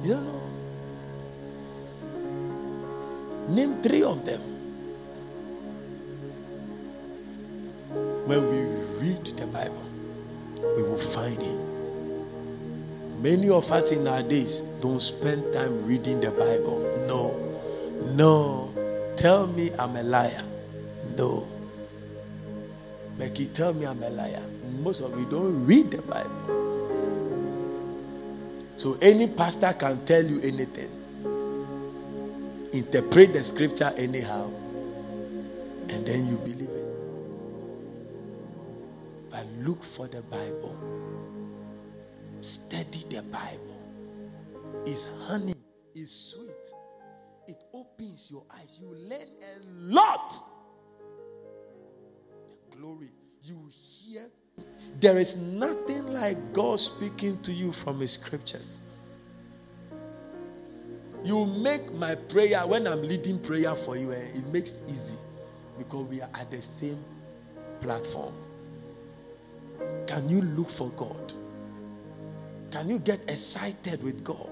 You 0.03 0.15
don't 0.15 0.27
know. 0.27 0.43
Name 3.55 3.81
three 3.81 4.03
of 4.03 4.25
them. 4.25 4.41
When 8.27 8.43
we 8.51 8.59
read 8.99 9.25
the 9.27 9.47
Bible, 9.47 9.85
we 10.75 10.83
will 10.83 10.97
find 10.97 11.41
him. 11.41 11.76
Many 13.21 13.49
of 13.49 13.71
us 13.71 13.91
in 13.91 14.07
our 14.07 14.21
days 14.21 14.61
don't 14.79 14.99
spend 14.99 15.51
time 15.51 15.87
reading 15.87 16.21
the 16.21 16.29
Bible. 16.29 16.77
No. 17.07 18.13
No. 18.13 19.13
Tell 19.15 19.47
me 19.47 19.71
I'm 19.79 19.95
a 19.95 20.03
liar. 20.03 20.43
No. 21.17 21.47
you 23.19 23.47
tell 23.47 23.73
me 23.73 23.87
I'm 23.87 24.01
a 24.03 24.09
liar. 24.11 24.41
Most 24.83 25.01
of 25.01 25.17
you 25.19 25.25
don't 25.25 25.65
read 25.65 25.89
the 25.89 26.01
Bible. 26.03 26.93
So 28.75 28.95
any 29.01 29.25
pastor 29.25 29.73
can 29.73 30.05
tell 30.05 30.23
you 30.23 30.39
anything. 30.41 30.89
Interpret 32.73 33.33
the 33.33 33.43
scripture 33.43 33.91
anyhow. 33.97 34.47
And 35.89 36.05
then 36.05 36.27
you 36.27 36.37
believe 36.37 36.69
it. 36.69 36.89
But 39.31 39.43
look 39.63 39.83
for 39.83 40.05
the 40.05 40.21
Bible 40.21 41.26
Study 42.47 43.03
the 43.09 43.21
Bible. 43.23 43.77
It's 44.85 45.09
honey, 45.27 45.51
it's 45.93 46.33
sweet. 46.33 46.47
It 47.45 47.61
opens 47.73 48.31
your 48.31 48.43
eyes. 48.55 48.79
You 48.79 48.87
learn 48.95 49.19
a 49.43 49.93
lot. 49.93 50.31
The 52.71 52.77
glory. 52.77 53.09
You 53.43 53.67
hear. 53.69 54.29
There 55.01 55.17
is 55.17 55.35
nothing 55.55 56.13
like 56.13 56.53
God 56.53 56.79
speaking 56.79 57.37
to 57.41 57.51
you 57.51 57.73
from 57.73 57.99
His 57.99 58.13
scriptures. 58.13 58.79
You 61.25 61.45
make 61.61 61.93
my 61.95 62.15
prayer 62.15 62.65
when 62.65 62.87
I'm 62.87 63.01
leading 63.01 63.39
prayer 63.41 63.73
for 63.75 63.97
you, 63.97 64.13
eh, 64.13 64.25
it 64.33 64.45
makes 64.53 64.81
easy 64.87 65.17
because 65.77 66.05
we 66.05 66.21
are 66.21 66.29
at 66.39 66.49
the 66.49 66.61
same 66.61 67.03
platform. 67.81 68.35
Can 70.07 70.29
you 70.29 70.39
look 70.41 70.69
for 70.69 70.89
God? 70.91 71.33
Can 72.71 72.89
you 72.89 72.99
get 72.99 73.21
excited 73.29 74.03
with 74.03 74.23
God? 74.23 74.47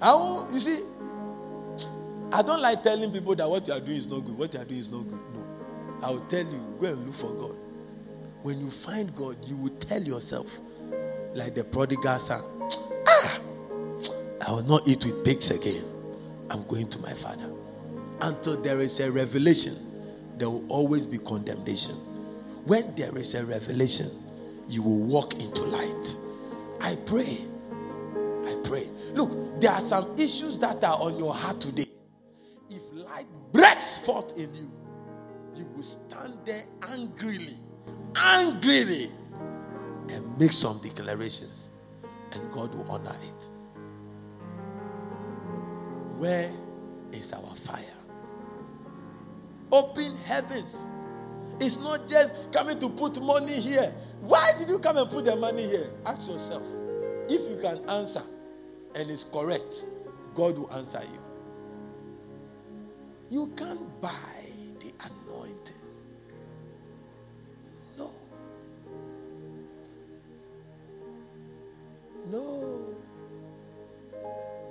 How 0.00 0.48
you 0.50 0.58
see? 0.58 0.80
I 2.32 2.42
don't 2.42 2.60
like 2.62 2.82
telling 2.82 3.10
people 3.10 3.34
that 3.36 3.48
what 3.48 3.66
you 3.68 3.74
are 3.74 3.80
doing 3.80 3.98
is 3.98 4.08
not 4.08 4.24
good. 4.24 4.36
What 4.38 4.54
you 4.54 4.60
are 4.60 4.64
doing 4.64 4.80
is 4.80 4.90
not 4.90 5.08
good. 5.08 5.20
No. 5.34 5.44
I 6.02 6.10
will 6.10 6.20
tell 6.26 6.40
you, 6.40 6.76
go 6.78 6.86
and 6.86 7.04
look 7.06 7.14
for 7.14 7.32
God. 7.34 7.56
When 8.42 8.60
you 8.60 8.70
find 8.70 9.14
God, 9.14 9.36
you 9.46 9.56
will 9.56 9.74
tell 9.76 10.00
yourself, 10.02 10.60
like 11.34 11.54
the 11.54 11.64
prodigal 11.64 12.18
son, 12.18 12.42
ah, 13.08 13.40
I 14.46 14.50
will 14.52 14.62
not 14.64 14.86
eat 14.86 15.04
with 15.04 15.24
pigs 15.24 15.50
again. 15.50 15.84
I'm 16.50 16.62
going 16.64 16.88
to 16.90 16.98
my 17.00 17.12
father. 17.12 17.50
Until 18.20 18.60
there 18.60 18.80
is 18.80 19.00
a 19.00 19.10
revelation, 19.10 19.74
there 20.36 20.48
will 20.48 20.64
always 20.70 21.04
be 21.06 21.18
condemnation 21.18 21.94
when 22.64 22.94
there 22.94 23.16
is 23.16 23.34
a 23.34 23.44
revelation, 23.44 24.06
you 24.68 24.82
will 24.82 25.04
walk 25.06 25.34
into 25.34 25.62
light. 25.64 26.16
I 26.80 26.96
pray. 27.06 27.38
I 28.46 28.56
pray. 28.64 28.86
Look, 29.12 29.60
there 29.60 29.72
are 29.72 29.80
some 29.80 30.14
issues 30.18 30.58
that 30.58 30.82
are 30.84 31.00
on 31.00 31.16
your 31.18 31.34
heart 31.34 31.60
today. 31.60 31.86
If 32.70 32.82
light 32.92 33.26
breaks 33.52 33.98
forth 34.04 34.32
in 34.36 34.54
you, 34.54 34.70
you 35.56 35.66
will 35.74 35.82
stand 35.82 36.34
there 36.44 36.62
angrily, 36.92 37.56
angrily, 38.20 39.10
and 40.10 40.38
make 40.38 40.52
some 40.52 40.78
declarations, 40.80 41.70
and 42.32 42.50
God 42.52 42.74
will 42.74 42.90
honor 42.90 43.16
it. 43.34 43.50
Where 46.18 46.50
is 47.12 47.32
our 47.32 47.54
fire? 47.54 47.84
Open 49.72 50.16
heavens 50.24 50.86
it's 51.60 51.78
not 51.82 52.06
just 52.06 52.52
coming 52.52 52.78
to 52.78 52.88
put 52.88 53.20
money 53.20 53.52
here. 53.54 53.92
Why 54.20 54.52
did 54.56 54.68
you 54.68 54.78
come 54.78 54.96
and 54.96 55.10
put 55.10 55.24
the 55.24 55.34
money 55.36 55.66
here? 55.66 55.90
Ask 56.06 56.30
yourself. 56.30 56.62
If 57.28 57.50
you 57.50 57.58
can 57.60 57.78
answer 57.90 58.22
and 58.94 59.10
it's 59.10 59.24
correct, 59.24 59.84
God 60.34 60.58
will 60.58 60.72
answer 60.72 61.00
you. 61.12 61.18
You 63.30 63.52
can't 63.56 64.00
buy 64.00 64.14
the 64.80 64.92
anointing. 65.30 65.76
No. 67.98 68.10
No. 72.26 72.94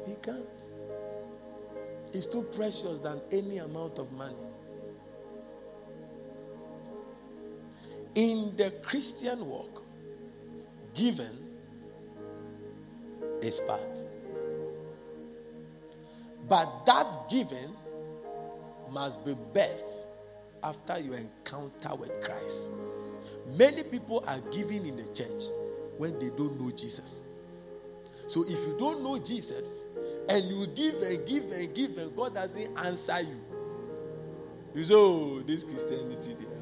He 0.07 0.15
can't. 0.23 0.69
It's 2.13 2.25
too 2.27 2.43
precious 2.43 3.01
than 3.01 3.21
any 3.31 3.57
amount 3.57 3.99
of 3.99 4.11
money. 4.13 4.46
in 8.17 8.51
the 8.57 8.71
Christian 8.81 9.45
walk, 9.47 9.83
given 10.95 11.37
is 13.43 13.59
part. 13.59 13.99
But 16.49 16.83
that 16.87 17.29
giving 17.29 17.75
must 18.91 19.23
be 19.23 19.35
birth 19.53 20.07
after 20.63 20.97
you 20.99 21.13
encounter 21.13 21.93
with 21.93 22.19
Christ. 22.27 22.71
Many 23.55 23.83
people 23.83 24.23
are 24.27 24.39
giving 24.51 24.87
in 24.87 24.95
the 24.97 25.07
church 25.13 25.43
when 25.99 26.17
they 26.17 26.29
don't 26.29 26.59
know 26.59 26.71
Jesus. 26.71 27.25
So 28.25 28.41
if 28.45 28.49
you 28.65 28.75
don't 28.79 29.03
know 29.03 29.19
Jesus 29.19 29.85
and 30.27 30.43
you 30.45 30.65
give 30.73 30.95
and 31.03 31.27
give 31.27 31.43
and 31.51 31.75
give 31.75 31.97
and 31.99 32.15
God 32.15 32.33
doesn't 32.33 32.79
answer 32.83 33.21
you, 33.21 33.41
you 34.73 34.83
say, 34.83 34.95
Oh, 34.97 35.41
this 35.45 35.63
Christianity 35.63 36.33
there 36.33 36.56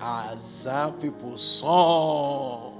as 0.00 0.42
some 0.42 0.98
people 1.00 1.36
saw. 1.36 2.72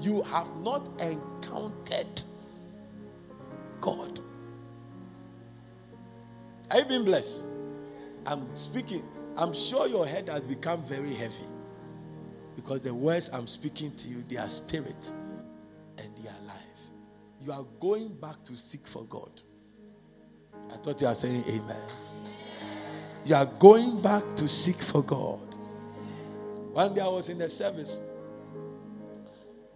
You 0.00 0.22
have 0.24 0.48
not 0.62 0.88
encountered 1.00 2.22
God. 3.80 4.20
Have 6.70 6.78
you 6.80 6.84
been 6.84 7.04
blessed? 7.04 7.42
I'm 8.26 8.54
speaking. 8.56 9.04
I'm 9.36 9.52
sure 9.52 9.86
your 9.86 10.06
head 10.06 10.28
has 10.28 10.42
become 10.44 10.82
very 10.82 11.14
heavy 11.14 11.44
because 12.56 12.82
the 12.82 12.92
words 12.94 13.30
I'm 13.32 13.46
speaking 13.46 13.94
to 13.96 14.08
you, 14.08 14.24
they 14.28 14.36
are 14.36 14.48
spirit 14.48 15.12
and 15.98 16.08
they 16.18 16.28
are 16.28 16.46
life. 16.46 16.62
You 17.44 17.52
are 17.52 17.64
going 17.80 18.08
back 18.08 18.42
to 18.44 18.56
seek 18.56 18.86
for 18.86 19.04
God. 19.04 19.30
I 20.70 20.76
thought 20.76 21.00
you 21.00 21.06
were 21.08 21.14
saying 21.14 21.44
amen. 21.48 21.88
You 23.24 23.36
are 23.36 23.46
going 23.46 24.02
back 24.02 24.22
to 24.36 24.48
seek 24.48 24.76
for 24.80 25.02
God. 25.02 25.53
One 26.74 26.92
day 26.92 27.02
I 27.02 27.06
was 27.06 27.28
in 27.28 27.38
the 27.38 27.48
service 27.48 28.02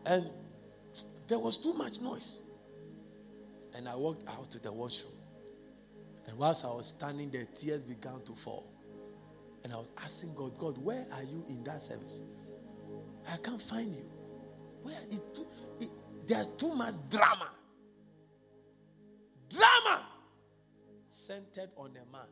and 0.04 0.28
there 1.28 1.38
was 1.38 1.56
too 1.56 1.72
much 1.74 2.00
noise. 2.00 2.42
And 3.76 3.88
I 3.88 3.94
walked 3.94 4.28
out 4.28 4.50
to 4.50 4.58
the 4.58 4.72
washroom. 4.72 5.12
And 6.26 6.36
whilst 6.36 6.64
I 6.64 6.68
was 6.72 6.88
standing 6.88 7.30
the 7.30 7.44
tears 7.46 7.84
began 7.84 8.20
to 8.22 8.32
fall. 8.34 8.66
And 9.62 9.72
I 9.72 9.76
was 9.76 9.92
asking 10.02 10.34
God, 10.34 10.58
God, 10.58 10.76
where 10.78 11.04
are 11.14 11.22
you 11.22 11.44
in 11.48 11.62
that 11.64 11.80
service? 11.80 12.24
I 13.32 13.36
can't 13.44 13.62
find 13.62 13.94
you. 13.94 14.10
Where 14.82 14.96
is 15.12 15.22
too, 15.32 15.46
it, 15.78 15.90
there's 16.26 16.48
too 16.48 16.74
much 16.74 16.94
drama. 17.08 17.48
Drama 19.50 20.04
centered 21.06 21.70
on 21.76 21.90
a 21.92 22.10
man 22.10 22.28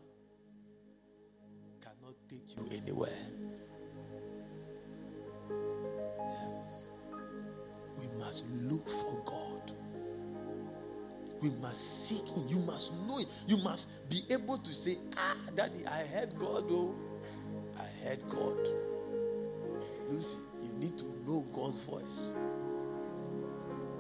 cannot 1.80 2.16
take 2.28 2.56
you 2.56 2.78
anywhere. 2.82 3.12
We 8.00 8.06
must 8.18 8.44
look 8.64 8.86
for 8.88 9.16
God. 9.24 9.72
We 11.40 11.50
must 11.62 12.06
seek 12.08 12.26
Him. 12.28 12.46
You 12.48 12.58
must 12.60 12.92
know 13.06 13.16
Him. 13.18 13.28
You 13.46 13.56
must 13.58 14.08
be 14.10 14.20
able 14.30 14.58
to 14.58 14.74
say, 14.74 14.98
Ah, 15.16 15.36
Daddy, 15.54 15.86
I 15.86 16.02
heard 16.06 16.36
God, 16.38 16.64
oh. 16.70 16.94
I 17.78 18.08
heard 18.08 18.28
God. 18.28 18.56
Lucy, 20.10 20.38
you 20.62 20.72
need 20.78 20.96
to 20.98 21.04
know 21.26 21.44
God's 21.52 21.84
voice. 21.84 22.34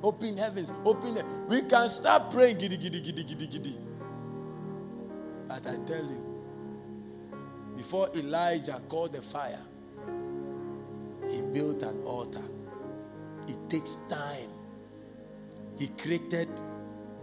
Open 0.02 0.36
heavens, 0.36 0.72
open. 0.84 1.18
we 1.48 1.60
can 1.62 1.88
start 1.88 2.30
praying 2.30 2.58
giddy, 2.58 2.76
giddy, 2.76 3.00
giddy, 3.00 3.22
giddy, 3.24 3.46
giddy. 3.48 3.74
But 5.48 5.66
I 5.66 5.76
tell 5.84 6.04
you, 6.04 6.27
before 7.88 8.10
Elijah 8.16 8.78
called 8.86 9.12
the 9.12 9.22
fire, 9.22 9.58
he 11.30 11.40
built 11.40 11.82
an 11.82 12.02
altar. 12.02 12.44
It 13.48 13.56
takes 13.70 13.94
time. 14.10 14.50
He 15.78 15.86
created 15.98 16.48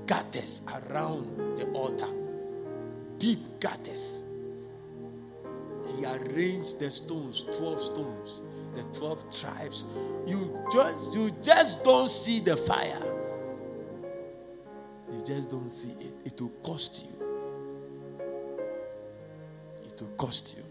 gutters 0.07 0.63
around 0.75 1.59
the 1.59 1.69
altar, 1.75 2.07
deep 3.19 3.59
gutters. 3.59 4.23
He 5.99 6.03
arranged 6.03 6.79
the 6.79 6.89
stones, 6.89 7.43
12 7.43 7.79
stones, 7.79 8.41
the 8.75 8.81
12 8.85 9.39
tribes. 9.39 9.85
You 10.25 10.65
just, 10.73 11.13
you 11.15 11.29
just 11.43 11.83
don't 11.83 12.09
see 12.09 12.39
the 12.39 12.57
fire. 12.57 13.15
You 15.13 15.23
just 15.23 15.51
don't 15.51 15.69
see 15.69 15.91
it. 15.99 16.23
It 16.33 16.41
will 16.41 16.49
cost 16.63 17.05
you 17.07 17.14
to 19.97 20.03
cost 20.17 20.57
you. 20.57 20.63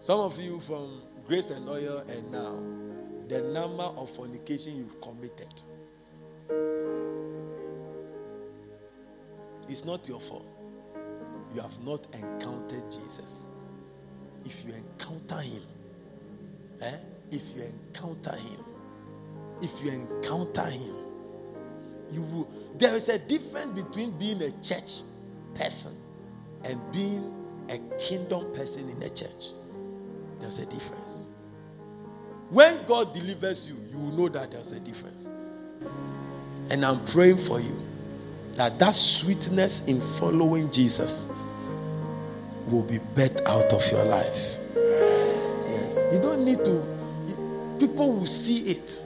Some 0.00 0.20
of 0.20 0.40
you 0.40 0.60
from 0.60 1.02
grace 1.26 1.50
and 1.50 1.68
oil, 1.68 2.04
and 2.08 2.30
now 2.30 3.28
the 3.28 3.42
number 3.42 3.82
of 3.84 4.08
fornication 4.10 4.76
you've 4.76 5.00
committed. 5.00 5.48
It's 9.68 9.84
not 9.84 10.08
your 10.08 10.20
fault. 10.20 10.46
You 11.54 11.60
have 11.60 11.80
not 11.84 12.06
encountered 12.14 12.90
Jesus. 12.90 13.48
If 14.44 14.64
you 14.64 14.72
encounter 14.74 15.40
him, 15.40 15.62
eh? 16.82 16.94
if 17.32 17.56
you 17.56 17.62
encounter 17.64 18.34
him, 18.36 18.60
if 19.60 19.84
you 19.84 19.90
encounter 19.90 20.64
him, 20.70 20.94
you 22.12 22.22
will. 22.22 22.48
There 22.78 22.94
is 22.94 23.08
a 23.08 23.18
difference 23.18 23.70
between 23.70 24.12
being 24.16 24.40
a 24.42 24.50
church 24.62 25.02
person 25.56 25.92
and 26.64 26.80
being 26.92 27.32
a 27.70 27.78
kingdom 27.98 28.52
person 28.54 28.88
in 28.88 29.02
a 29.02 29.08
church, 29.08 29.52
there's 30.40 30.58
a 30.58 30.66
difference. 30.66 31.30
When 32.50 32.84
God 32.86 33.12
delivers 33.12 33.68
you, 33.70 33.76
you 33.90 33.98
will 33.98 34.12
know 34.16 34.28
that 34.28 34.52
there's 34.52 34.72
a 34.72 34.80
difference. 34.80 35.30
And 36.70 36.84
I'm 36.84 37.04
praying 37.04 37.38
for 37.38 37.60
you 37.60 37.76
that 38.54 38.78
that 38.78 38.94
sweetness 38.94 39.86
in 39.88 40.00
following 40.00 40.70
Jesus 40.70 41.28
will 42.70 42.82
be 42.82 42.98
birthed 43.14 43.42
out 43.48 43.72
of 43.72 43.92
your 43.92 44.04
life. 44.04 44.58
Yes. 45.70 46.04
You 46.12 46.20
don't 46.20 46.44
need 46.44 46.64
to, 46.64 47.76
people 47.78 48.12
will 48.12 48.26
see 48.26 48.60
it. 48.62 49.02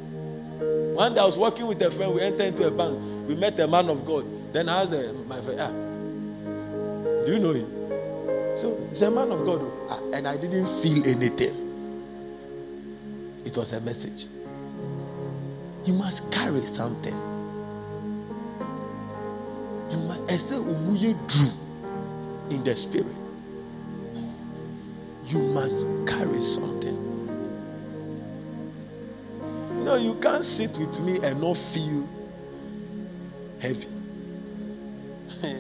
One 0.95 1.15
day 1.15 1.21
I 1.21 1.25
was 1.25 1.39
working 1.39 1.67
with 1.67 1.81
a 1.83 1.91
friend, 1.91 2.15
we 2.15 2.21
entered 2.21 2.41
into 2.47 2.67
a 2.67 2.71
bank, 2.71 2.99
we 3.29 3.35
met 3.37 3.59
a 3.61 3.67
man 3.67 3.89
of 3.89 4.05
God. 4.05 4.25
Then 4.53 4.69
I 4.69 4.83
asked 4.83 4.93
eh, 4.93 5.13
my 5.27 5.41
friend, 5.41 5.61
ah, 5.61 7.25
Do 7.27 7.33
you 7.33 7.39
know 7.39 7.53
him? 7.53 7.80
So 8.61 8.79
he's 8.91 9.01
a 9.01 9.11
man 9.11 9.31
of 9.33 9.47
God. 9.47 9.61
Oh. 9.63 9.87
Ah, 10.13 10.19
and 10.19 10.29
I 10.29 10.37
didn't 10.37 10.69
feel 10.69 11.03
anything. 11.07 11.55
It 13.47 13.57
was 13.57 13.73
a 13.73 13.81
message. 13.81 14.27
You 15.87 15.95
must 15.95 16.31
carry 16.31 16.61
something. 16.61 17.15
You 19.91 19.97
must 20.07 20.29
say, 20.31 20.57
umuye 20.57 21.17
drew 21.27 22.55
in 22.55 22.63
the 22.63 22.75
spirit. 22.75 23.07
You 25.29 25.39
must 25.55 25.87
carry 26.07 26.39
something. 26.39 26.97
You 29.79 29.85
know, 29.85 29.95
you 29.97 30.17
can't 30.17 30.45
sit 30.45 30.77
with 30.77 31.01
me 31.01 31.19
and 31.27 31.41
not 31.41 31.57
feel 31.57 32.07
heavy. 33.63 33.87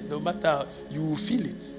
no 0.10 0.20
matter 0.20 0.48
how, 0.48 0.66
you 0.90 1.00
will 1.02 1.16
feel 1.16 1.46
it. 1.46 1.72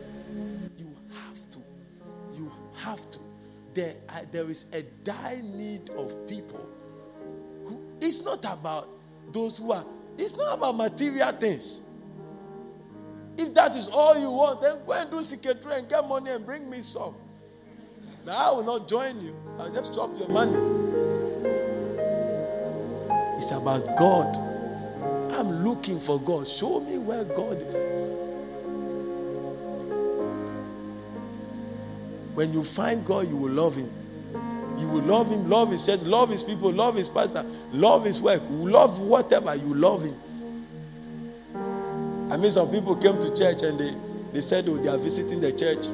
there, 3.73 3.93
there 4.31 4.49
is 4.49 4.65
a 4.73 4.81
dire 5.03 5.41
need 5.41 5.89
of 5.91 6.27
people. 6.27 6.65
Who, 7.65 7.81
it's 8.01 8.23
not 8.23 8.39
about 8.51 8.89
those 9.31 9.57
who 9.59 9.71
are, 9.71 9.85
it's 10.17 10.37
not 10.37 10.57
about 10.57 10.75
material 10.75 11.31
things. 11.31 11.83
If 13.37 13.53
that 13.55 13.75
is 13.75 13.87
all 13.87 14.19
you 14.19 14.29
want, 14.29 14.61
then 14.61 14.79
go 14.85 14.91
and 14.93 15.09
do 15.09 15.23
secretary 15.23 15.75
and 15.75 15.87
get 15.89 16.07
money 16.07 16.31
and 16.31 16.45
bring 16.45 16.69
me 16.69 16.81
some. 16.81 17.15
But 18.25 18.35
I 18.35 18.51
will 18.51 18.63
not 18.63 18.87
join 18.87 19.19
you. 19.23 19.35
I'll 19.57 19.73
just 19.73 19.95
chop 19.95 20.17
your 20.19 20.27
money. 20.27 20.57
It's 23.37 23.51
about 23.51 23.85
God. 23.97 24.35
I'm 25.33 25.63
looking 25.65 25.99
for 25.99 26.19
God. 26.19 26.47
Show 26.47 26.81
me 26.81 26.97
where 26.99 27.23
God 27.23 27.57
is. 27.63 27.85
When 32.33 32.53
you 32.53 32.63
find 32.63 33.03
God, 33.05 33.27
you 33.29 33.35
will 33.35 33.51
love 33.51 33.75
Him. 33.75 33.91
You 34.77 34.87
will 34.87 35.01
love 35.01 35.29
Him, 35.31 35.49
love 35.49 35.71
His 35.71 35.85
church, 35.85 36.01
love 36.03 36.29
His 36.29 36.41
people, 36.43 36.71
love 36.71 36.95
His 36.95 37.09
pastor, 37.09 37.45
love 37.71 38.05
His 38.05 38.21
work, 38.21 38.41
love 38.49 38.99
whatever 38.99 39.53
you 39.55 39.73
love 39.73 40.03
Him. 40.05 40.15
I 42.31 42.37
mean, 42.37 42.51
some 42.51 42.71
people 42.71 42.95
came 42.95 43.19
to 43.19 43.35
church 43.35 43.63
and 43.63 43.77
they, 43.77 43.91
they 44.31 44.41
said 44.41 44.65
oh, 44.69 44.77
they 44.77 44.87
are 44.87 44.97
visiting 44.97 45.41
the 45.41 45.51
church. 45.51 45.87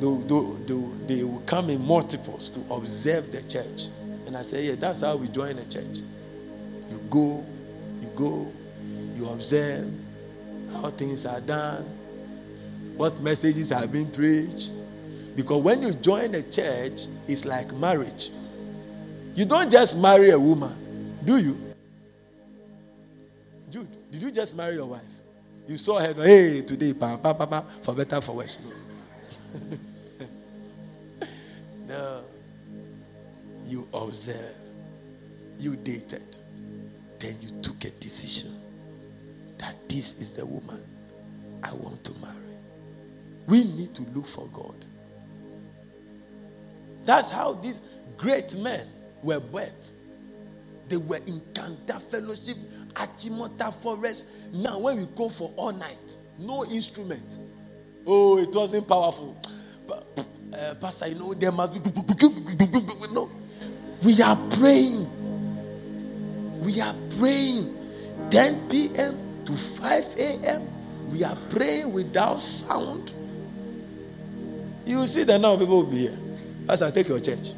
They, 0.00 0.16
they, 0.16 0.74
they, 0.74 1.14
they 1.16 1.24
will 1.24 1.42
come 1.46 1.70
in 1.70 1.84
multiples 1.86 2.48
to 2.50 2.60
observe 2.74 3.30
the 3.30 3.42
church. 3.42 3.88
And 4.26 4.36
I 4.36 4.42
said, 4.42 4.64
Yeah, 4.64 4.74
that's 4.76 5.02
how 5.02 5.16
we 5.16 5.28
join 5.28 5.58
a 5.58 5.64
church. 5.68 5.98
You 6.90 6.98
go, 7.10 7.44
you 8.00 8.08
go, 8.16 8.50
you 9.16 9.28
observe 9.28 9.90
how 10.72 10.88
things 10.90 11.26
are 11.26 11.40
done, 11.42 11.82
what 12.96 13.20
messages 13.20 13.70
are 13.70 13.86
being 13.86 14.10
preached, 14.10 14.72
because 15.36 15.62
when 15.62 15.82
you 15.82 15.92
join 15.94 16.34
a 16.34 16.42
church, 16.42 17.02
it's 17.26 17.44
like 17.44 17.72
marriage. 17.74 18.30
You 19.34 19.44
don't 19.44 19.70
just 19.70 19.96
marry 19.98 20.30
a 20.30 20.38
woman, 20.38 21.18
do 21.24 21.38
you? 21.38 21.58
Dude, 23.70 24.10
did 24.12 24.22
you 24.22 24.30
just 24.30 24.54
marry 24.54 24.74
your 24.76 24.86
wife? 24.86 25.02
You 25.66 25.76
saw 25.76 25.98
her, 25.98 26.14
hey, 26.14 26.62
today, 26.62 26.92
bam, 26.92 27.20
bam, 27.20 27.36
bam, 27.36 27.48
bam, 27.48 27.62
for 27.64 27.94
better, 27.94 28.20
for 28.20 28.36
worse. 28.36 28.60
No. 29.58 29.78
no. 31.88 32.20
You 33.66 33.88
observe. 33.92 34.54
You 35.58 35.74
dated. 35.74 36.36
Then 37.18 37.34
you 37.40 37.48
took 37.62 37.82
a 37.84 37.90
decision 37.90 38.50
that 39.58 39.88
this 39.88 40.16
is 40.20 40.34
the 40.34 40.44
woman 40.44 40.84
I 41.62 41.72
want 41.74 42.04
to 42.04 42.20
marry. 42.20 42.34
We 43.46 43.64
need 43.64 43.94
to 43.96 44.02
look 44.14 44.26
for 44.26 44.46
God. 44.48 44.83
That's 47.04 47.30
how 47.30 47.54
these 47.54 47.80
great 48.16 48.56
men 48.56 48.86
were 49.22 49.40
birthed. 49.40 49.92
They 50.88 50.96
were 50.98 51.16
in 51.18 51.40
Kanta 51.54 52.00
Fellowship, 52.00 52.56
Achimota 52.94 53.72
Forest. 53.72 54.26
Now, 54.52 54.78
when 54.78 54.98
we 54.98 55.06
go 55.06 55.28
for 55.28 55.52
all 55.56 55.72
night, 55.72 56.18
no 56.38 56.64
instrument. 56.64 57.38
Oh, 58.06 58.38
it 58.38 58.54
wasn't 58.54 58.86
powerful. 58.88 59.36
But, 59.86 60.06
uh, 60.16 60.22
eh, 60.56 60.74
Pastor, 60.74 61.08
you 61.08 61.14
know, 61.16 61.32
there 61.34 61.52
must 61.52 61.72
be. 61.74 61.90
No. 63.12 63.30
We 64.02 64.20
are 64.20 64.36
praying. 64.58 65.06
We 66.62 66.80
are 66.80 66.94
praying. 67.18 67.74
10 68.30 68.68
p.m. 68.68 69.18
to 69.46 69.52
5 69.52 70.04
a.m. 70.18 70.68
We 71.10 71.24
are 71.24 71.36
praying 71.50 71.92
without 71.92 72.40
sound. 72.40 73.14
You 74.86 75.06
see 75.06 75.22
the 75.22 75.38
number 75.38 75.48
of 75.54 75.60
people 75.60 75.82
will 75.82 75.90
be 75.90 75.98
here. 75.98 76.18
Pastor, 76.66 76.90
take 76.90 77.08
your 77.08 77.20
church. 77.20 77.52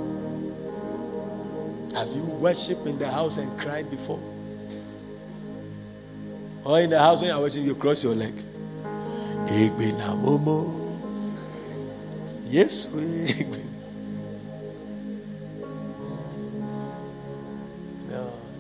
Have 1.97 2.09
you 2.15 2.23
worshiped 2.41 2.87
in 2.87 2.99
the 2.99 3.11
house 3.11 3.39
and 3.39 3.59
cried 3.59 3.91
before? 3.91 4.21
Or 6.65 6.79
in 6.79 6.91
the 6.91 6.99
house 7.01 7.21
when 7.21 7.31
you 7.31 7.37
are 7.37 7.41
worshiping, 7.43 7.67
you 7.67 7.75
cross 7.75 8.05
your 8.05 8.15
leg. 8.15 8.35
Yes, 12.53 12.91
we. 12.93 13.01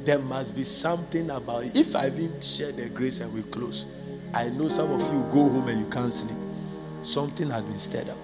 there 0.05 0.19
must 0.19 0.57
be 0.57 0.63
something 0.65 1.29
about 1.31 1.63
it. 1.65 1.77
If 1.77 1.95
I 1.95 2.07
even 2.07 2.41
share 2.41 2.73
the 2.73 2.89
grace 2.89 3.21
and 3.21 3.33
we 3.35 3.43
close, 3.43 3.87
I 4.33 4.49
know 4.51 4.69
some 4.69 4.93
of 4.93 5.01
you 5.13 5.23
go 5.33 5.49
home 5.49 5.67
and 5.69 5.81
you 5.81 5.87
can't 5.87 6.13
sleep. 6.13 6.39
Something 7.03 7.51
has 7.51 7.65
been 7.65 7.79
stirred 7.81 8.09
up. 8.09 8.17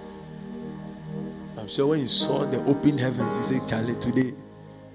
I'm 1.58 1.66
sure 1.68 1.88
when 1.88 1.98
you 2.00 2.06
saw 2.06 2.44
the 2.44 2.58
open 2.64 2.96
heavens, 2.98 3.36
you 3.38 3.42
say, 3.42 3.58
Charlie, 3.66 3.94
today, 3.96 4.32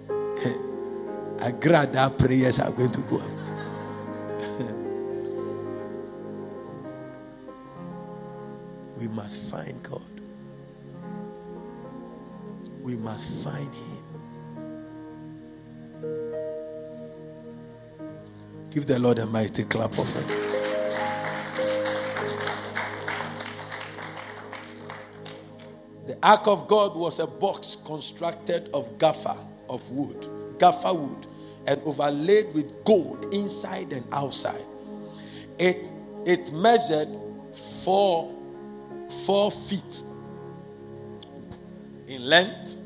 I 1.45 1.51
grant 1.51 1.91
that 1.93 2.17
prayers 2.19 2.59
are 2.61 2.71
going 2.71 2.91
to 2.91 3.01
go 3.01 3.17
up. 3.17 3.31
we 8.99 9.07
must 9.09 9.51
find 9.51 9.83
God. 9.83 10.01
We 12.81 12.95
must 12.95 13.27
find 13.43 13.69
Him. 13.73 13.73
Give 18.71 18.85
the 18.85 18.97
Lord 18.97 19.19
a 19.19 19.25
mighty 19.25 19.65
clap 19.65 19.91
of 19.99 20.07
hands. 20.13 20.50
ark 26.23 26.47
of 26.47 26.67
God 26.67 26.95
was 26.95 27.19
a 27.19 27.27
box 27.27 27.75
constructed 27.83 28.69
of 28.73 28.97
gaffer 28.97 29.35
of 29.69 29.89
wood, 29.91 30.27
gaffer 30.59 30.93
wood, 30.93 31.27
and 31.67 31.81
overlaid 31.85 32.53
with 32.53 32.83
gold 32.85 33.33
inside 33.33 33.93
and 33.93 34.05
outside. 34.13 34.63
It 35.59 35.91
it 36.25 36.51
measured 36.53 37.17
four 37.83 38.33
four 39.25 39.51
feet 39.51 40.03
in 42.07 42.23
length, 42.25 42.77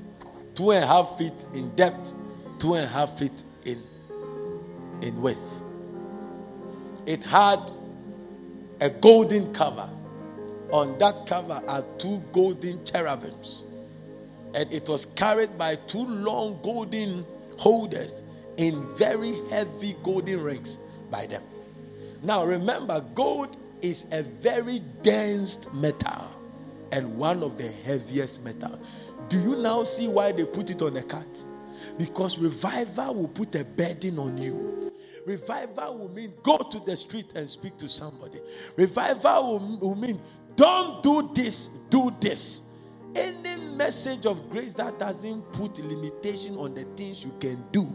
two 0.53 0.71
and 0.71 0.83
a 0.83 0.87
half 0.87 1.17
feet 1.17 1.47
in 1.53 1.69
depth, 1.75 2.13
two 2.59 2.75
and 2.75 2.85
a 2.85 2.87
half 2.87 3.17
feet 3.17 3.43
in 3.65 3.81
in 5.01 5.21
width. 5.21 5.39
It 7.05 7.23
had 7.23 7.71
a 8.81 8.89
golden 8.89 9.53
cover 9.53 9.89
on 10.71 10.97
that 10.97 11.25
cover 11.25 11.61
are 11.67 11.83
two 11.97 12.23
golden 12.31 12.83
cherubims, 12.83 13.65
and 14.55 14.71
it 14.73 14.89
was 14.89 15.05
carried 15.05 15.57
by 15.57 15.75
two 15.75 16.05
long 16.07 16.59
golden 16.63 17.25
holders 17.59 18.23
in 18.57 18.73
very 18.95 19.33
heavy 19.49 19.95
golden 20.01 20.41
rings 20.41 20.79
by 21.11 21.27
them. 21.27 21.43
Now 22.23 22.45
remember, 22.45 23.01
gold 23.13 23.57
is 23.81 24.07
a 24.11 24.23
very 24.23 24.81
dense 25.03 25.71
metal 25.73 26.23
and 26.91 27.15
one 27.17 27.43
of 27.43 27.57
the 27.57 27.67
heaviest 27.85 28.43
metal. 28.43 28.79
Do 29.29 29.39
you 29.41 29.55
now 29.57 29.83
see 29.83 30.07
why 30.07 30.31
they 30.31 30.45
put 30.45 30.71
it 30.71 30.81
on 30.81 30.97
a 30.97 31.03
cart? 31.03 31.43
Because 31.99 32.39
revival 32.39 33.13
will 33.13 33.27
put 33.27 33.53
a 33.55 33.63
burden 33.65 34.17
on 34.17 34.37
you. 34.37 34.91
Revival 35.25 35.97
will 35.97 36.09
mean 36.09 36.31
go 36.41 36.57
to 36.57 36.79
the 36.85 36.95
street 36.95 37.33
and 37.35 37.49
speak 37.49 37.77
to 37.77 37.89
somebody. 37.89 38.39
Revival 38.75 39.59
will, 39.59 39.77
will 39.89 39.95
mean 39.95 40.19
don't 40.55 41.03
do 41.03 41.29
this, 41.33 41.67
do 41.89 42.13
this. 42.19 42.69
Any 43.15 43.55
message 43.75 44.25
of 44.25 44.49
grace 44.49 44.73
that 44.75 44.99
doesn't 44.99 45.41
put 45.53 45.79
limitation 45.83 46.57
on 46.57 46.75
the 46.75 46.83
things 46.83 47.23
you 47.25 47.33
can 47.39 47.63
do 47.71 47.87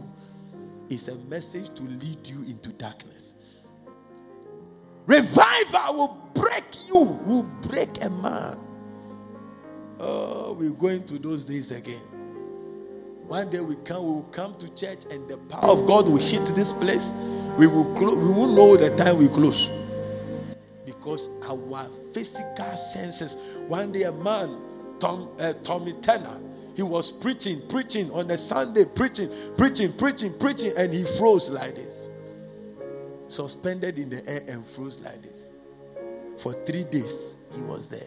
is 0.89 1.07
a 1.09 1.15
message 1.29 1.69
to 1.75 1.83
lead 1.83 2.27
you 2.27 2.41
into 2.43 2.71
darkness. 2.73 3.35
Revival 5.05 5.95
will 5.95 6.29
break 6.33 6.63
you, 6.87 6.97
will 6.99 7.43
break 7.69 8.03
a 8.03 8.09
man. 8.09 8.57
Oh, 9.99 10.53
we're 10.59 10.71
going 10.71 11.05
to 11.05 11.19
those 11.19 11.45
days 11.45 11.71
again. 11.71 11.99
One 13.27 13.49
day 13.49 13.59
we 13.59 13.75
come, 13.77 14.03
we 14.05 14.11
will 14.15 14.27
come 14.31 14.55
to 14.57 14.67
church, 14.73 15.05
and 15.11 15.27
the 15.29 15.37
power 15.37 15.71
of 15.71 15.85
God 15.85 16.07
will 16.09 16.17
hit 16.17 16.45
this 16.55 16.73
place. 16.73 17.13
We 17.57 17.67
will 17.67 17.93
close. 17.95 18.15
We 18.15 18.33
will 18.33 18.53
know 18.53 18.75
the 18.75 18.93
time 18.95 19.17
we 19.17 19.27
close 19.29 19.69
because 21.01 21.29
our 21.49 21.85
physical 22.13 22.77
senses. 22.77 23.37
One 23.67 23.91
day, 23.91 24.03
a 24.03 24.11
man, 24.11 24.55
Tom, 24.99 25.29
uh, 25.39 25.53
Tommy 25.63 25.93
Turner, 25.93 26.39
he 26.75 26.83
was 26.83 27.09
preaching, 27.11 27.59
preaching 27.69 28.11
on 28.11 28.29
a 28.29 28.37
Sunday, 28.37 28.85
preaching, 28.85 29.27
preaching, 29.57 29.91
preaching, 29.93 30.31
preaching, 30.39 30.71
and 30.77 30.93
he 30.93 31.03
froze 31.03 31.49
like 31.49 31.75
this. 31.75 32.09
Suspended 33.29 33.97
in 33.97 34.09
the 34.09 34.27
air 34.29 34.41
and 34.47 34.63
froze 34.63 35.01
like 35.01 35.21
this. 35.23 35.51
For 36.37 36.53
three 36.53 36.83
days, 36.83 37.39
he 37.55 37.61
was 37.63 37.89
there. 37.89 37.99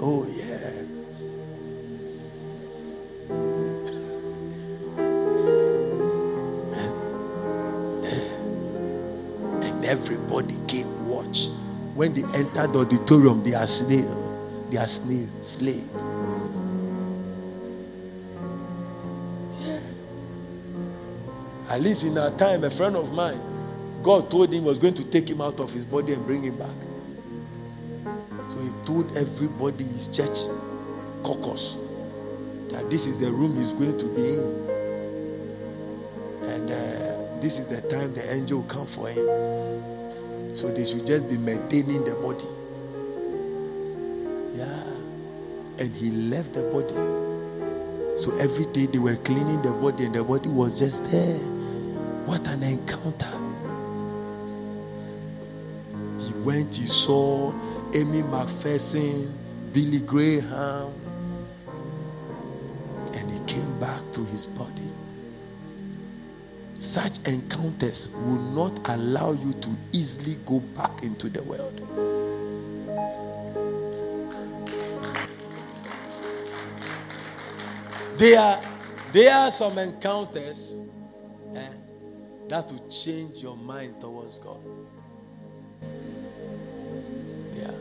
Oh, 0.00 0.24
yeah. 0.28 0.84
everybody 9.92 10.54
came 10.66 10.90
when 11.94 12.12
they 12.14 12.22
enter 12.38 12.66
the 12.68 12.78
auditorium, 12.80 13.42
they 13.44 13.52
are 13.54 13.66
snail. 13.66 14.66
They 14.70 14.78
are 14.78 14.86
snail 14.86 15.28
slayed. 15.42 15.88
At 21.70 21.80
least 21.82 22.04
in 22.04 22.16
our 22.18 22.30
time, 22.32 22.64
a 22.64 22.70
friend 22.70 22.96
of 22.96 23.12
mine, 23.14 23.38
God 24.02 24.30
told 24.30 24.50
him 24.52 24.64
was 24.64 24.78
going 24.78 24.94
to 24.94 25.04
take 25.04 25.28
him 25.28 25.40
out 25.42 25.60
of 25.60 25.70
his 25.72 25.84
body 25.84 26.12
and 26.14 26.26
bring 26.26 26.42
him 26.42 26.56
back. 26.58 26.74
So 28.48 28.58
he 28.58 28.70
told 28.84 29.16
everybody 29.16 29.84
his 29.84 30.06
church 30.08 30.48
caucus 31.22 31.76
that 32.70 32.90
this 32.90 33.06
is 33.06 33.20
the 33.20 33.30
room 33.30 33.54
he's 33.56 33.72
going 33.74 33.96
to 33.98 34.06
be 34.06 34.22
in. 36.42 36.48
And 36.54 36.70
uh, 36.70 36.74
this 37.40 37.58
is 37.60 37.66
the 37.68 37.80
time 37.88 38.12
the 38.14 38.34
angel 38.34 38.58
will 38.60 38.68
come 38.68 38.86
for 38.86 39.06
him. 39.08 39.61
So 40.54 40.68
they 40.70 40.84
should 40.84 41.06
just 41.06 41.28
be 41.28 41.38
maintaining 41.38 42.04
the 42.04 42.14
body. 42.16 42.44
Yeah. 44.54 45.84
And 45.84 45.94
he 45.96 46.10
left 46.10 46.52
the 46.54 46.62
body. 46.64 48.18
So 48.22 48.32
every 48.38 48.66
day 48.72 48.86
they 48.86 48.98
were 48.98 49.16
cleaning 49.16 49.62
the 49.62 49.72
body 49.72 50.04
and 50.04 50.14
the 50.14 50.22
body 50.22 50.48
was 50.50 50.78
just 50.78 51.10
there. 51.10 51.38
What 52.26 52.46
an 52.48 52.62
encounter. 52.62 53.38
He 56.20 56.32
went, 56.42 56.74
he 56.74 56.84
saw 56.84 57.52
Aimee 57.94 58.22
McPherson, 58.30 59.32
Billy 59.72 60.00
Graham, 60.00 60.92
such 66.92 67.26
encounters 67.26 68.10
will 68.10 68.40
not 68.54 68.86
allow 68.90 69.32
you 69.32 69.54
to 69.54 69.70
easily 69.92 70.34
go 70.44 70.60
back 70.76 71.02
into 71.02 71.30
the 71.30 71.42
world. 71.44 71.78
There 78.18 78.38
are, 78.38 78.60
there 79.12 79.34
are 79.34 79.50
some 79.50 79.78
encounters 79.78 80.76
eh, 81.54 81.68
that 82.48 82.70
will 82.70 82.88
change 82.90 83.42
your 83.42 83.56
mind 83.56 83.98
towards 83.98 84.38
God. 84.38 84.60
Yeah. 87.54 87.72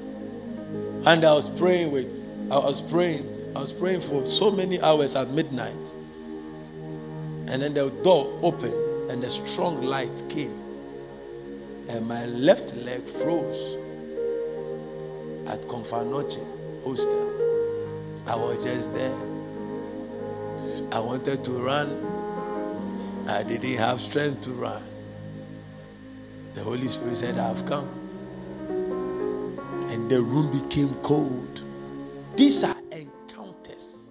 And 1.12 1.26
I 1.26 1.34
was 1.34 1.50
praying 1.60 1.92
with, 1.92 2.08
I 2.50 2.56
was 2.60 2.82
praying, 2.82 3.26
I 3.58 3.60
was 3.60 3.74
praying 3.74 4.00
for 4.00 4.26
so 4.26 4.52
many 4.52 4.82
hours 4.82 5.18
at 5.18 5.30
midnight 5.32 5.94
and 7.50 7.62
then 7.62 7.74
the 7.74 7.90
door 8.06 8.40
opened 8.42 8.88
and 9.12 9.22
a 9.26 9.30
strong 9.30 9.82
light 9.82 10.24
came, 10.30 10.58
and 11.90 12.08
my 12.08 12.26
left 12.28 12.74
leg 12.78 13.02
froze 13.02 13.76
at 15.50 15.60
Confanoche 15.68 16.40
Hostel. 16.86 17.28
I 18.26 18.36
was 18.38 18.64
just 18.64 18.94
there. 18.94 19.18
I 20.94 21.00
wanted 21.02 21.44
to 21.44 21.52
run. 21.52 21.90
I 23.28 23.44
didn't 23.44 23.78
have 23.80 24.00
strength 24.00 24.44
to 24.44 24.52
run. 24.52 24.82
The 26.54 26.64
Holy 26.64 26.88
Spirit 26.88 27.18
said, 27.18 27.38
I 27.38 27.50
have 27.50 27.66
come. 27.66 27.88
And 29.92 30.10
the 30.10 30.22
room 30.22 30.52
became 30.54 30.94
cold. 31.04 31.62
These 32.38 32.64
are 32.64 32.76
encounters. 32.94 34.10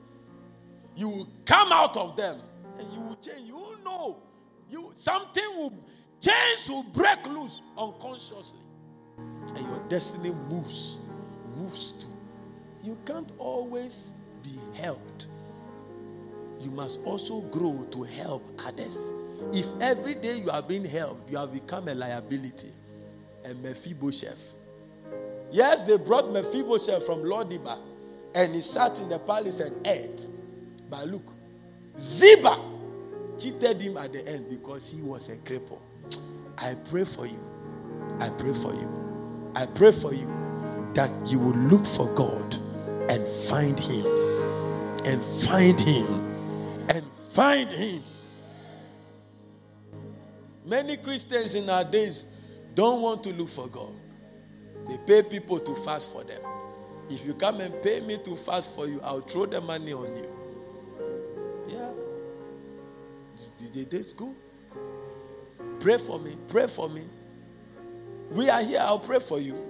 You 0.94 1.08
will 1.08 1.28
come 1.46 1.72
out 1.72 1.96
of 1.96 2.16
them 2.16 2.38
and 2.78 2.92
you 2.92 3.00
will 3.00 3.16
change. 3.16 3.49
You 4.70 4.90
something 4.94 5.44
will 5.56 5.72
chains 6.20 6.68
will 6.68 6.84
break 6.84 7.26
loose 7.26 7.62
unconsciously, 7.76 8.58
and 9.48 9.58
your 9.58 9.80
destiny 9.88 10.30
moves, 10.48 10.98
moves 11.56 11.92
too. 11.92 12.08
You 12.82 12.98
can't 13.04 13.30
always 13.38 14.14
be 14.42 14.52
helped. 14.80 15.28
You 16.60 16.70
must 16.70 17.00
also 17.04 17.40
grow 17.40 17.86
to 17.90 18.02
help 18.02 18.46
others. 18.64 19.12
If 19.52 19.66
every 19.80 20.14
day 20.14 20.38
you 20.38 20.50
are 20.50 20.62
being 20.62 20.84
helped, 20.84 21.30
you 21.30 21.38
have 21.38 21.52
become 21.52 21.88
a 21.88 21.94
liability, 21.94 22.70
a 23.44 23.54
Mephibosheth. 23.54 24.54
Yes, 25.50 25.84
they 25.84 25.96
brought 25.96 26.30
Mephibosheth 26.30 27.04
from 27.04 27.22
Lodebar, 27.24 27.78
and 28.34 28.54
he 28.54 28.60
sat 28.60 29.00
in 29.00 29.08
the 29.08 29.18
palace 29.18 29.60
and 29.60 29.84
ate. 29.86 30.28
But 30.90 31.08
look, 31.08 31.32
Ziba 31.98 32.56
cheated 33.40 33.80
him 33.80 33.96
at 33.96 34.12
the 34.12 34.26
end 34.28 34.48
because 34.50 34.90
he 34.90 35.00
was 35.00 35.28
a 35.30 35.36
cripple. 35.38 35.80
I 36.58 36.74
pray 36.90 37.04
for 37.04 37.26
you. 37.26 37.38
I 38.20 38.28
pray 38.28 38.52
for 38.52 38.72
you. 38.74 39.50
I 39.56 39.66
pray 39.66 39.92
for 39.92 40.12
you 40.14 40.26
that 40.94 41.10
you 41.28 41.38
will 41.38 41.54
look 41.54 41.86
for 41.86 42.08
God 42.14 42.54
and 43.10 43.26
find 43.48 43.80
him. 43.80 44.06
And 45.06 45.24
find 45.24 45.80
him. 45.80 46.06
And 46.90 47.04
find 47.30 47.70
him. 47.70 48.02
Many 50.66 50.98
Christians 50.98 51.54
in 51.54 51.68
our 51.70 51.82
days 51.84 52.26
don't 52.74 53.00
want 53.00 53.24
to 53.24 53.32
look 53.32 53.48
for 53.48 53.66
God. 53.68 53.90
They 54.88 54.98
pay 54.98 55.26
people 55.28 55.58
to 55.58 55.74
fast 55.76 56.12
for 56.12 56.22
them. 56.24 56.42
If 57.08 57.24
you 57.26 57.34
come 57.34 57.60
and 57.60 57.82
pay 57.82 58.00
me 58.00 58.18
to 58.18 58.36
fast 58.36 58.74
for 58.74 58.86
you, 58.86 59.00
I'll 59.02 59.20
throw 59.20 59.46
the 59.46 59.60
money 59.62 59.94
on 59.94 60.14
you. 60.14 60.36
They, 63.72 64.02
go. 64.16 64.34
Pray 65.80 65.98
for 65.98 66.18
me. 66.18 66.36
Pray 66.48 66.66
for 66.66 66.88
me. 66.88 67.02
We 68.30 68.48
are 68.50 68.62
here. 68.62 68.80
I'll 68.82 68.98
pray 68.98 69.18
for 69.18 69.40
you. 69.40 69.60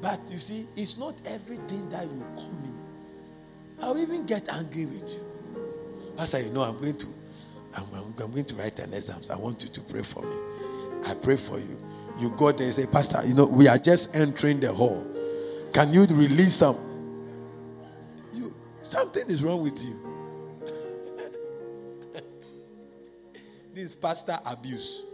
But 0.00 0.30
you 0.30 0.38
see, 0.38 0.66
it's 0.76 0.98
not 0.98 1.14
everything 1.26 1.88
that 1.90 2.04
you 2.04 2.24
call 2.34 2.52
me. 2.52 2.68
I'll 3.82 3.98
even 4.00 4.26
get 4.26 4.48
angry 4.56 4.86
with 4.86 5.08
you. 5.12 6.12
Pastor, 6.16 6.42
you 6.42 6.50
know, 6.50 6.60
I'm 6.60 6.78
going 6.80 6.96
to, 6.98 7.06
I'm, 7.76 7.84
I'm, 7.94 8.14
I'm 8.22 8.30
going 8.32 8.44
to 8.44 8.54
write 8.56 8.78
an 8.78 8.92
exam. 8.92 9.20
I 9.32 9.36
want 9.36 9.62
you 9.62 9.68
to 9.70 9.80
pray 9.80 10.02
for 10.02 10.22
me. 10.22 10.36
I 11.08 11.14
pray 11.14 11.36
for 11.36 11.58
you. 11.58 11.80
You 12.18 12.30
go 12.30 12.52
there 12.52 12.66
and 12.66 12.74
say, 12.74 12.86
Pastor, 12.86 13.20
you 13.26 13.34
know, 13.34 13.46
we 13.46 13.66
are 13.66 13.78
just 13.78 14.14
entering 14.14 14.60
the 14.60 14.72
hall. 14.72 15.04
Can 15.72 15.92
you 15.92 16.02
release 16.04 16.54
some? 16.54 16.76
You, 18.32 18.54
something 18.82 19.24
is 19.28 19.42
wrong 19.42 19.60
with 19.62 19.82
you. 19.84 20.03
this 23.74 23.94
pastor 23.94 24.38
abuse. 24.46 25.04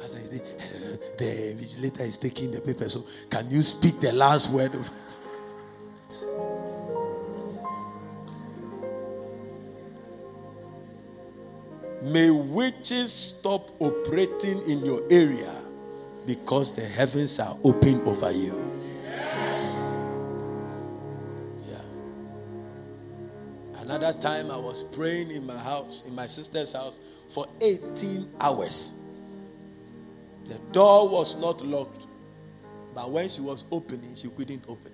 pastor 0.00 0.18
say, 0.18 0.38
the 1.18 1.56
vigilator 1.58 2.02
is 2.02 2.16
taking 2.18 2.50
the 2.50 2.60
paper, 2.60 2.88
so 2.88 3.02
can 3.30 3.48
you 3.50 3.62
speak 3.62 3.98
the 4.00 4.12
last 4.12 4.50
word 4.50 4.74
of 4.74 4.86
it? 4.90 5.18
May 12.02 12.30
witches 12.30 13.12
stop 13.12 13.70
operating 13.80 14.60
in 14.68 14.84
your 14.84 15.00
area 15.10 15.56
because 16.26 16.74
the 16.74 16.82
heavens 16.82 17.38
are 17.38 17.56
open 17.64 18.02
over 18.06 18.30
you. 18.30 18.81
Another 23.92 24.18
time 24.18 24.50
I 24.50 24.56
was 24.56 24.82
praying 24.84 25.30
in 25.30 25.44
my 25.46 25.56
house, 25.58 26.02
in 26.08 26.14
my 26.14 26.24
sister's 26.24 26.72
house, 26.72 26.98
for 27.28 27.46
18 27.60 28.26
hours. 28.40 28.94
The 30.46 30.54
door 30.72 31.10
was 31.10 31.36
not 31.36 31.60
locked, 31.60 32.06
but 32.94 33.10
when 33.10 33.28
she 33.28 33.42
was 33.42 33.66
opening, 33.70 34.14
she 34.14 34.28
couldn't 34.30 34.64
open. 34.66 34.92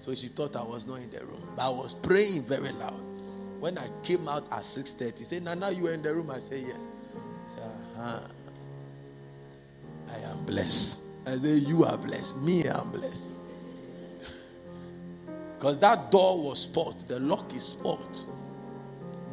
So 0.00 0.12
she 0.14 0.26
thought 0.26 0.56
I 0.56 0.64
was 0.64 0.84
not 0.84 0.96
in 0.96 1.10
the 1.10 1.24
room. 1.24 1.46
But 1.54 1.64
I 1.70 1.70
was 1.70 1.94
praying 1.94 2.42
very 2.42 2.72
loud. 2.72 3.00
When 3.60 3.78
I 3.78 3.86
came 4.02 4.28
out 4.28 4.50
at 4.52 4.64
6:30, 4.64 5.18
she 5.18 5.24
said, 5.24 5.44
Nana, 5.44 5.70
you 5.70 5.84
were 5.84 5.92
in 5.92 6.02
the 6.02 6.12
room. 6.12 6.28
I 6.32 6.40
said, 6.40 6.60
Yes. 6.66 6.90
said, 7.46 7.62
uh-huh. 7.62 8.20
I 10.10 10.28
am 10.32 10.44
blessed. 10.44 11.02
I 11.24 11.36
said, 11.36 11.62
You 11.68 11.84
are 11.84 11.98
blessed. 11.98 12.36
Me, 12.38 12.64
I'm 12.64 12.90
blessed. 12.90 13.36
Because 15.62 15.78
that 15.78 16.10
door 16.10 16.40
was 16.42 16.62
spot, 16.62 17.04
the 17.06 17.20
lock 17.20 17.54
is 17.54 17.62
spot. 17.66 18.26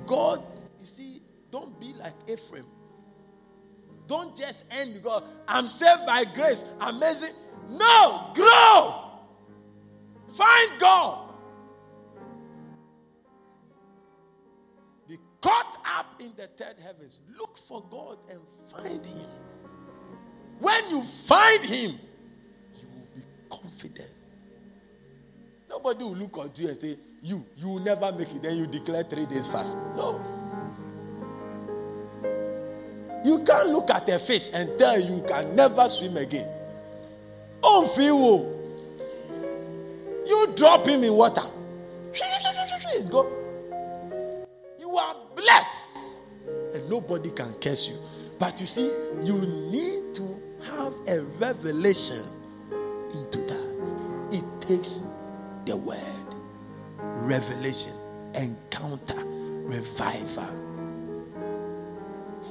God, 0.06 0.40
you 0.80 0.86
see, 0.86 1.24
don't 1.50 1.80
be 1.82 1.92
like 1.94 2.14
Ephraim. 2.32 2.68
Don't 4.06 4.36
just 4.36 4.72
end 4.80 4.94
because 4.94 5.24
I'm 5.48 5.68
saved 5.68 6.06
by 6.06 6.26
grace. 6.36 6.72
Amazing. 6.88 7.32
No, 7.72 8.30
grow. 8.36 9.12
Find 10.28 10.80
God. 10.80 11.30
Be 15.08 15.16
caught 15.42 15.78
up 15.98 16.14
in 16.20 16.32
the 16.38 16.46
third 16.46 16.76
heavens. 16.80 17.22
Look 17.40 17.58
for 17.58 17.84
God 17.90 18.20
and 18.30 18.40
find 18.68 19.04
Him. 19.04 19.30
When 20.60 20.90
you 20.92 21.02
find 21.02 21.64
Him, 21.66 22.00
you 22.76 22.88
will 22.94 23.08
be 23.16 23.22
confident. 23.50 24.16
Nobody 25.70 26.04
will 26.04 26.16
look 26.16 26.38
at 26.40 26.58
you 26.58 26.68
and 26.68 26.76
say, 26.78 26.98
You, 27.22 27.46
you 27.56 27.70
will 27.70 27.80
never 27.80 28.12
make 28.12 28.34
it. 28.34 28.42
Then 28.42 28.58
you 28.58 28.66
declare 28.68 29.04
three 29.04 29.26
days 29.28 29.48
fast. 29.48 29.78
No. 29.96 30.20
You 33.24 33.44
can't 33.44 33.70
look 33.70 33.90
at 33.92 34.10
a 34.10 34.18
fish 34.18 34.50
and 34.54 34.78
tell 34.80 35.00
you 35.00 35.24
can 35.28 35.56
never 35.56 35.88
swim 35.90 36.18
again. 36.18 36.48
Oh, 37.64 37.86
fuel. 37.88 38.56
You 40.26 40.54
drop 40.56 40.86
him 40.86 41.04
in 41.04 41.14
water. 41.14 41.42
He's 42.94 43.10
gone. 43.10 43.30
You 44.80 44.96
are 44.98 45.16
blessed. 45.36 46.22
And 46.74 46.90
nobody 46.90 47.32
can 47.32 47.54
curse 47.56 47.90
you. 47.90 47.98
But 48.40 48.60
you 48.62 48.68
see, 48.68 48.90
you 49.22 49.40
need 49.70 50.16
to 50.16 50.40
have 50.64 50.94
a 51.08 51.22
revelation 51.22 52.24
into 53.14 53.40
that. 53.40 54.30
It 54.32 54.46
takes 54.62 55.04
the 55.70 55.78
word, 55.78 56.26
revelation, 57.00 57.94
encounter, 58.34 59.20
revival. 59.66 60.66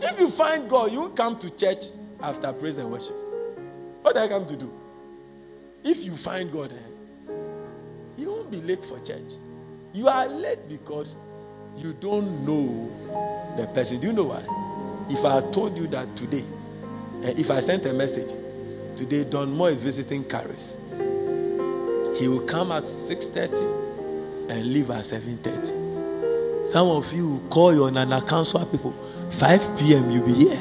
If 0.00 0.20
you 0.20 0.28
find 0.30 0.68
God, 0.68 0.92
you 0.92 1.00
won't 1.00 1.16
come 1.16 1.36
to 1.40 1.50
church 1.56 1.86
after 2.22 2.52
praise 2.52 2.78
and 2.78 2.90
worship. 2.92 3.16
What 4.02 4.16
are 4.16 4.22
I 4.24 4.28
come 4.28 4.46
to 4.46 4.56
do? 4.56 4.72
If 5.84 6.04
you 6.04 6.16
find 6.16 6.52
God, 6.52 6.72
eh, 6.72 7.32
you 8.18 8.28
won't 8.30 8.52
be 8.52 8.60
late 8.60 8.84
for 8.84 9.00
church. 9.00 9.32
You 9.92 10.06
are 10.06 10.28
late 10.28 10.68
because 10.68 11.16
you 11.76 11.94
don't 11.94 12.46
know 12.46 12.88
the 13.58 13.66
person. 13.74 13.98
Do 13.98 14.08
you 14.08 14.12
know 14.12 14.24
why? 14.24 14.44
If 15.10 15.24
I 15.24 15.40
told 15.50 15.76
you 15.76 15.88
that 15.88 16.14
today, 16.14 16.44
eh, 17.24 17.34
if 17.36 17.50
I 17.50 17.58
sent 17.58 17.84
a 17.86 17.92
message, 17.92 18.30
today 18.96 19.24
Don 19.24 19.56
Moen 19.56 19.72
is 19.72 19.82
visiting 19.82 20.22
Karis. 20.22 20.78
He 22.18 22.26
will 22.26 22.40
come 22.46 22.72
at 22.72 22.82
6.30 22.82 24.50
and 24.50 24.72
leave 24.72 24.90
at 24.90 25.02
7.30. 25.04 26.66
Some 26.66 26.88
of 26.88 27.12
you 27.12 27.40
call 27.48 27.72
your 27.72 27.92
Nana 27.92 28.20
Council 28.22 28.64
people. 28.66 28.90
5 28.90 29.78
p.m. 29.78 30.10
you'll 30.10 30.26
be 30.26 30.32
here. 30.32 30.60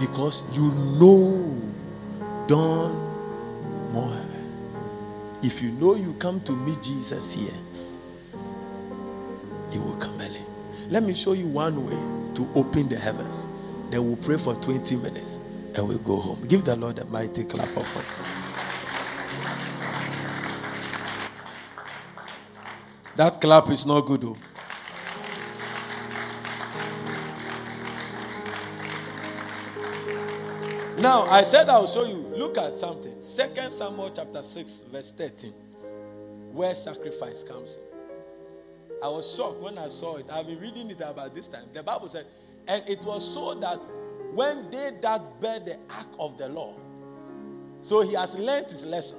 Because 0.00 0.42
you 0.58 0.72
know 0.98 1.62
Don 2.48 2.92
Moen. 3.92 4.24
If 5.44 5.62
you 5.62 5.70
know 5.72 5.94
you 5.94 6.14
come 6.14 6.40
to 6.40 6.52
meet 6.52 6.82
Jesus 6.82 7.34
here, 7.34 7.62
He 9.70 9.78
will 9.78 9.96
come 9.98 10.20
early. 10.20 10.40
Let 10.88 11.04
me 11.04 11.14
show 11.14 11.34
you 11.34 11.46
one 11.46 11.76
way 11.86 12.34
to 12.34 12.48
open 12.56 12.88
the 12.88 12.96
heavens. 12.96 13.46
Then 13.90 14.04
we'll 14.08 14.16
pray 14.16 14.36
for 14.36 14.56
20 14.56 14.96
minutes 14.96 15.36
and 15.76 15.86
we'll 15.86 15.98
go 16.02 16.16
home. 16.16 16.44
Give 16.48 16.64
the 16.64 16.74
Lord 16.74 16.98
a 16.98 17.04
mighty 17.04 17.44
clap 17.44 17.68
of 17.76 17.82
applause. 17.82 18.47
That 23.18 23.40
clap 23.40 23.68
is 23.70 23.84
not 23.84 24.02
good. 24.06 24.20
Though. 24.20 24.36
Now, 31.02 31.22
I 31.22 31.42
said 31.42 31.68
I'll 31.68 31.88
show 31.88 32.04
you. 32.06 32.32
Look 32.36 32.56
at 32.58 32.74
something. 32.76 33.14
2 33.14 33.70
Samuel 33.70 34.10
chapter 34.14 34.40
6, 34.40 34.84
verse 34.92 35.10
13, 35.10 35.50
where 36.52 36.72
sacrifice 36.76 37.42
comes 37.42 37.74
in. 37.74 37.82
I 39.04 39.08
was 39.08 39.34
shocked 39.36 39.60
when 39.62 39.78
I 39.78 39.88
saw 39.88 40.18
it. 40.18 40.26
I've 40.32 40.46
been 40.46 40.60
reading 40.60 40.88
it 40.88 41.00
about 41.00 41.34
this 41.34 41.48
time. 41.48 41.64
The 41.72 41.82
Bible 41.82 42.06
said, 42.08 42.24
and 42.68 42.88
it 42.88 43.04
was 43.04 43.28
so 43.34 43.52
that 43.54 43.78
when 44.32 44.70
they 44.70 44.92
that 45.02 45.40
bear 45.40 45.58
the 45.58 45.72
ark 45.96 46.06
of 46.20 46.38
the 46.38 46.50
law, 46.50 46.72
so 47.82 48.00
he 48.02 48.14
has 48.14 48.36
learnt 48.36 48.70
his 48.70 48.84
lesson. 48.84 49.18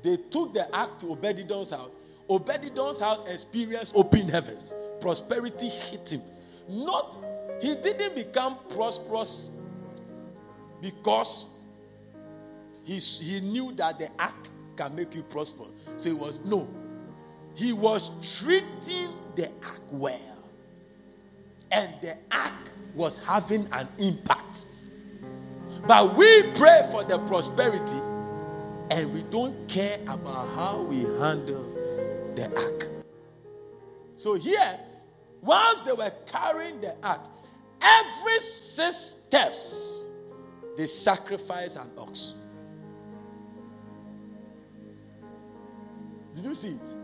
They 0.00 0.16
took 0.16 0.54
the 0.54 0.74
ark 0.74 0.98
to 1.00 1.08
Obed-Edom's 1.08 1.72
house 1.72 1.90
Obed-Edom's 2.28 3.00
house 3.00 3.28
experienced 3.30 3.94
open 3.96 4.28
heavens. 4.28 4.74
Prosperity 5.00 5.68
hit 5.68 6.08
him. 6.10 6.22
Not, 6.68 7.20
he 7.60 7.74
didn't 7.76 8.14
become 8.16 8.56
prosperous 8.74 9.50
because 10.80 11.48
he, 12.84 12.98
he 12.98 13.40
knew 13.40 13.72
that 13.74 13.98
the 13.98 14.08
act 14.20 14.48
can 14.76 14.94
make 14.96 15.14
you 15.14 15.22
prosper. 15.22 15.64
So 15.98 16.08
he 16.10 16.14
was, 16.14 16.40
no. 16.44 16.66
He 17.54 17.72
was 17.72 18.10
treating 18.40 19.08
the 19.36 19.46
act 19.46 19.80
well. 19.90 20.18
And 21.70 21.92
the 22.00 22.16
act 22.30 22.70
was 22.94 23.18
having 23.18 23.68
an 23.72 23.88
impact. 23.98 24.66
But 25.86 26.16
we 26.16 26.42
pray 26.52 26.88
for 26.90 27.04
the 27.04 27.18
prosperity 27.26 27.98
and 28.90 29.12
we 29.12 29.22
don't 29.30 29.68
care 29.68 29.98
about 30.06 30.48
how 30.54 30.82
we 30.88 31.00
handle 31.20 31.73
the 32.36 32.44
ark. 32.60 32.88
So 34.16 34.34
here, 34.34 34.78
whilst 35.42 35.84
they 35.84 35.92
were 35.92 36.12
carrying 36.30 36.80
the 36.80 36.94
ark, 37.02 37.20
every 37.80 38.40
six 38.40 38.96
steps 38.96 40.04
they 40.76 40.86
sacrificed 40.86 41.76
an 41.76 41.90
ox. 41.98 42.34
Did 46.34 46.44
you 46.44 46.54
see 46.54 46.68
it? 46.70 46.94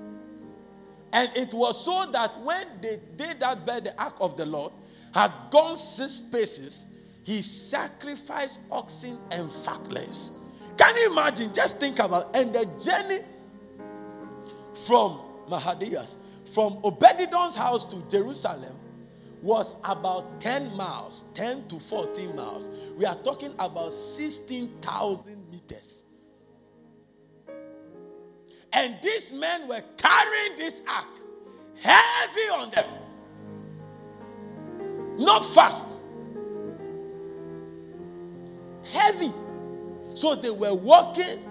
And 1.12 1.30
it 1.36 1.54
was 1.54 1.84
so 1.84 2.06
that 2.12 2.38
when 2.40 2.66
they 2.80 3.00
did 3.16 3.40
that 3.40 3.64
by 3.66 3.80
the 3.80 4.00
ark 4.00 4.16
of 4.20 4.36
the 4.36 4.46
Lord 4.46 4.72
had 5.14 5.32
gone 5.50 5.76
six 5.76 6.20
paces, 6.20 6.86
he 7.22 7.42
sacrificed 7.42 8.60
oxen 8.72 9.18
and 9.30 9.48
fatless. 9.50 10.32
Can 10.76 10.94
you 10.96 11.12
imagine? 11.12 11.52
Just 11.52 11.78
think 11.78 11.98
about 11.98 12.34
and 12.34 12.52
the 12.52 12.64
journey 12.82 13.18
from 14.74 15.20
Mahadias, 15.48 16.16
from 16.52 16.78
Obed-Edom's 16.84 17.56
house 17.56 17.84
to 17.86 17.96
Jerusalem 18.08 18.76
was 19.42 19.76
about 19.84 20.40
10 20.40 20.76
miles, 20.76 21.24
10 21.34 21.66
to 21.68 21.78
14 21.80 22.36
miles. 22.36 22.68
We 22.96 23.06
are 23.06 23.14
talking 23.16 23.52
about 23.58 23.92
16,000 23.92 25.50
meters. 25.50 26.04
And 28.72 28.96
these 29.02 29.32
men 29.32 29.66
were 29.66 29.82
carrying 29.96 30.56
this 30.56 30.82
ark 30.88 31.08
heavy 31.82 32.50
on 32.56 32.70
them, 32.70 32.84
not 35.18 35.44
fast, 35.44 35.86
heavy. 38.92 39.32
So 40.14 40.34
they 40.36 40.50
were 40.50 40.74
walking 40.74 41.42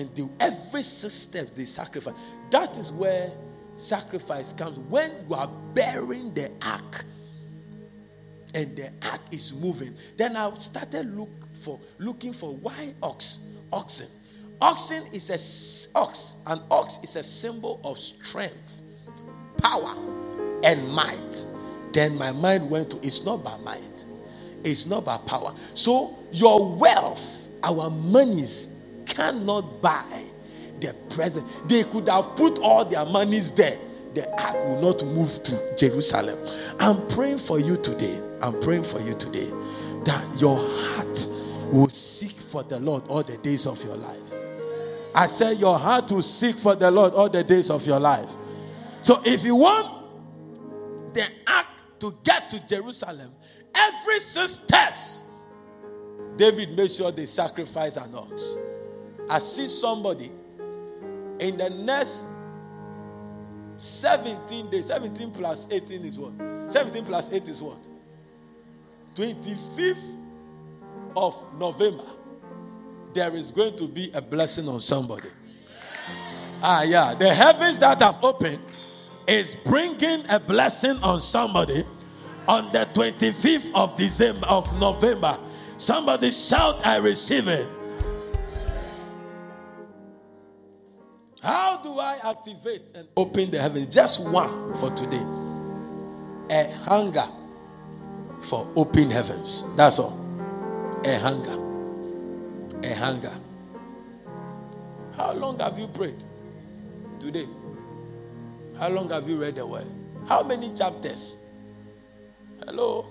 and 0.00 0.14
do 0.14 0.30
every 0.40 0.82
system 0.82 1.46
they 1.54 1.64
sacrifice. 1.64 2.14
That 2.50 2.76
is 2.78 2.92
where 2.92 3.30
sacrifice 3.74 4.52
comes. 4.52 4.78
When 4.78 5.10
you 5.28 5.34
are 5.34 5.48
bearing 5.74 6.32
the 6.34 6.50
ark 6.66 7.04
and 8.54 8.76
the 8.76 8.90
ark 9.10 9.20
is 9.32 9.58
moving, 9.60 9.94
then 10.16 10.36
I 10.36 10.52
started 10.54 11.14
look 11.16 11.30
for 11.54 11.78
looking 11.98 12.32
for 12.32 12.54
why 12.56 12.94
ox 13.02 13.50
oxen. 13.72 14.08
Oxen 14.60 15.02
is 15.12 15.30
a 15.94 15.98
ox. 15.98 16.36
An 16.46 16.60
ox 16.70 16.98
is 17.02 17.16
a 17.16 17.22
symbol 17.22 17.80
of 17.84 17.98
strength, 17.98 18.82
power, 19.62 19.94
and 20.64 20.88
might. 20.92 21.46
Then 21.92 22.16
my 22.18 22.32
mind 22.32 22.70
went 22.70 22.90
to 22.90 22.96
it's 22.98 23.24
not 23.24 23.42
by 23.44 23.56
might, 23.58 24.04
it's 24.64 24.86
not 24.86 25.04
by 25.04 25.16
power. 25.18 25.52
So 25.74 26.16
your 26.32 26.74
wealth, 26.76 27.48
our 27.62 27.88
monies, 27.90 28.75
cannot 29.06 29.80
buy 29.80 30.22
the 30.80 30.94
present. 31.14 31.46
They 31.68 31.84
could 31.84 32.08
have 32.08 32.36
put 32.36 32.58
all 32.58 32.84
their 32.84 33.06
monies 33.06 33.52
there. 33.52 33.78
The 34.14 34.28
ark 34.42 34.56
will 34.64 34.82
not 34.82 35.04
move 35.04 35.42
to 35.44 35.76
Jerusalem. 35.76 36.38
I'm 36.80 37.06
praying 37.08 37.38
for 37.38 37.58
you 37.58 37.76
today. 37.76 38.18
I'm 38.42 38.58
praying 38.60 38.84
for 38.84 39.00
you 39.00 39.14
today 39.14 39.50
that 40.04 40.24
your 40.40 40.56
heart 40.58 41.28
will 41.72 41.88
seek 41.88 42.32
for 42.32 42.62
the 42.62 42.78
Lord 42.80 43.06
all 43.08 43.22
the 43.22 43.36
days 43.38 43.66
of 43.66 43.82
your 43.84 43.96
life. 43.96 44.32
I 45.14 45.26
said, 45.26 45.56
Your 45.58 45.78
heart 45.78 46.12
will 46.12 46.20
seek 46.22 46.56
for 46.56 46.74
the 46.74 46.90
Lord 46.90 47.14
all 47.14 47.28
the 47.28 47.42
days 47.42 47.70
of 47.70 47.86
your 47.86 47.98
life. 48.00 48.32
So 49.00 49.22
if 49.24 49.44
you 49.44 49.56
want 49.56 51.14
the 51.14 51.24
ark 51.46 51.66
to 52.00 52.14
get 52.22 52.50
to 52.50 52.66
Jerusalem, 52.66 53.32
every 53.74 54.18
six 54.20 54.52
steps, 54.52 55.22
David 56.36 56.76
made 56.76 56.90
sure 56.90 57.10
they 57.12 57.24
sacrifice 57.26 57.96
an 57.96 58.14
ox. 58.14 58.56
I 59.28 59.38
see 59.38 59.66
somebody 59.66 60.30
in 61.40 61.56
the 61.56 61.70
next 61.70 62.24
17 63.78 64.70
days. 64.70 64.86
17 64.86 65.30
plus 65.32 65.66
18 65.70 66.04
is 66.04 66.18
what? 66.18 66.32
17 66.70 67.04
plus 67.04 67.32
8 67.32 67.48
is 67.48 67.62
what? 67.62 67.78
25th 69.14 70.16
of 71.16 71.44
November. 71.58 72.04
There 73.14 73.34
is 73.34 73.50
going 73.50 73.76
to 73.76 73.88
be 73.88 74.10
a 74.14 74.20
blessing 74.22 74.68
on 74.68 74.80
somebody. 74.80 75.28
Ah, 76.62 76.82
yeah. 76.82 77.14
The 77.14 77.32
heavens 77.32 77.78
that 77.80 78.00
have 78.00 78.22
opened 78.22 78.60
is 79.26 79.56
bringing 79.64 80.22
a 80.30 80.38
blessing 80.38 80.98
on 81.02 81.18
somebody 81.20 81.84
on 82.46 82.70
the 82.72 82.86
25th 82.92 83.70
of 83.74 83.96
December 83.96 84.46
of 84.48 84.78
November. 84.78 85.36
Somebody 85.78 86.30
shout, 86.30 86.86
I 86.86 86.96
receive 86.98 87.48
it. 87.48 87.68
How 91.42 91.78
do 91.82 91.98
I 91.98 92.18
activate 92.24 92.82
and 92.94 93.06
open 93.16 93.50
the 93.50 93.60
heavens? 93.60 93.88
Just 93.88 94.30
one 94.30 94.74
for 94.74 94.90
today. 94.90 95.22
A 96.50 96.70
hunger 96.84 97.26
for 98.40 98.66
open 98.76 99.10
heavens. 99.10 99.64
That's 99.76 99.98
all. 99.98 100.18
A 101.04 101.18
hunger. 101.18 101.62
A 102.84 102.94
hunger. 102.94 103.32
How 105.16 105.32
long 105.34 105.58
have 105.58 105.78
you 105.78 105.88
prayed 105.88 106.24
today? 107.20 107.46
How 108.78 108.88
long 108.88 109.08
have 109.10 109.28
you 109.28 109.38
read 109.40 109.56
the 109.56 109.66
word? 109.66 109.86
How 110.26 110.42
many 110.42 110.72
chapters? 110.74 111.38
Hello? 112.64 113.06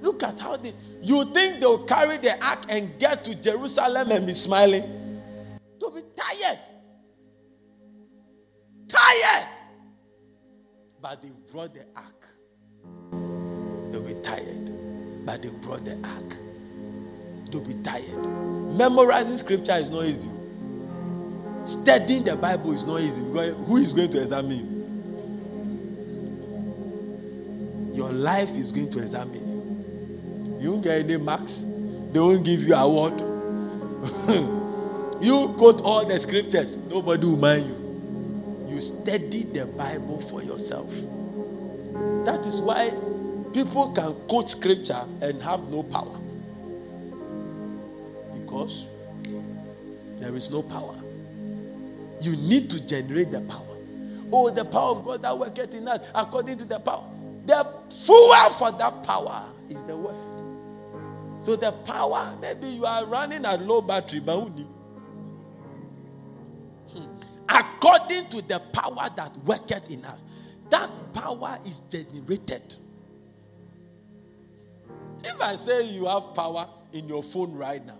Look 0.00 0.22
at 0.22 0.38
how 0.40 0.56
they. 0.56 0.72
You 1.02 1.24
think 1.26 1.60
they'll 1.60 1.84
carry 1.84 2.16
the 2.18 2.32
ark 2.44 2.60
and 2.70 2.98
get 2.98 3.22
to 3.24 3.34
Jerusalem 3.34 4.10
and 4.10 4.26
be 4.26 4.32
smiling? 4.32 4.84
To 5.80 5.90
be 5.90 6.02
tired. 6.14 6.58
Tired. 8.86 9.46
But 11.00 11.22
they 11.22 11.30
brought 11.50 11.72
the 11.74 11.86
ark. 11.96 12.26
They'll 13.90 14.02
be 14.02 14.14
tired. 14.20 14.70
But 15.26 15.42
they 15.42 15.48
brought 15.62 15.86
the 15.86 15.92
ark. 16.04 16.34
They'll 17.50 17.66
be 17.66 17.82
tired. 17.82 18.22
Memorizing 18.76 19.38
scripture 19.38 19.72
is 19.72 19.88
not 19.88 20.04
easy. 20.04 20.30
Studying 21.64 22.24
the 22.24 22.36
Bible 22.36 22.72
is 22.72 22.84
not 22.86 23.00
easy 23.00 23.24
because 23.24 23.54
who 23.66 23.78
is 23.78 23.92
going 23.92 24.10
to 24.10 24.20
examine 24.20 24.58
you? 24.60 24.76
your 27.92 28.12
life 28.12 28.48
is 28.56 28.72
going 28.72 28.88
to 28.88 28.98
examine 29.02 29.34
you. 30.54 30.58
You 30.60 30.72
won't 30.72 30.84
get 30.84 31.00
any 31.00 31.18
marks. 31.18 31.64
They 32.12 32.20
won't 32.20 32.44
give 32.46 32.60
you 32.62 32.74
a 32.74 32.78
award. 32.78 34.56
You 35.20 35.54
quote 35.58 35.82
all 35.82 36.04
the 36.06 36.18
scriptures, 36.18 36.78
nobody 36.78 37.26
will 37.26 37.36
mind 37.36 37.66
you. 37.68 38.74
You 38.74 38.80
study 38.80 39.42
the 39.44 39.66
Bible 39.66 40.18
for 40.18 40.42
yourself. 40.42 40.88
That 42.24 42.46
is 42.46 42.62
why 42.62 42.88
people 43.52 43.92
can 43.94 44.14
quote 44.28 44.48
scripture 44.48 45.00
and 45.20 45.42
have 45.42 45.68
no 45.70 45.82
power. 45.82 46.18
Because 48.38 48.88
there 50.16 50.34
is 50.34 50.50
no 50.50 50.62
power. 50.62 50.94
You 52.22 52.32
need 52.48 52.70
to 52.70 52.86
generate 52.86 53.30
the 53.30 53.40
power. 53.42 53.66
Oh, 54.32 54.48
the 54.50 54.64
power 54.64 54.90
of 54.92 55.04
God 55.04 55.22
that 55.22 55.38
worketh 55.38 55.74
in 55.74 55.86
us 55.86 56.08
according 56.14 56.56
to 56.58 56.64
the 56.64 56.78
power. 56.80 57.04
The 57.44 57.66
fuel 57.90 58.50
for 58.52 58.72
that 58.72 59.02
power 59.02 59.42
is 59.68 59.84
the 59.84 59.96
word. 59.96 60.14
So 61.44 61.56
the 61.56 61.72
power, 61.72 62.34
maybe 62.40 62.68
you 62.68 62.86
are 62.86 63.04
running 63.04 63.44
at 63.44 63.62
low 63.62 63.80
battery, 63.82 64.20
but 64.20 64.38
who 64.40 64.66
according 67.52 68.28
to 68.28 68.42
the 68.42 68.58
power 68.72 69.08
that 69.16 69.36
worketh 69.44 69.90
in 69.90 70.04
us. 70.04 70.24
That 70.70 70.90
power 71.12 71.58
is 71.66 71.80
generated. 71.80 72.76
If 75.24 75.40
I 75.42 75.54
say 75.56 75.88
you 75.90 76.06
have 76.06 76.32
power 76.34 76.68
in 76.92 77.08
your 77.08 77.22
phone 77.22 77.52
right 77.54 77.84
now, 77.84 77.98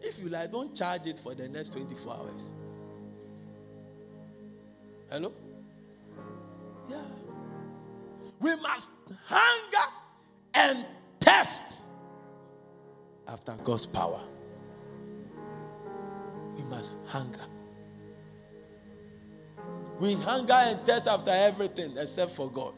if 0.00 0.22
you 0.22 0.28
like, 0.30 0.50
don't 0.50 0.74
charge 0.74 1.06
it 1.06 1.18
for 1.18 1.34
the 1.34 1.48
next 1.48 1.74
24 1.76 2.16
hours. 2.16 2.54
Hello? 5.10 5.32
Yeah. 6.88 6.96
We 8.40 8.56
must 8.56 8.90
hunger 9.26 9.92
and 10.54 10.84
test 11.20 11.84
after 13.28 13.54
God's 13.62 13.86
power. 13.86 14.20
We 16.56 16.64
must 16.64 16.94
hunger 17.06 17.38
we 20.02 20.14
hunger 20.14 20.52
and 20.52 20.84
thirst 20.84 21.06
after 21.06 21.30
everything 21.30 21.96
except 21.96 22.32
for 22.32 22.50
God. 22.50 22.72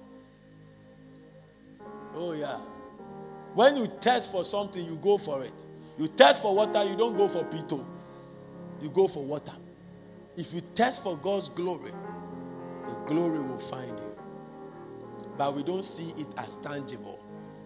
Oh, 2.15 2.35
yeah. 2.35 2.59
When 3.55 3.79
you 3.79 3.87
thirst 3.87 4.31
for 4.31 4.45
something, 4.45 4.85
you 4.85 4.97
go 4.97 5.17
for 5.17 5.43
it. 5.43 5.67
You 5.97 6.07
thirst 6.07 6.43
for 6.43 6.55
water, 6.55 6.85
you 6.85 6.95
don't 6.97 7.17
go 7.17 7.27
for 7.27 7.43
pito. 7.45 7.83
You 8.83 8.91
go 8.91 9.09
for 9.09 9.23
water. 9.25 9.55
If 10.37 10.53
you 10.53 10.61
thirst 10.61 11.03
for 11.03 11.17
God's 11.17 11.49
glory, 11.49 11.93
the 12.89 12.95
glory 13.07 13.41
will 13.41 13.57
find 13.57 13.99
you. 13.99 14.19
But 15.39 15.55
we 15.55 15.63
don't 15.63 15.85
see 15.87 16.11
it 16.21 16.29
as 16.37 16.59
tangible. 16.59 17.19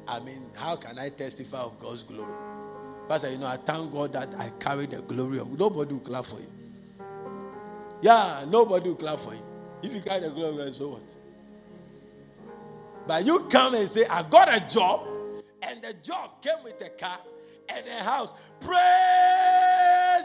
I 0.07 0.21
mean, 0.21 0.53
how 0.55 0.77
can 0.77 1.01
I 1.01 1.09
testify 1.09 1.59
of 1.63 1.81
God's 1.81 2.05
glory? 2.05 2.33
Pastor, 3.09 3.33
you 3.33 3.39
know, 3.39 3.49
I 3.49 3.57
thank 3.57 3.91
God 3.91 4.13
that 4.13 4.33
I 4.39 4.51
carry 4.61 4.87
the 4.87 5.03
glory 5.03 5.41
of 5.41 5.59
nobody 5.59 5.95
will 5.95 6.01
clap 6.01 6.27
for 6.27 6.37
you. 6.39 6.53
Yeah, 8.01 8.45
nobody 8.49 8.91
will 8.91 8.97
clap 8.97 9.19
for 9.19 9.35
you. 9.35 9.43
If 9.83 9.95
you 9.95 10.01
carry 10.01 10.21
the 10.21 10.31
glory 10.31 10.67
of 10.69 10.75
so 10.75 10.89
what? 10.89 11.15
But 13.07 13.25
you 13.25 13.41
come 13.51 13.75
and 13.75 13.89
say, 13.89 14.05
I 14.07 14.23
got 14.25 14.55
a 14.55 14.67
job, 14.73 15.07
and 15.63 15.81
the 15.83 15.95
job 16.03 16.43
came 16.43 16.63
with 16.65 16.81
a 16.85 16.91
car 16.91 17.19
and 17.69 17.87
a 17.87 18.03
house. 18.03 18.35
Praise 18.61 18.79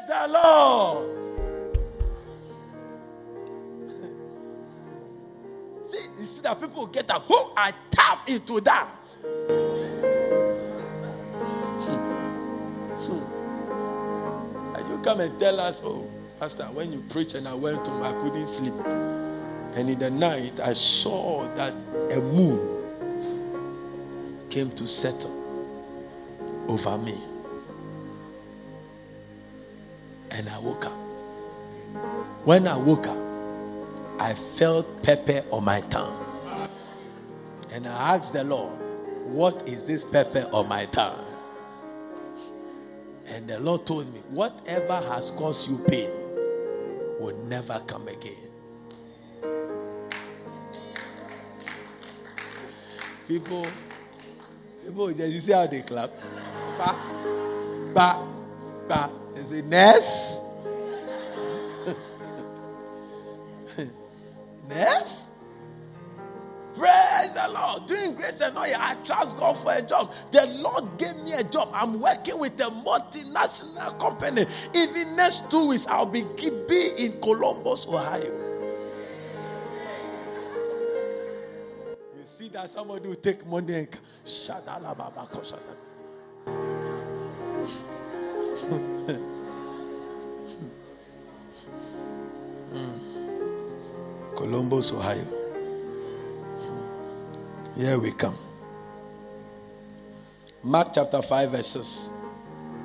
the 0.07 0.29
Lord. 0.33 1.17
see, 5.85 5.97
you 6.17 6.23
see 6.23 6.41
that 6.41 6.59
people 6.59 6.87
get 6.87 7.07
that. 7.07 7.21
Who 7.21 7.35
I 7.55 7.73
tap 7.91 8.27
into 8.27 8.59
that? 8.61 9.17
and 14.75 14.89
you 14.89 14.97
come 15.03 15.19
and 15.21 15.39
tell 15.39 15.59
us, 15.59 15.81
oh, 15.85 16.05
Pastor, 16.39 16.63
when 16.65 16.91
you 16.91 17.03
preach 17.09 17.35
and 17.35 17.47
I 17.47 17.53
went 17.53 17.85
to, 17.85 17.91
I 17.91 18.13
couldn't 18.19 18.47
sleep. 18.47 18.73
And 19.75 19.89
in 19.89 19.97
the 19.97 20.09
night, 20.11 20.59
I 20.59 20.73
saw 20.73 21.47
that 21.55 21.71
a 22.15 22.19
moon 22.21 22.83
came 24.49 24.69
to 24.71 24.85
settle 24.87 25.31
over 26.67 26.95
me. 26.99 27.15
And 30.29 30.47
I 30.49 30.57
woke 30.59 30.85
up. 30.85 30.97
When 32.45 32.67
I 32.67 32.77
woke 32.77 33.07
up, 33.07 33.17
I 34.21 34.33
felt 34.35 35.01
pepper 35.01 35.43
on 35.51 35.63
my 35.65 35.81
tongue. 35.81 36.19
And 37.73 37.87
I 37.87 38.13
asked 38.15 38.33
the 38.33 38.43
Lord, 38.43 38.73
What 39.25 39.67
is 39.67 39.83
this 39.83 40.05
pepper 40.05 40.47
on 40.53 40.69
my 40.69 40.85
tongue? 40.85 41.19
And 43.27 43.47
the 43.49 43.59
Lord 43.59 43.87
told 43.87 44.11
me, 44.13 44.19
Whatever 44.29 45.01
has 45.13 45.31
caused 45.31 45.67
you 45.67 45.79
pain 45.85 46.11
will 47.19 47.35
never 47.47 47.79
come 47.87 48.07
again. 48.07 48.51
People, 53.27 53.65
people 54.85 55.07
just, 55.07 55.31
you 55.33 55.39
see 55.39 55.53
how 55.53 55.65
they 55.65 55.79
clap? 55.81 56.09
Ba, 56.77 56.95
ba, 57.93 58.21
ba. 58.89 59.09
They 59.33 59.43
say, 59.43 59.61
Ness. 59.61 60.43
Ness? 64.67 65.29
Praise 66.75 67.33
the 67.33 67.49
Lord. 67.53 67.85
Doing 67.85 68.15
grace 68.15 68.41
and 68.41 68.57
oil. 68.57 68.63
I 68.77 68.95
trust 69.05 69.37
God 69.37 69.55
for 69.57 69.71
a 69.73 69.81
job. 69.81 70.11
The 70.33 70.45
Lord 70.57 70.97
gave 70.97 71.15
me 71.23 71.31
a 71.33 71.43
job. 71.45 71.69
I'm 71.73 72.01
working 72.01 72.37
with 72.39 72.59
a 72.59 72.65
multinational 72.69 73.97
company. 73.99 74.45
Even 74.75 75.15
next 75.15 75.49
two 75.49 75.69
weeks, 75.69 75.87
I'll 75.87 76.05
be, 76.05 76.23
be 76.23 76.89
in 76.99 77.21
Columbus, 77.21 77.87
Ohio. 77.87 78.41
that 82.53 82.69
somebody 82.69 83.07
will 83.07 83.15
take 83.15 83.45
money 83.45 83.73
and 83.73 83.87
Columbus, 94.37 94.91
Ohio. 94.91 95.23
Here 97.75 97.97
we 97.99 98.11
come. 98.11 98.35
Mark 100.63 100.89
chapter 100.93 101.21
5, 101.21 101.51
verses. 101.51 102.09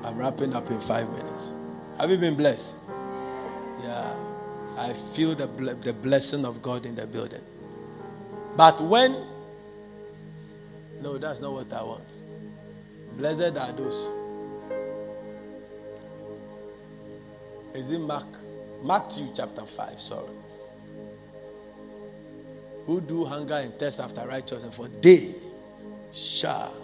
I'm 0.03 0.16
wrapping 0.16 0.55
up 0.55 0.70
in 0.70 0.81
five 0.81 1.09
minutes. 1.11 1.55
Have 1.99 2.11
you 2.11 2.16
been 2.16 2.36
blessed? 2.36 2.77
Yeah. 3.82 4.15
I 4.78 4.93
feel 4.93 5.35
the, 5.35 5.47
the 5.82 5.93
blessing 5.93 6.45
of 6.45 6.62
God 6.62 6.86
in 6.86 6.95
the 6.95 7.07
building. 7.07 7.43
But 8.57 8.81
when 8.81 9.16
no, 11.01 11.16
that's 11.16 11.41
not 11.41 11.53
what 11.53 11.73
I 11.73 11.83
want. 11.83 12.19
Blessed 13.16 13.57
are 13.57 13.73
those. 13.73 14.09
Is 17.75 17.91
it 17.93 17.99
Mark? 18.01 18.27
Matthew 18.83 19.27
chapter 19.35 19.62
5, 19.65 20.01
sorry. 20.01 20.25
Who 22.87 23.01
do 23.01 23.25
hunger 23.25 23.55
and 23.55 23.73
thirst 23.79 24.01
after 24.01 24.27
righteousness, 24.27 24.75
for 24.75 24.89
they 24.89 25.35
shall 26.12 26.75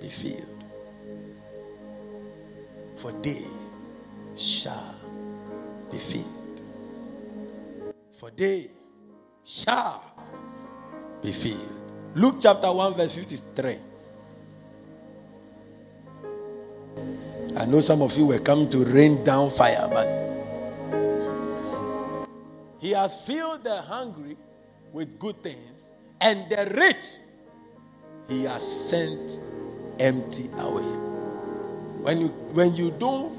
be 0.00 0.08
filled. 0.08 0.64
For 2.96 3.12
they 3.12 3.42
shall 4.36 4.94
be 5.90 5.96
filled. 5.98 6.26
For 8.12 8.30
they 8.30 8.68
shall 9.44 10.04
be 11.22 11.32
filled. 11.32 11.79
Luke 12.14 12.36
chapter 12.40 12.66
1, 12.72 12.94
verse 12.94 13.14
53. 13.14 13.76
I 17.56 17.64
know 17.66 17.80
some 17.80 18.02
of 18.02 18.16
you 18.18 18.26
were 18.26 18.40
coming 18.40 18.68
to 18.70 18.78
rain 18.78 19.22
down 19.22 19.48
fire, 19.50 19.88
but 19.90 20.08
he 22.80 22.90
has 22.92 23.24
filled 23.26 23.62
the 23.62 23.80
hungry 23.82 24.36
with 24.92 25.20
good 25.20 25.40
things, 25.42 25.92
and 26.20 26.50
the 26.50 26.72
rich 26.76 27.18
he 28.28 28.42
has 28.44 28.66
sent 28.88 29.40
empty 30.00 30.48
away. 30.58 30.82
When 32.02 32.20
you 32.22 32.28
when 32.54 32.74
you 32.74 32.90
don't 32.98 33.32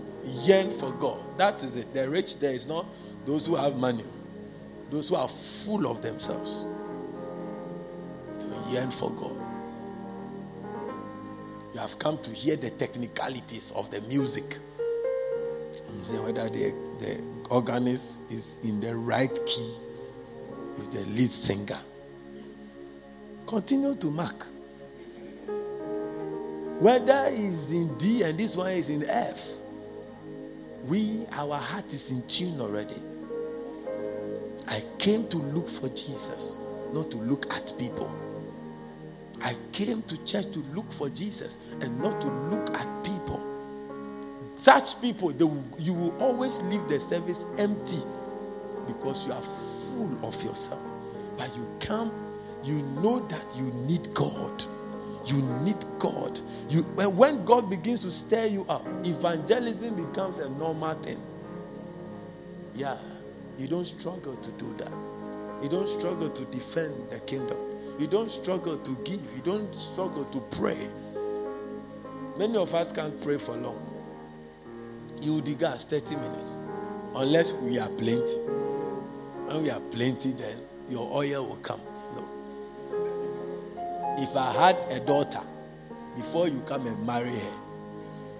yearn 0.45 0.69
for 0.69 0.91
God, 0.91 1.18
that 1.38 1.61
is 1.64 1.76
it. 1.76 1.93
The 1.93 2.10
rich 2.10 2.39
there 2.39 2.53
is 2.53 2.68
not 2.69 2.85
those 3.26 3.48
who 3.48 3.56
have 3.56 3.77
money, 3.77 4.06
those 4.91 5.10
who 5.10 5.15
are 5.15 5.27
full 5.27 5.88
of 5.88 6.02
themselves 6.02 6.65
yearn 8.72 8.89
for 8.89 9.11
God. 9.11 9.35
You 11.73 11.80
have 11.80 11.98
come 11.99 12.18
to 12.19 12.31
hear 12.31 12.56
the 12.56 12.69
technicalities 12.72 13.72
of 13.72 13.91
the 13.91 14.02
music. 14.07 14.57
I'm 15.89 16.03
saying 16.03 16.23
whether 16.23 16.49
the, 16.49 16.73
the 16.99 17.23
organist 17.49 18.22
is 18.31 18.57
in 18.64 18.80
the 18.80 18.95
right 18.95 19.31
key 19.45 19.73
with 20.77 20.91
the 20.91 20.99
lead 21.02 21.30
singer. 21.30 21.80
Continue 23.45 23.95
to 23.95 24.07
mark. 24.07 24.45
Whether 26.80 27.26
is 27.30 27.72
in 27.73 27.95
D 27.98 28.23
and 28.23 28.39
this 28.39 28.56
one 28.57 28.72
is 28.72 28.89
in 28.89 29.03
F, 29.07 29.49
we 30.88 31.26
our 31.34 31.56
heart 31.57 31.85
is 31.88 32.11
in 32.11 32.26
tune 32.27 32.60
already. 32.60 32.95
I 34.68 34.81
came 34.98 35.27
to 35.27 35.38
look 35.38 35.68
for 35.68 35.89
Jesus, 35.89 36.57
not 36.93 37.11
to 37.11 37.18
look 37.18 37.53
at 37.53 37.73
people. 37.77 38.10
I 39.43 39.53
came 39.72 40.01
to 40.03 40.23
church 40.26 40.47
to 40.51 40.59
look 40.76 40.91
for 40.91 41.09
Jesus 41.09 41.57
and 41.81 41.99
not 42.01 42.22
to 42.22 42.27
look 42.27 42.76
at 42.77 43.03
people. 43.03 43.39
Such 44.55 45.01
people, 45.01 45.30
will, 45.31 45.63
you 45.80 45.93
will 45.93 46.18
always 46.23 46.61
leave 46.63 46.88
the 46.88 46.99
service 46.99 47.45
empty 47.57 47.99
because 48.88 49.26
you 49.26 49.34
are 49.34 49.41
full 49.41 50.26
of 50.26 50.41
yourself. 50.43 50.81
But 51.38 51.49
you 51.55 51.68
come, 51.80 52.11
you 52.63 52.80
know 53.01 53.26
that 53.27 53.45
you 53.57 53.65
need 53.88 54.13
God. 54.13 54.63
You 55.26 55.38
need 55.63 55.77
God. 55.97 56.39
You, 56.69 56.84
when 56.84 57.43
God 57.45 57.69
begins 57.69 58.01
to 58.01 58.11
stir 58.11 58.45
you 58.45 58.65
up, 58.69 58.85
evangelism 59.03 59.95
becomes 60.07 60.38
a 60.39 60.49
normal 60.51 60.93
thing. 60.95 61.18
Yeah, 62.76 62.97
you 63.57 63.68
don't 63.68 63.85
struggle 63.85 64.35
to 64.35 64.51
do 64.53 64.76
that. 64.77 64.91
You 65.63 65.69
don't 65.69 65.88
struggle 65.89 66.30
to 66.30 66.45
defend 66.45 66.93
the 67.09 67.19
kingdom. 67.22 67.57
You 68.02 68.07
don't 68.07 68.32
struggle 68.32 68.78
to 68.80 68.91
give, 69.06 69.22
you 69.36 69.44
don't 69.44 69.72
struggle 69.76 70.26
to 70.26 70.40
pray. 70.60 70.88
Many 72.36 72.57
of 72.57 72.73
us 72.73 72.91
can't 72.91 73.22
pray 73.22 73.38
for 73.38 73.53
long. 73.57 73.78
You 75.22 75.36
will 75.36 75.48
us 75.68 75.86
30 75.86 76.15
minutes 76.15 76.57
unless 77.15 77.53
we 77.53 77.78
are 77.78 77.90
plenty. 77.90 78.38
When 79.45 79.61
we 79.61 79.69
are 79.69 79.80
plenty, 79.91 80.32
then 80.32 80.57
your 80.90 81.07
oil 81.14 81.45
will 81.45 81.57
come. 81.57 81.80
No. 82.15 82.26
If 84.18 84.36
I 84.36 84.52
had 84.52 84.76
a 84.99 85.06
daughter, 85.06 85.45
before 86.18 86.48
you 86.48 86.60
come 86.61 86.88
and 86.88 87.06
marry 87.06 87.30
her, 87.30 87.57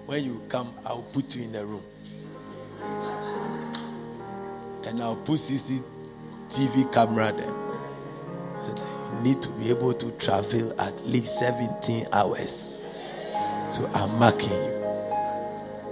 when 0.06 0.24
you 0.24 0.42
come, 0.48 0.72
I'll 0.84 1.02
put 1.12 1.36
you 1.36 1.44
in 1.44 1.54
a 1.54 1.64
room. 1.64 1.82
And 4.88 5.00
I'll 5.00 5.14
put 5.14 5.36
CCTV 5.38 6.92
camera 6.92 7.30
there 7.30 7.54
need 9.20 9.42
to 9.42 9.50
be 9.52 9.70
able 9.70 9.92
to 9.92 10.10
travel 10.12 10.72
at 10.80 11.00
least 11.06 11.38
17 11.38 12.06
hours. 12.12 12.78
So 13.70 13.86
I'm 13.94 14.18
marking 14.18 14.50
you. 14.50 14.80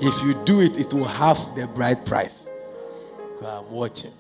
If 0.03 0.25
you 0.25 0.35
do 0.45 0.61
it, 0.61 0.79
it 0.79 0.95
will 0.95 1.05
have 1.05 1.39
the 1.55 1.67
bride 1.75 2.05
price. 2.07 2.51
Because 3.35 3.65
I'm 3.67 3.73
watching. 3.73 4.11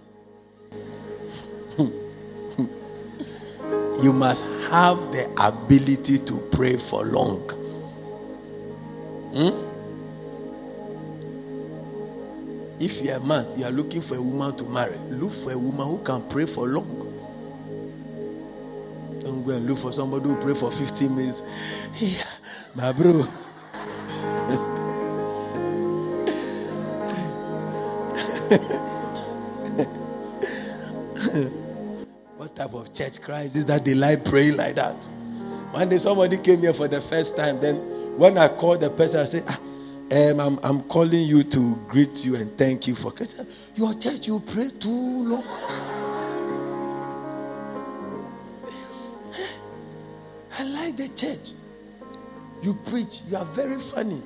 you 4.02 4.12
must 4.12 4.44
have 4.70 4.96
the 5.12 5.26
ability 5.42 6.18
to 6.18 6.36
pray 6.52 6.76
for 6.76 7.04
long. 7.04 7.38
Hmm? 9.36 9.66
If 12.82 13.02
you're 13.04 13.16
a 13.16 13.20
man, 13.20 13.46
you 13.58 13.66
are 13.66 13.70
looking 13.70 14.00
for 14.00 14.16
a 14.16 14.22
woman 14.22 14.56
to 14.56 14.64
marry, 14.64 14.96
look 15.10 15.32
for 15.32 15.52
a 15.52 15.58
woman 15.58 15.86
who 15.86 16.02
can 16.02 16.26
pray 16.30 16.46
for 16.46 16.66
long 16.66 17.08
go 19.50 19.56
and 19.56 19.66
look 19.68 19.78
for 19.78 19.90
somebody 19.92 20.24
who 20.26 20.36
pray 20.36 20.54
for 20.54 20.70
15 20.70 21.14
minutes. 21.16 21.42
my 22.74 22.90
bro. 22.92 23.12
what 32.36 32.56
type 32.56 32.74
of 32.74 32.92
church 32.92 33.20
Christ 33.22 33.54
is 33.56 33.64
that 33.66 33.84
they 33.84 33.94
like 33.94 34.24
praying 34.24 34.56
like 34.56 34.74
that? 34.76 34.94
One 35.72 35.88
day 35.88 35.98
somebody 35.98 36.38
came 36.38 36.60
here 36.60 36.72
for 36.72 36.86
the 36.88 37.00
first 37.00 37.36
time. 37.36 37.60
Then 37.60 37.76
when 38.18 38.36
I 38.38 38.48
called 38.48 38.80
the 38.80 38.90
person, 38.90 39.20
I 39.20 39.24
said, 39.24 39.44
ah, 39.48 39.60
um, 40.12 40.40
I'm, 40.40 40.58
I'm 40.64 40.80
calling 40.88 41.24
you 41.28 41.44
to 41.44 41.76
greet 41.86 42.24
you 42.26 42.34
and 42.34 42.56
thank 42.58 42.88
you 42.88 42.96
for. 42.96 43.12
Uh, 43.12 43.44
your 43.76 43.94
church, 43.94 44.26
you 44.26 44.40
pray 44.52 44.68
too 44.80 44.88
long. 44.90 45.44
the 50.96 51.08
church. 51.16 51.52
You 52.62 52.74
preach, 52.90 53.22
you 53.30 53.36
are 53.36 53.44
very 53.46 53.78
funny 53.78 54.20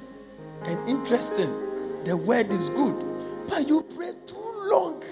and 0.67 0.89
interesting. 0.89 1.51
The 2.05 2.17
word 2.17 2.51
is 2.51 2.71
good, 2.71 2.99
but 3.49 3.67
you 3.69 3.83
pray 3.97 4.13
too 4.27 4.53
long. 4.71 5.03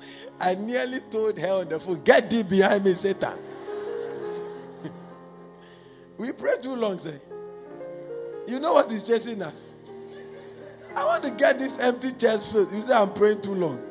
I 0.40 0.54
nearly 0.54 1.00
told 1.10 1.38
her 1.38 1.48
on 1.60 1.68
the 1.68 1.80
phone, 1.80 2.02
Get 2.04 2.30
thee 2.30 2.42
behind 2.42 2.84
me, 2.84 2.94
Satan. 2.94 3.36
we 6.18 6.32
pray 6.32 6.52
too 6.60 6.74
long, 6.76 6.98
say. 6.98 7.16
You 8.48 8.58
know 8.60 8.72
what 8.74 8.90
is 8.92 9.06
chasing 9.06 9.42
us? 9.42 9.74
I 10.94 11.04
want 11.06 11.24
to 11.24 11.30
get 11.32 11.58
this 11.58 11.78
empty 11.80 12.10
chest 12.12 12.52
filled. 12.52 12.70
You 12.72 12.80
say, 12.80 12.94
I'm 12.94 13.12
praying 13.12 13.40
too 13.40 13.54
long. 13.54 13.82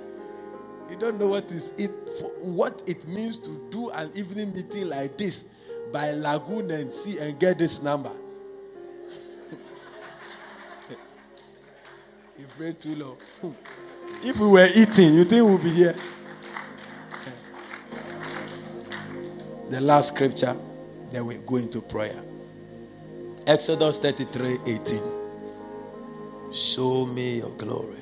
You 0.92 0.98
don't 0.98 1.18
know 1.18 1.30
what 1.30 1.46
is 1.54 1.72
it 1.78 1.90
for, 2.20 2.28
what 2.42 2.84
it 2.86 3.08
means 3.08 3.40
to 3.40 3.68
do 3.70 3.90
an 3.92 4.12
evening 4.14 4.54
meeting 4.54 4.90
like 4.90 5.18
this 5.18 5.46
by 5.94 6.12
Lagoon 6.12 6.70
and 6.70 6.92
see 6.92 7.18
and 7.18 7.40
get 7.40 7.58
this 7.58 7.82
number. 7.82 8.10
you 12.38 12.46
pray 12.58 12.74
too 12.74 12.96
long. 12.98 13.18
if 14.26 14.38
we 14.38 14.48
were 14.50 14.68
eating, 14.76 15.14
you 15.14 15.24
think 15.24 15.46
we'll 15.46 15.58
be 15.64 15.72
here? 15.72 15.96
the 19.70 19.80
last 19.80 20.10
scripture, 20.14 20.54
then 21.14 21.26
we 21.26 21.36
go 21.46 21.56
into 21.56 21.80
prayer. 21.80 22.22
Exodus 23.48 23.98
33 24.00 24.58
18. 24.68 25.00
Show 26.52 27.06
me 27.06 27.38
your 27.38 27.52
glory. 27.52 27.96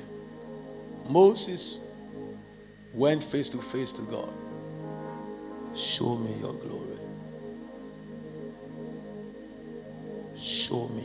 Moses 1.08 1.86
went 2.94 3.22
face 3.22 3.48
to 3.50 3.58
face 3.58 3.92
to 3.92 4.02
God. 4.02 4.28
Show 5.74 6.16
me 6.16 6.32
your 6.40 6.54
glory. 6.54 6.86
Show 10.36 10.88
me 10.88 11.04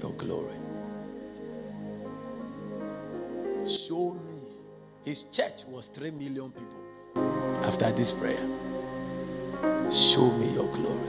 your 0.00 0.12
glory. 0.12 0.52
Show 3.66 4.14
me. 4.14 4.20
His 5.04 5.24
church 5.24 5.64
was 5.68 5.88
3 5.88 6.12
million 6.12 6.52
people 6.52 7.62
after 7.64 7.90
this 7.92 8.12
prayer. 8.12 8.38
Show 9.90 10.30
me 10.38 10.54
your 10.54 10.70
glory. 10.74 11.08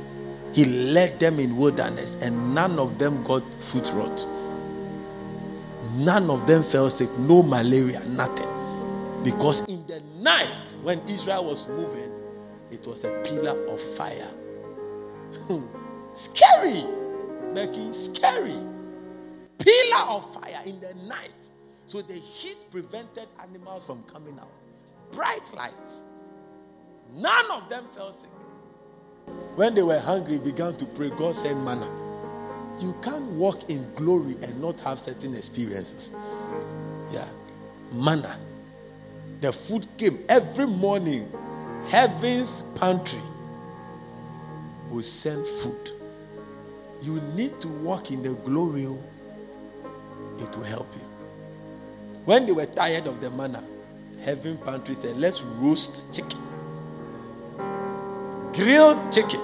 He 0.54 0.66
led 0.92 1.20
them 1.20 1.40
in 1.40 1.56
wilderness, 1.58 2.18
and 2.22 2.54
none 2.54 2.78
of 2.80 3.00
them 3.00 3.24
got 3.24 3.44
foot 3.62 3.92
rot. 3.94 4.28
None 6.00 6.30
of 6.30 6.48
them 6.48 6.64
fell 6.64 6.90
sick, 6.90 7.10
no 7.20 7.42
malaria, 7.44 8.04
nothing. 8.10 8.50
Because 9.24 9.62
in 9.68 9.86
the 9.88 10.02
night 10.22 10.78
when 10.84 11.00
Israel 11.08 11.46
was 11.46 11.68
moving, 11.70 12.12
it 12.72 12.86
was 12.86 13.06
a 13.06 13.12
pillar 13.24 13.66
of 13.68 13.80
fire. 13.80 14.28
Hmm. 15.48 15.66
scary, 16.12 16.82
Becky, 17.54 17.94
scary. 17.94 18.56
Pillar 19.58 20.08
of 20.10 20.30
fire 20.34 20.60
in 20.66 20.80
the 20.82 20.94
night. 21.08 21.52
So 21.86 22.02
the 22.02 22.14
heat 22.16 22.66
prevented 22.70 23.28
animals 23.42 23.86
from 23.86 24.04
coming 24.04 24.38
out. 24.40 24.52
Bright 25.12 25.54
lights. 25.56 26.04
None 27.16 27.46
of 27.54 27.70
them 27.70 27.86
fell 27.92 28.12
sick. 28.12 28.30
When 29.56 29.74
they 29.74 29.84
were 29.84 30.00
hungry, 30.00 30.38
began 30.38 30.76
to 30.76 30.86
pray, 30.86 31.12
God 31.12 31.34
send 31.36 31.64
manna. 31.64 31.90
You 32.82 32.94
can't 33.02 33.24
walk 33.34 33.70
in 33.70 33.90
glory 33.94 34.34
and 34.42 34.60
not 34.62 34.80
have 34.82 35.00
certain 35.00 35.34
experiences. 35.36 36.12
Yeah. 37.14 37.28
Manna 37.94 38.36
the 39.44 39.52
food 39.52 39.86
came 39.98 40.18
every 40.30 40.66
morning. 40.66 41.30
Heaven's 41.90 42.64
pantry 42.76 43.22
will 44.90 45.02
send 45.04 45.46
food. 45.46 45.92
You 47.02 47.20
need 47.36 47.60
to 47.60 47.68
walk 47.68 48.10
in 48.12 48.24
the 48.24 48.30
glory, 48.30 48.86
oh. 48.88 48.98
it 50.40 50.56
will 50.56 50.64
help 50.64 50.88
you. 50.96 51.02
When 52.24 52.46
they 52.46 52.54
were 52.54 52.66
tired 52.66 53.06
of 53.06 53.20
the 53.20 53.30
manna, 53.32 53.62
heaven 54.24 54.58
pantry 54.60 54.96
said, 54.96 55.18
Let's 55.18 55.44
roast 55.44 56.14
chicken, 56.16 56.40
grilled 58.54 59.12
chicken. 59.12 59.42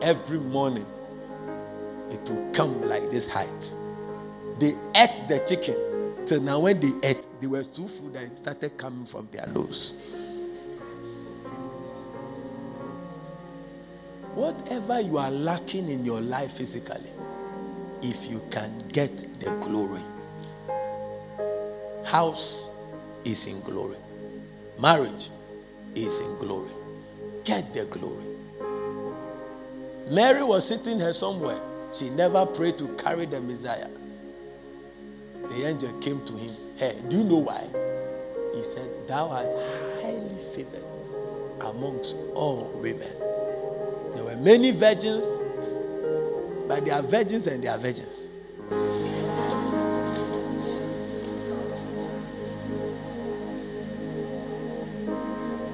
Every 0.00 0.38
morning, 0.38 0.86
it 2.12 2.30
will 2.30 2.48
come 2.52 2.88
like 2.88 3.10
this 3.10 3.26
height. 3.28 3.74
They 4.60 4.76
ate 4.94 5.24
the 5.26 5.44
chicken 5.44 5.83
till 6.26 6.40
now 6.42 6.60
when 6.60 6.80
they 6.80 7.08
ate, 7.08 7.26
they 7.40 7.46
were 7.46 7.62
so 7.62 7.84
full 7.86 8.08
that 8.10 8.22
it 8.22 8.36
started 8.36 8.76
coming 8.78 9.04
from 9.06 9.28
their 9.32 9.46
nose. 9.48 9.92
Whatever 14.34 15.00
you 15.00 15.18
are 15.18 15.30
lacking 15.30 15.88
in 15.88 16.04
your 16.04 16.20
life 16.20 16.52
physically, 16.52 17.10
if 18.02 18.30
you 18.30 18.42
can 18.50 18.86
get 18.88 19.16
the 19.18 19.50
glory, 19.60 20.00
house 22.04 22.70
is 23.24 23.46
in 23.46 23.60
glory, 23.62 23.96
marriage 24.80 25.30
is 25.94 26.20
in 26.20 26.36
glory. 26.38 26.70
Get 27.44 27.72
the 27.74 27.84
glory. 27.86 28.24
Mary 30.10 30.42
was 30.42 30.66
sitting 30.68 30.98
here 30.98 31.12
somewhere. 31.12 31.58
She 31.92 32.10
never 32.10 32.44
prayed 32.46 32.76
to 32.78 32.88
carry 32.96 33.26
the 33.26 33.40
Messiah 33.40 33.88
the 35.48 35.64
angel 35.64 35.92
came 36.00 36.20
to 36.24 36.32
him. 36.34 36.54
Hey, 36.76 36.96
do 37.08 37.18
you 37.18 37.24
know 37.24 37.36
why? 37.44 37.62
He 38.56 38.62
said, 38.62 38.88
Thou 39.08 39.28
art 39.28 39.46
highly 40.00 40.36
favored 40.54 40.84
amongst 41.68 42.16
all 42.34 42.70
women. 42.76 43.08
There 44.14 44.24
were 44.24 44.36
many 44.36 44.70
virgins, 44.70 45.38
but 46.68 46.84
they 46.84 46.90
are 46.90 47.02
virgins 47.02 47.46
and 47.46 47.62
they 47.62 47.68
are 47.68 47.78
virgins. 47.78 48.30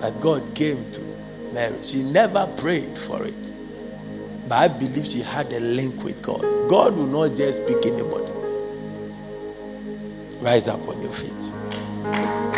But 0.01 0.19
God 0.21 0.55
came 0.55 0.91
to 0.93 1.03
Mary. 1.53 1.83
She 1.83 2.03
never 2.05 2.47
prayed 2.57 2.99
for 2.99 3.25
it. 3.25 3.53
But 4.49 4.55
I 4.57 4.69
believe 4.69 5.07
she 5.07 5.21
had 5.21 5.53
a 5.53 5.61
link 5.61 6.03
with 6.03 6.23
God. 6.23 6.41
God 6.69 6.97
will 6.97 7.07
not 7.07 7.37
just 7.37 7.67
pick 7.69 7.87
anybody. 7.87 8.30
Rise 10.41 10.69
up 10.69 10.81
on 10.89 10.99
your 11.03 11.11
feet. 11.13 12.50